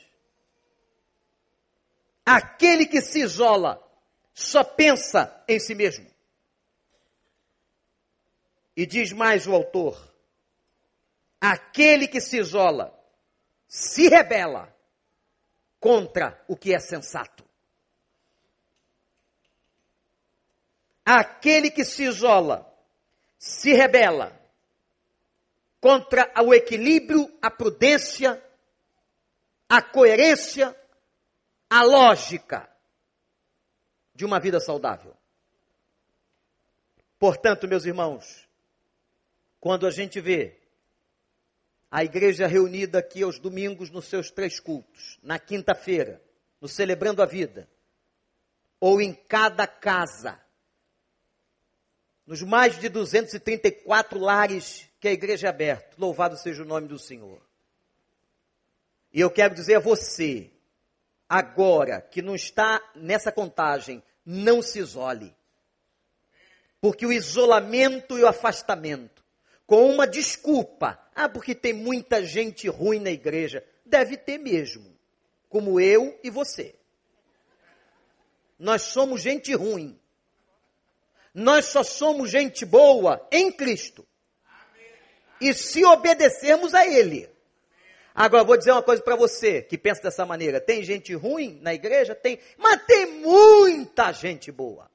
Aquele 2.25 2.85
que 2.85 3.01
se 3.01 3.19
isola 3.19 3.81
só 4.33 4.63
pensa 4.63 5.43
em 5.47 5.59
si 5.59 5.73
mesmo. 5.73 6.09
E 8.75 8.85
diz 8.85 9.11
mais 9.11 9.47
o 9.47 9.53
autor: 9.53 10.13
aquele 11.39 12.07
que 12.07 12.19
se 12.19 12.37
isola, 12.37 12.93
se 13.67 14.09
rebela 14.09 14.75
contra 15.79 16.43
o 16.47 16.55
que 16.55 16.73
é 16.73 16.79
sensato. 16.79 17.45
Aquele 21.05 21.71
que 21.71 21.85
se 21.85 22.03
isola, 22.03 22.69
se 23.39 23.73
rebela 23.73 24.36
contra 25.87 26.29
o 26.43 26.53
equilíbrio, 26.53 27.33
a 27.41 27.49
prudência, 27.49 28.43
a 29.69 29.81
coerência, 29.81 30.77
a 31.69 31.81
lógica 31.81 32.69
de 34.13 34.25
uma 34.25 34.37
vida 34.37 34.59
saudável. 34.59 35.15
Portanto, 37.17 37.69
meus 37.69 37.85
irmãos, 37.85 38.49
quando 39.61 39.87
a 39.87 39.89
gente 39.89 40.19
vê 40.19 40.59
a 41.89 42.03
igreja 42.03 42.47
reunida 42.47 42.99
aqui 42.99 43.23
aos 43.23 43.39
domingos 43.39 43.89
nos 43.89 44.07
seus 44.07 44.29
três 44.29 44.59
cultos, 44.59 45.17
na 45.23 45.39
quinta-feira, 45.39 46.21
no 46.59 46.67
Celebrando 46.67 47.23
a 47.23 47.25
Vida, 47.25 47.65
ou 48.77 48.99
em 48.99 49.13
cada 49.13 49.65
casa, 49.65 50.37
nos 52.25 52.41
mais 52.41 52.77
de 52.77 52.89
234 52.89 54.19
lares 54.19 54.86
que 54.99 55.07
a 55.07 55.11
igreja 55.11 55.47
é 55.47 55.49
aberta, 55.49 55.95
louvado 55.97 56.37
seja 56.37 56.63
o 56.63 56.65
nome 56.65 56.87
do 56.87 56.97
Senhor. 56.97 57.41
E 59.13 59.21
eu 59.21 59.29
quero 59.29 59.55
dizer 59.55 59.75
a 59.75 59.79
você, 59.79 60.51
agora 61.27 62.01
que 62.01 62.21
não 62.21 62.35
está 62.35 62.81
nessa 62.95 63.31
contagem, 63.31 64.03
não 64.25 64.61
se 64.61 64.79
isole. 64.79 65.35
Porque 66.79 67.05
o 67.05 67.11
isolamento 67.11 68.17
e 68.17 68.23
o 68.23 68.27
afastamento, 68.27 69.23
com 69.65 69.89
uma 69.89 70.07
desculpa, 70.07 70.99
ah, 71.15 71.27
porque 71.27 71.55
tem 71.55 71.73
muita 71.73 72.25
gente 72.25 72.67
ruim 72.67 72.99
na 72.99 73.11
igreja, 73.11 73.63
deve 73.85 74.17
ter 74.17 74.37
mesmo, 74.37 74.95
como 75.49 75.79
eu 75.79 76.17
e 76.23 76.29
você. 76.29 76.75
Nós 78.59 78.83
somos 78.83 79.21
gente 79.21 79.53
ruim. 79.53 79.99
Nós 81.33 81.65
só 81.65 81.83
somos 81.83 82.31
gente 82.31 82.65
boa 82.65 83.25
em 83.31 83.51
Cristo. 83.51 84.07
E 85.39 85.53
se 85.53 85.85
obedecermos 85.85 86.73
a 86.73 86.87
Ele. 86.87 87.29
Agora, 88.13 88.43
vou 88.43 88.57
dizer 88.57 88.71
uma 88.71 88.81
coisa 88.81 89.01
para 89.01 89.15
você 89.15 89.61
que 89.61 89.77
pensa 89.77 90.01
dessa 90.01 90.25
maneira: 90.25 90.59
tem 90.59 90.83
gente 90.83 91.13
ruim 91.13 91.59
na 91.61 91.73
igreja? 91.73 92.15
Tem, 92.15 92.39
mas 92.57 92.83
tem 92.85 93.21
muita 93.21 94.11
gente 94.11 94.51
boa. 94.51 94.89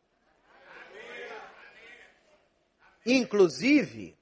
Inclusive, 3.07 4.17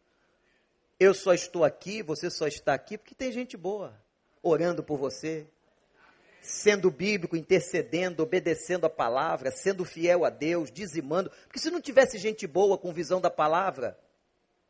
eu 0.99 1.14
só 1.14 1.33
estou 1.33 1.64
aqui, 1.64 2.03
você 2.03 2.31
só 2.31 2.47
está 2.47 2.75
aqui 2.75 2.99
porque 2.99 3.14
tem 3.14 3.33
gente 3.33 3.57
boa 3.57 3.99
orando 4.43 4.83
por 4.83 4.97
você, 4.97 5.47
sendo 6.41 6.91
bíblico, 6.91 7.37
intercedendo, 7.37 8.23
obedecendo 8.23 8.87
a 8.87 8.91
palavra, 8.91 9.51
sendo 9.51 9.85
fiel 9.85 10.25
a 10.25 10.31
Deus, 10.31 10.71
dizimando. 10.71 11.31
Porque 11.45 11.59
se 11.59 11.71
não 11.71 11.81
tivesse 11.81 12.18
gente 12.18 12.47
boa 12.47 12.79
com 12.79 12.93
visão 12.93 13.21
da 13.21 13.31
palavra, 13.31 13.99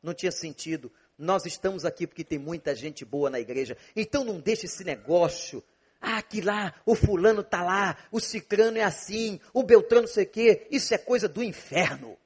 não 0.02 0.12
tinha 0.12 0.32
sentido. 0.32 0.90
Nós 1.20 1.44
estamos 1.44 1.84
aqui 1.84 2.06
porque 2.06 2.24
tem 2.24 2.38
muita 2.38 2.74
gente 2.74 3.04
boa 3.04 3.28
na 3.28 3.38
igreja. 3.38 3.76
Então 3.94 4.24
não 4.24 4.40
deixe 4.40 4.64
esse 4.64 4.82
negócio. 4.82 5.62
Ah, 6.00 6.22
que 6.22 6.40
lá, 6.40 6.74
o 6.86 6.94
fulano 6.94 7.42
está 7.42 7.62
lá, 7.62 7.94
o 8.10 8.18
cicrano 8.18 8.78
é 8.78 8.82
assim, 8.82 9.38
o 9.52 9.62
beltrano 9.62 10.08
sei 10.08 10.24
o 10.24 10.28
quê. 10.28 10.66
Isso 10.70 10.94
é 10.94 10.98
coisa 10.98 11.28
do 11.28 11.42
inferno. 11.42 12.16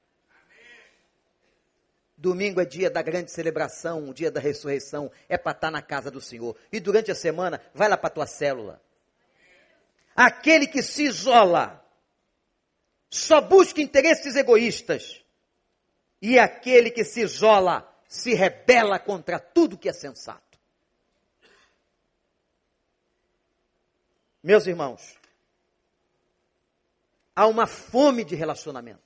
Domingo 2.16 2.61
é 2.61 2.64
dia 2.64 2.88
da 2.88 3.03
grande 3.03 3.32
celebração, 3.32 4.09
o 4.09 4.14
dia 4.14 4.30
da 4.30 4.38
ressurreição, 4.38 5.11
é 5.28 5.36
para 5.36 5.51
estar 5.51 5.66
tá 5.66 5.70
na 5.72 5.82
casa 5.82 6.09
do 6.09 6.20
Senhor. 6.20 6.57
E 6.70 6.78
durante 6.78 7.11
a 7.11 7.16
semana, 7.16 7.61
vai 7.74 7.88
lá 7.88 7.97
para 7.97 8.11
tua 8.11 8.26
célula. 8.28 8.80
Aquele 10.14 10.68
que 10.68 10.80
se 10.80 11.03
isola, 11.03 11.84
só 13.11 13.40
busca 13.40 13.80
interesses 13.80 14.36
egoístas. 14.36 15.20
E 16.22 16.38
aquele 16.38 16.92
que 16.92 17.05
se 17.05 17.22
isola, 17.22 17.92
se 18.14 18.34
rebela 18.34 18.98
contra 18.98 19.38
tudo 19.38 19.78
que 19.78 19.88
é 19.88 19.92
sensato. 19.92 20.58
Meus 24.42 24.66
irmãos, 24.66 25.18
há 27.34 27.46
uma 27.46 27.66
fome 27.66 28.24
de 28.24 28.34
relacionamento 28.34 29.04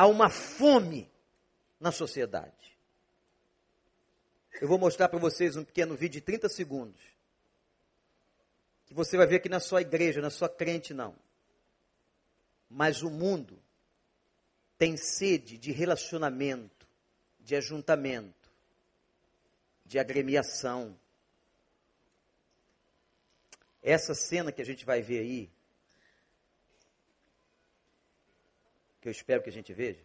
há 0.00 0.06
uma 0.06 0.30
fome 0.30 1.12
na 1.78 1.92
sociedade. 1.92 2.74
Eu 4.58 4.66
vou 4.66 4.78
mostrar 4.78 5.10
para 5.10 5.18
vocês 5.18 5.56
um 5.56 5.64
pequeno 5.64 5.94
vídeo 5.94 6.20
de 6.20 6.22
30 6.22 6.48
segundos. 6.48 7.02
Que 8.86 8.94
você 8.94 9.18
vai 9.18 9.26
ver 9.26 9.36
aqui 9.36 9.50
na 9.50 9.60
sua 9.60 9.82
igreja, 9.82 10.22
na 10.22 10.30
sua 10.30 10.48
crente, 10.48 10.94
não. 10.94 11.14
Mas 12.70 13.02
o 13.02 13.10
mundo 13.10 13.62
tem 14.78 14.96
sede 14.96 15.58
de 15.58 15.70
relacionamento, 15.70 16.79
de 17.50 17.56
ajuntamento, 17.56 18.48
de 19.84 19.98
agremiação. 19.98 20.96
Essa 23.82 24.14
cena 24.14 24.52
que 24.52 24.62
a 24.62 24.64
gente 24.64 24.84
vai 24.84 25.02
ver 25.02 25.18
aí 25.18 25.50
que 29.00 29.08
eu 29.08 29.10
espero 29.10 29.42
que 29.42 29.50
a 29.50 29.52
gente 29.52 29.72
veja? 29.72 30.00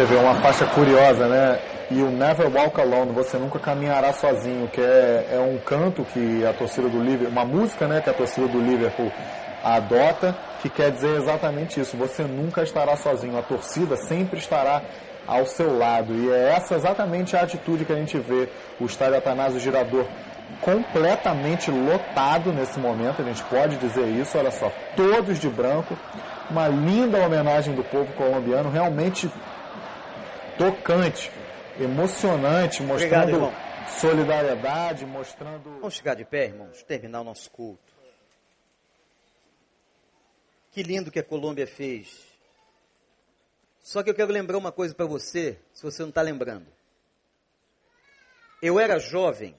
Você 0.00 0.06
vê 0.06 0.16
uma 0.16 0.34
faixa 0.36 0.64
curiosa, 0.64 1.28
né? 1.28 1.58
E 1.90 2.00
o 2.00 2.10
Never 2.10 2.48
Walk 2.48 2.80
Alone, 2.80 3.12
você 3.12 3.36
nunca 3.36 3.58
caminhará 3.58 4.14
sozinho, 4.14 4.66
que 4.68 4.80
é, 4.80 5.28
é 5.32 5.38
um 5.38 5.58
canto 5.58 6.06
que 6.06 6.42
a 6.46 6.54
torcida 6.54 6.88
do 6.88 7.02
Liverpool, 7.02 7.28
uma 7.28 7.44
música, 7.44 7.86
né, 7.86 8.00
que 8.00 8.08
a 8.08 8.14
torcida 8.14 8.48
do 8.48 8.58
Liverpool 8.58 9.12
adota, 9.62 10.34
que 10.62 10.70
quer 10.70 10.90
dizer 10.90 11.18
exatamente 11.18 11.80
isso, 11.80 11.98
você 11.98 12.22
nunca 12.22 12.62
estará 12.62 12.96
sozinho, 12.96 13.36
a 13.36 13.42
torcida 13.42 13.94
sempre 13.94 14.38
estará 14.38 14.80
ao 15.26 15.44
seu 15.44 15.76
lado. 15.76 16.14
E 16.14 16.30
é 16.30 16.54
essa 16.56 16.76
exatamente 16.76 17.36
a 17.36 17.42
atitude 17.42 17.84
que 17.84 17.92
a 17.92 17.96
gente 17.96 18.16
vê 18.16 18.48
o 18.80 18.86
estádio 18.86 19.18
Atanásio 19.18 19.60
Girador 19.60 20.06
completamente 20.62 21.70
lotado 21.70 22.54
nesse 22.54 22.78
momento, 22.80 23.20
a 23.20 23.24
gente 23.24 23.42
pode 23.44 23.76
dizer 23.76 24.06
isso, 24.06 24.38
olha 24.38 24.50
só, 24.50 24.72
todos 24.96 25.38
de 25.38 25.48
branco, 25.50 25.94
uma 26.50 26.68
linda 26.68 27.18
homenagem 27.18 27.74
do 27.74 27.84
povo 27.84 28.10
colombiano, 28.14 28.70
realmente 28.70 29.30
tocante, 30.60 31.32
emocionante, 31.80 32.82
mostrando 32.82 33.44
Obrigado, 33.46 33.90
solidariedade, 33.98 35.06
mostrando. 35.06 35.70
Vamos 35.80 35.94
chegar 35.94 36.14
de 36.14 36.26
pé, 36.26 36.48
irmãos, 36.48 36.82
terminar 36.82 37.22
o 37.22 37.24
nosso 37.24 37.50
culto. 37.50 37.94
Que 40.70 40.82
lindo 40.82 41.10
que 41.10 41.18
a 41.18 41.24
Colômbia 41.24 41.66
fez. 41.66 42.26
Só 43.78 44.02
que 44.02 44.10
eu 44.10 44.14
quero 44.14 44.30
lembrar 44.30 44.58
uma 44.58 44.70
coisa 44.70 44.94
para 44.94 45.06
você, 45.06 45.58
se 45.72 45.82
você 45.82 46.02
não 46.02 46.10
está 46.10 46.20
lembrando. 46.20 46.66
Eu 48.60 48.78
era 48.78 48.98
jovem 48.98 49.56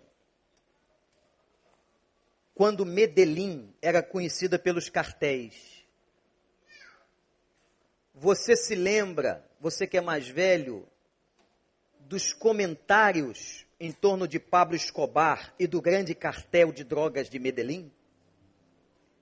quando 2.54 2.86
Medellín 2.86 3.74
era 3.82 4.04
conhecida 4.04 4.60
pelos 4.60 4.88
cartéis. 4.88 5.84
Você 8.14 8.56
se 8.56 8.76
lembra, 8.76 9.44
você 9.62 9.86
que 9.86 9.96
é 9.96 10.02
mais 10.02 10.28
velho, 10.28 10.88
dos 12.00 12.34
comentários 12.34 13.64
em 13.80 13.92
torno 13.92 14.28
de 14.28 14.40
Pablo 14.40 14.76
Escobar 14.76 15.54
e 15.60 15.68
do 15.68 15.80
grande 15.80 16.16
cartel 16.16 16.72
de 16.72 16.84
drogas 16.84 17.30
de 17.30 17.38
Medellín? 17.38 17.92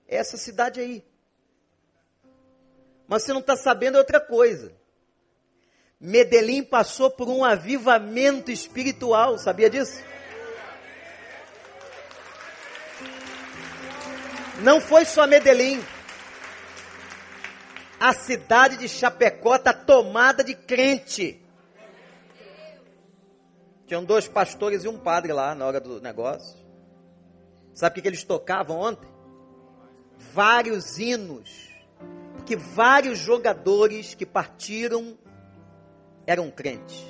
É 0.08 0.16
essa 0.16 0.38
cidade 0.38 0.80
aí. 0.80 1.04
Mas 3.06 3.22
você 3.22 3.34
não 3.34 3.40
está 3.40 3.54
sabendo 3.54 3.98
outra 3.98 4.18
coisa. 4.18 4.72
Medellín 6.00 6.64
passou 6.64 7.10
por 7.10 7.28
um 7.28 7.44
avivamento 7.44 8.50
espiritual, 8.50 9.36
sabia 9.36 9.68
disso? 9.68 10.02
Não 14.62 14.80
foi 14.80 15.04
só 15.04 15.26
Medellín. 15.26 15.84
A 18.00 18.14
cidade 18.14 18.78
de 18.78 18.88
Chapecó 18.88 19.56
está 19.56 19.74
tomada 19.74 20.42
de 20.42 20.54
crente. 20.54 21.38
Tinham 23.86 24.02
dois 24.02 24.26
pastores 24.26 24.84
e 24.84 24.88
um 24.88 24.98
padre 24.98 25.34
lá 25.34 25.54
na 25.54 25.66
hora 25.66 25.78
do 25.78 26.00
negócio. 26.00 26.58
Sabe 27.74 27.92
o 27.92 27.94
que, 27.96 28.00
que 28.00 28.08
eles 28.08 28.24
tocavam 28.24 28.78
ontem? 28.78 29.06
Vários 30.32 30.98
hinos. 30.98 31.68
Porque 32.36 32.56
vários 32.56 33.18
jogadores 33.18 34.14
que 34.14 34.24
partiram 34.24 35.18
eram 36.26 36.50
crentes. 36.50 37.04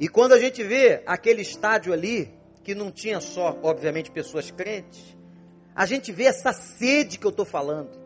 E 0.00 0.08
quando 0.08 0.32
a 0.32 0.40
gente 0.40 0.64
vê 0.64 1.04
aquele 1.06 1.42
estádio 1.42 1.92
ali, 1.92 2.34
que 2.64 2.74
não 2.74 2.90
tinha 2.90 3.20
só, 3.20 3.56
obviamente, 3.62 4.10
pessoas 4.10 4.50
crentes, 4.50 5.16
a 5.72 5.86
gente 5.86 6.10
vê 6.10 6.24
essa 6.24 6.52
sede 6.52 7.16
que 7.16 7.24
eu 7.24 7.30
estou 7.30 7.46
falando. 7.46 8.05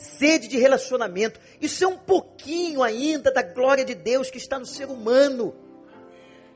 Sede 0.00 0.48
de 0.48 0.56
relacionamento. 0.56 1.38
Isso 1.60 1.84
é 1.84 1.86
um 1.86 1.98
pouquinho 1.98 2.82
ainda 2.82 3.30
da 3.30 3.42
glória 3.42 3.84
de 3.84 3.94
Deus 3.94 4.30
que 4.30 4.38
está 4.38 4.58
no 4.58 4.64
ser 4.64 4.86
humano. 4.86 5.54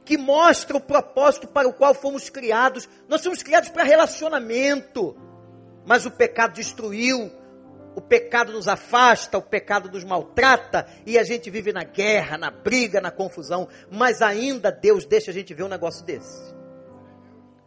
Que 0.03 0.17
mostra 0.17 0.75
o 0.75 0.81
propósito 0.81 1.47
para 1.47 1.69
o 1.69 1.75
qual 1.75 1.93
fomos 1.93 2.31
criados. 2.31 2.89
Nós 3.07 3.21
somos 3.21 3.43
criados 3.43 3.69
para 3.69 3.85
relacionamento. 3.85 5.15
Mas 5.85 6.07
o 6.07 6.11
pecado 6.11 6.55
destruiu, 6.55 7.31
o 7.95 8.01
pecado 8.01 8.51
nos 8.51 8.67
afasta, 8.67 9.37
o 9.37 9.43
pecado 9.43 9.91
nos 9.91 10.05
maltrata 10.05 10.87
e 11.05 11.19
a 11.19 11.23
gente 11.23 11.51
vive 11.51 11.71
na 11.71 11.85
guerra, 11.85 12.39
na 12.39 12.51
briga, 12.51 12.99
na 12.99 13.11
confusão. 13.11 13.69
Mas 13.91 14.23
ainda 14.23 14.73
Deus 14.73 15.05
deixa 15.05 15.31
a 15.31 15.35
gente 15.35 15.53
ver 15.53 15.65
um 15.65 15.69
negócio 15.69 16.03
desse. 16.03 16.55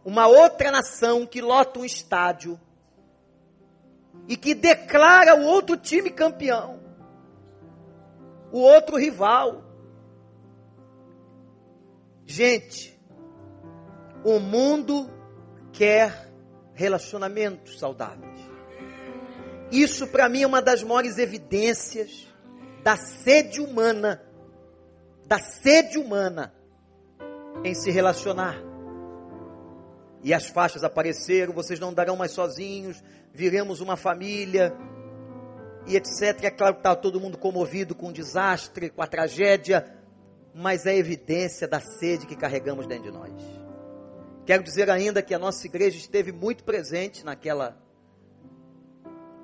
Uma 0.04 0.26
outra 0.26 0.72
nação 0.72 1.24
que 1.24 1.40
lota 1.40 1.78
um 1.78 1.84
estádio 1.84 2.58
e 4.26 4.36
que 4.36 4.54
declara 4.54 5.34
o 5.34 5.44
outro 5.44 5.76
time 5.76 6.10
campeão, 6.10 6.80
o 8.50 8.58
outro 8.60 8.96
rival. 8.96 9.64
Gente, 12.26 12.98
o 14.24 14.38
mundo 14.38 15.10
quer 15.72 16.30
relacionamentos 16.74 17.78
saudáveis. 17.78 18.38
Isso 19.70 20.06
para 20.06 20.28
mim 20.28 20.42
é 20.42 20.46
uma 20.46 20.62
das 20.62 20.82
maiores 20.82 21.18
evidências 21.18 22.26
da 22.82 22.96
sede 22.96 23.60
humana, 23.60 24.22
da 25.26 25.38
sede 25.38 25.98
humana 25.98 26.54
em 27.64 27.74
se 27.74 27.90
relacionar. 27.90 28.67
E 30.22 30.34
as 30.34 30.46
faixas 30.46 30.82
apareceram, 30.82 31.52
vocês 31.52 31.78
não 31.78 31.92
darão 31.92 32.16
mais 32.16 32.32
sozinhos, 32.32 33.02
viremos 33.32 33.80
uma 33.80 33.96
família, 33.96 34.76
e 35.86 35.96
etc. 35.96 36.44
É 36.44 36.50
claro 36.50 36.74
que 36.74 36.80
está 36.80 36.94
todo 36.94 37.20
mundo 37.20 37.38
comovido 37.38 37.94
com 37.94 38.08
o 38.08 38.12
desastre, 38.12 38.90
com 38.90 39.02
a 39.02 39.06
tragédia, 39.06 39.96
mas 40.54 40.86
é 40.86 40.96
evidência 40.96 41.66
da 41.66 41.80
sede 41.80 42.26
que 42.26 42.36
carregamos 42.36 42.86
dentro 42.86 43.10
de 43.10 43.18
nós. 43.18 43.32
Quero 44.44 44.62
dizer 44.62 44.90
ainda 44.90 45.22
que 45.22 45.34
a 45.34 45.38
nossa 45.38 45.66
igreja 45.66 45.96
esteve 45.96 46.32
muito 46.32 46.64
presente 46.64 47.24
naquela 47.24 47.76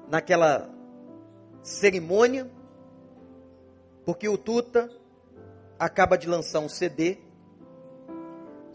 naquela 0.09 0.71
cerimônia, 1.63 2.51
porque 4.05 4.29
o 4.29 4.37
Tuta 4.37 4.91
acaba 5.79 6.17
de 6.17 6.29
lançar 6.29 6.61
um 6.61 6.69
CD 6.69 7.19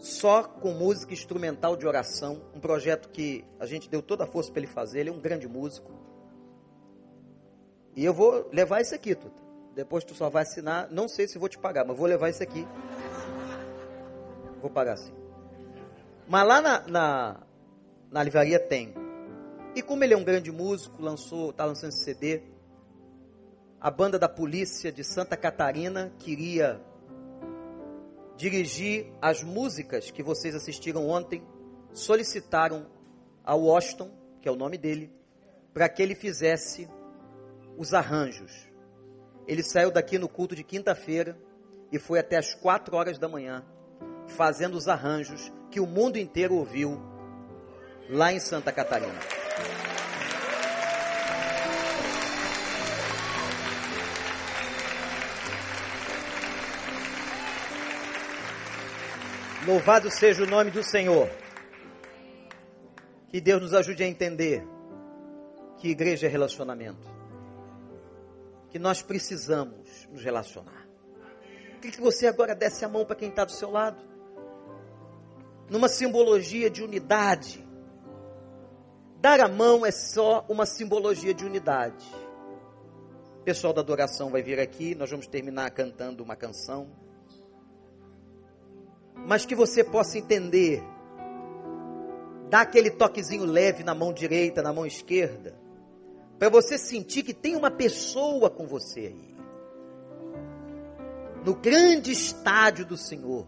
só 0.00 0.42
com 0.42 0.72
música 0.72 1.12
instrumental 1.12 1.76
de 1.76 1.86
oração, 1.86 2.42
um 2.54 2.58
projeto 2.58 3.10
que 3.10 3.44
a 3.60 3.66
gente 3.66 3.88
deu 3.88 4.00
toda 4.02 4.24
a 4.24 4.26
força 4.26 4.50
para 4.50 4.62
ele 4.62 4.66
fazer, 4.66 5.00
ele 5.00 5.10
é 5.10 5.12
um 5.12 5.20
grande 5.20 5.46
músico. 5.46 5.92
E 7.94 8.04
eu 8.04 8.14
vou 8.14 8.48
levar 8.50 8.80
isso 8.80 8.94
aqui, 8.94 9.14
Tuta. 9.14 9.42
Depois 9.74 10.02
tu 10.02 10.14
só 10.14 10.28
vai 10.28 10.42
assinar, 10.42 10.90
não 10.90 11.06
sei 11.06 11.28
se 11.28 11.38
vou 11.38 11.48
te 11.48 11.58
pagar, 11.58 11.84
mas 11.84 11.96
vou 11.96 12.06
levar 12.06 12.30
isso 12.30 12.42
aqui. 12.42 12.66
Vou 14.60 14.70
pagar 14.70 14.96
sim. 14.96 15.12
Mas 16.26 16.46
lá 16.46 16.60
na, 16.60 16.86
na, 16.88 17.40
na 18.10 18.22
livraria 18.22 18.58
tem 18.58 18.94
e 19.74 19.82
como 19.82 20.02
ele 20.02 20.14
é 20.14 20.16
um 20.16 20.24
grande 20.24 20.50
músico, 20.50 21.00
lançou, 21.00 21.50
está 21.50 21.64
lançando 21.64 21.90
esse 21.90 22.04
CD. 22.04 22.42
A 23.80 23.90
banda 23.90 24.18
da 24.18 24.28
polícia 24.28 24.90
de 24.90 25.04
Santa 25.04 25.36
Catarina 25.36 26.12
queria 26.18 26.80
dirigir 28.40 29.12
as 29.20 29.42
músicas 29.42 30.10
que 30.10 30.22
vocês 30.22 30.54
assistiram 30.54 31.06
ontem, 31.06 31.46
solicitaram 31.92 32.86
ao 33.44 33.60
Washington, 33.60 34.10
que 34.40 34.48
é 34.48 34.50
o 34.50 34.56
nome 34.56 34.78
dele, 34.78 35.12
para 35.74 35.86
que 35.90 36.02
ele 36.02 36.14
fizesse 36.14 36.88
os 37.76 37.92
arranjos. 37.92 38.66
Ele 39.46 39.62
saiu 39.62 39.90
daqui 39.90 40.18
no 40.18 40.26
culto 40.26 40.56
de 40.56 40.64
quinta-feira 40.64 41.38
e 41.92 41.98
foi 41.98 42.18
até 42.18 42.38
as 42.38 42.54
quatro 42.54 42.96
horas 42.96 43.18
da 43.18 43.28
manhã 43.28 43.62
fazendo 44.26 44.74
os 44.74 44.88
arranjos 44.88 45.52
que 45.70 45.78
o 45.78 45.86
mundo 45.86 46.16
inteiro 46.16 46.54
ouviu 46.54 46.98
lá 48.08 48.32
em 48.32 48.40
Santa 48.40 48.72
Catarina. 48.72 49.20
Louvado 59.66 60.10
seja 60.10 60.42
o 60.42 60.46
nome 60.46 60.70
do 60.70 60.82
Senhor. 60.82 61.28
Que 63.28 63.42
Deus 63.42 63.60
nos 63.60 63.74
ajude 63.74 64.02
a 64.02 64.06
entender 64.06 64.66
que 65.76 65.88
igreja 65.88 66.26
é 66.26 66.30
relacionamento. 66.30 67.06
Que 68.70 68.78
nós 68.78 69.02
precisamos 69.02 70.08
nos 70.10 70.22
relacionar. 70.22 70.88
Queria 71.74 71.90
que 71.90 72.00
você 72.00 72.26
agora 72.26 72.54
desse 72.54 72.86
a 72.86 72.88
mão 72.88 73.04
para 73.04 73.16
quem 73.16 73.28
está 73.28 73.44
do 73.44 73.52
seu 73.52 73.70
lado. 73.70 74.02
Numa 75.68 75.90
simbologia 75.90 76.70
de 76.70 76.82
unidade. 76.82 77.62
Dar 79.20 79.40
a 79.40 79.48
mão 79.48 79.84
é 79.84 79.90
só 79.90 80.46
uma 80.48 80.64
simbologia 80.64 81.34
de 81.34 81.44
unidade. 81.44 82.06
O 83.40 83.42
pessoal 83.42 83.74
da 83.74 83.82
adoração 83.82 84.30
vai 84.30 84.42
vir 84.42 84.58
aqui, 84.58 84.94
nós 84.94 85.10
vamos 85.10 85.26
terminar 85.26 85.70
cantando 85.70 86.24
uma 86.24 86.34
canção 86.34 86.90
mas 89.26 89.44
que 89.44 89.54
você 89.54 89.84
possa 89.84 90.18
entender. 90.18 90.82
Dá 92.48 92.62
aquele 92.62 92.90
toquezinho 92.90 93.44
leve 93.44 93.84
na 93.84 93.94
mão 93.94 94.12
direita, 94.12 94.62
na 94.62 94.72
mão 94.72 94.84
esquerda, 94.84 95.54
para 96.38 96.48
você 96.48 96.76
sentir 96.76 97.22
que 97.22 97.34
tem 97.34 97.54
uma 97.54 97.70
pessoa 97.70 98.50
com 98.50 98.66
você 98.66 99.00
aí. 99.00 99.34
No 101.44 101.54
grande 101.54 102.10
estádio 102.10 102.84
do 102.84 102.96
Senhor. 102.96 103.46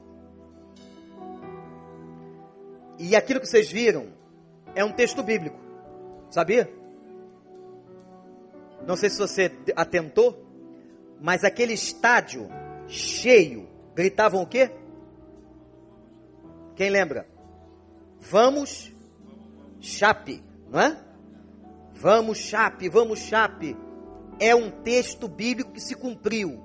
E 2.98 3.16
aquilo 3.16 3.40
que 3.40 3.48
vocês 3.48 3.70
viram 3.70 4.08
é 4.74 4.84
um 4.84 4.92
texto 4.92 5.22
bíblico, 5.22 5.58
sabia? 6.30 6.72
Não 8.86 8.96
sei 8.96 9.10
se 9.10 9.18
você 9.18 9.50
atentou, 9.76 10.46
mas 11.20 11.44
aquele 11.44 11.72
estádio 11.72 12.48
cheio, 12.88 13.68
gritavam 13.94 14.42
o 14.42 14.46
quê? 14.46 14.70
Quem 16.74 16.90
lembra? 16.90 17.26
Vamos, 18.18 18.92
chape, 19.80 20.42
não 20.68 20.80
é? 20.80 20.96
Vamos, 21.92 22.38
chape, 22.38 22.88
vamos, 22.88 23.18
chape. 23.20 23.76
É 24.38 24.54
um 24.54 24.70
texto 24.70 25.28
bíblico 25.28 25.72
que 25.72 25.80
se 25.80 25.94
cumpriu. 25.94 26.62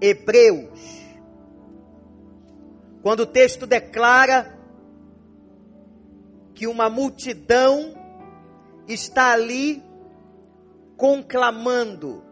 Hebreus. 0.00 0.80
Quando 3.02 3.20
o 3.20 3.26
texto 3.26 3.66
declara 3.66 4.58
que 6.54 6.66
uma 6.66 6.88
multidão 6.88 7.94
está 8.86 9.32
ali 9.32 9.82
conclamando 10.96 12.22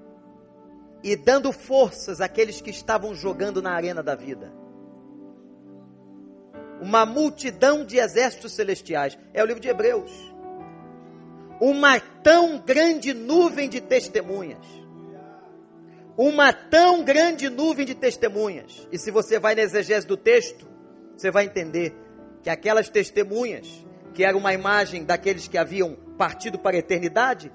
e 1.03 1.16
dando 1.16 1.53
forças 1.53 2.20
àqueles 2.20 2.61
que 2.61 2.70
estavam 2.70 3.14
jogando 3.14 3.62
na 3.62 3.72
arena 3.72 4.03
da 4.03 4.14
vida 4.14 4.57
uma 6.81 7.05
multidão 7.05 7.85
de 7.85 7.99
exércitos 7.99 8.53
celestiais. 8.53 9.18
É 9.33 9.43
o 9.43 9.47
livro 9.47 9.61
de 9.61 9.68
Hebreus. 9.68 10.12
Uma 11.61 11.99
tão 11.99 12.59
grande 12.59 13.12
nuvem 13.12 13.68
de 13.68 13.81
testemunhas. 13.81 14.64
Uma 16.16 16.53
tão 16.53 17.05
grande 17.05 17.49
nuvem 17.49 17.87
de 17.87 17.95
testemunhas. 17.95 18.89
E 18.91 18.99
se 18.99 19.11
você 19.11 19.39
vai 19.39 19.55
na 19.55 19.62
exegese 19.62 20.07
do 20.07 20.16
texto, 20.16 20.66
você 21.16 21.31
vai 21.31 21.45
entender 21.45 21.95
que 22.43 22.51
aquelas 22.51 22.89
testemunhas, 22.89 23.85
que 24.14 24.24
era 24.24 24.37
uma 24.37 24.53
imagem 24.53 25.05
daqueles 25.05 25.49
que 25.49 25.59
haviam 25.59 25.97
partido 26.16 26.59
para 26.59 26.76
a 26.76 26.79
eternidade, 26.79 27.53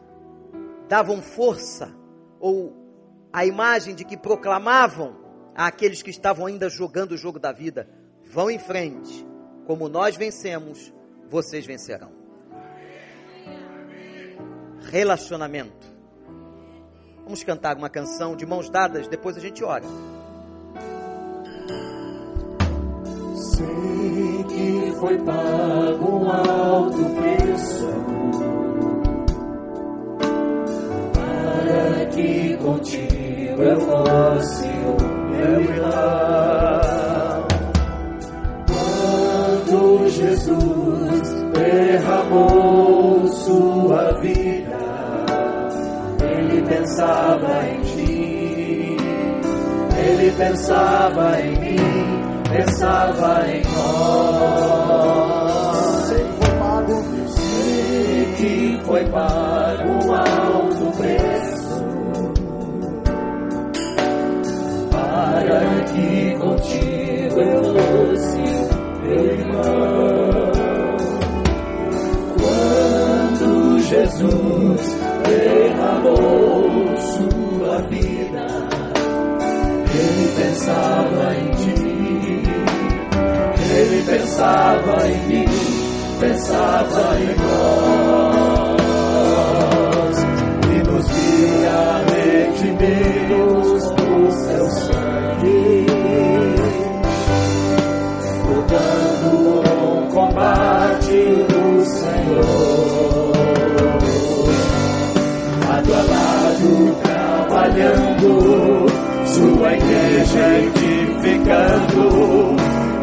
davam 0.87 1.21
força, 1.21 1.93
ou 2.39 2.73
a 3.31 3.45
imagem 3.45 3.95
de 3.95 4.03
que 4.05 4.17
proclamavam 4.17 5.17
àqueles 5.55 6.01
que 6.01 6.09
estavam 6.09 6.45
ainda 6.45 6.69
jogando 6.69 7.13
o 7.13 7.17
jogo 7.17 7.39
da 7.39 7.51
vida: 7.51 7.89
Vão 8.33 8.49
em 8.49 8.57
frente. 8.57 9.25
Como 9.67 9.87
nós 9.87 10.15
vencemos, 10.15 10.91
vocês 11.29 11.65
vencerão. 11.65 12.23
relacionamento. 14.91 15.87
Vamos 17.23 17.43
cantar 17.43 17.77
uma 17.77 17.89
canção 17.89 18.35
de 18.35 18.45
mãos 18.45 18.69
dadas, 18.69 19.07
depois 19.07 19.37
a 19.37 19.39
gente 19.39 19.63
ora. 19.63 19.85
Sei 23.35 24.43
que 24.43 24.93
foi 24.99 25.17
pago 25.19 26.17
um 26.17 26.29
alto 26.29 27.05
preço 27.15 27.87
para 31.13 32.05
que 32.07 32.57
contigo 32.57 33.61
eu 33.63 33.79
fosse 33.79 34.67
o 34.67 35.31
meu 35.31 35.61
irmão. 35.61 36.72
Jesus 40.15 41.29
derramou 41.53 43.27
sua 43.27 44.13
vida, 44.19 44.79
ele 46.21 46.61
pensava 46.61 47.67
em 47.67 47.81
ti, 47.81 48.97
ele 49.97 50.31
pensava 50.37 51.41
em 51.41 51.59
mim 51.59 52.23
pensava 52.53 53.47
em 53.47 53.61
nós. 53.63 54.97
Sei 56.07 56.23
que 56.23 56.33
foi 56.39 56.51
pago, 56.59 57.03
sei 57.27 58.25
que 58.37 58.81
foi 58.85 59.03
um 59.85 60.13
alto 60.13 60.85
preço 60.97 61.83
para 64.91 65.59
que 65.91 66.35
contigo 66.39 67.39
eu 67.41 67.63
fosse. 67.63 68.32
Quando 72.39 73.79
Jesus 73.79 74.97
derramou 75.27 76.97
sua 76.97 77.77
vida, 77.89 78.47
ele 79.93 80.27
pensava 80.35 81.35
em 81.35 81.51
ti 81.51 81.93
ele 83.75 84.03
pensava 84.03 85.07
em 85.07 85.17
mim, 85.27 85.45
pensava 86.19 87.19
em 87.19 87.35
nós, 87.41 88.77
e 90.69 90.77
nos 90.87 91.07
via 91.09 92.03
redimidos 92.13 93.83
por 93.93 94.31
seu 94.31 94.69
sangue, 94.69 95.92
sua 109.33 109.73
igreja 109.73 110.59
edificando 110.59 112.05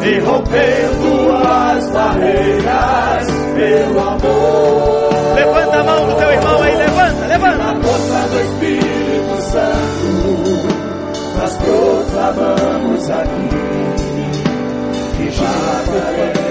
e 0.03 0.19
rompendo 0.19 1.31
as 1.45 1.89
barreiras 1.91 3.27
pelo 3.55 3.99
amor. 3.99 5.09
Levanta 5.35 5.77
a 5.77 5.83
mão 5.83 6.07
do 6.07 6.15
teu 6.15 6.31
irmão 6.31 6.61
aí, 6.63 6.75
levanta, 6.75 7.25
levanta. 7.27 7.57
Na 7.57 7.75
força 7.81 8.27
do 8.29 8.39
Espírito 8.41 9.41
Santo, 9.51 10.71
nós 11.37 11.57
proclamamos 11.57 13.09
aqui 13.09 13.49
que 15.17 15.29
já 15.31 16.50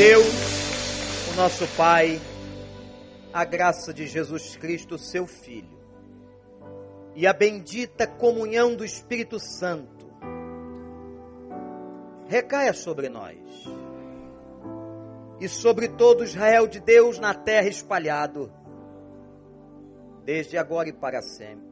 Deus, 0.00 0.24
o 1.30 1.36
nosso 1.36 1.66
Pai, 1.76 2.18
a 3.34 3.44
graça 3.44 3.92
de 3.92 4.06
Jesus 4.06 4.56
Cristo, 4.56 4.96
seu 4.96 5.26
Filho, 5.26 5.78
e 7.14 7.26
a 7.26 7.34
bendita 7.34 8.06
comunhão 8.06 8.74
do 8.74 8.82
Espírito 8.82 9.38
Santo 9.38 10.06
recaia 12.28 12.72
sobre 12.72 13.10
nós 13.10 13.36
e 15.38 15.46
sobre 15.46 15.86
todo 15.86 16.24
Israel 16.24 16.66
de 16.66 16.80
Deus 16.80 17.18
na 17.18 17.34
terra 17.34 17.68
espalhado, 17.68 18.50
desde 20.24 20.56
agora 20.56 20.88
e 20.88 20.94
para 20.94 21.20
sempre. 21.20 21.69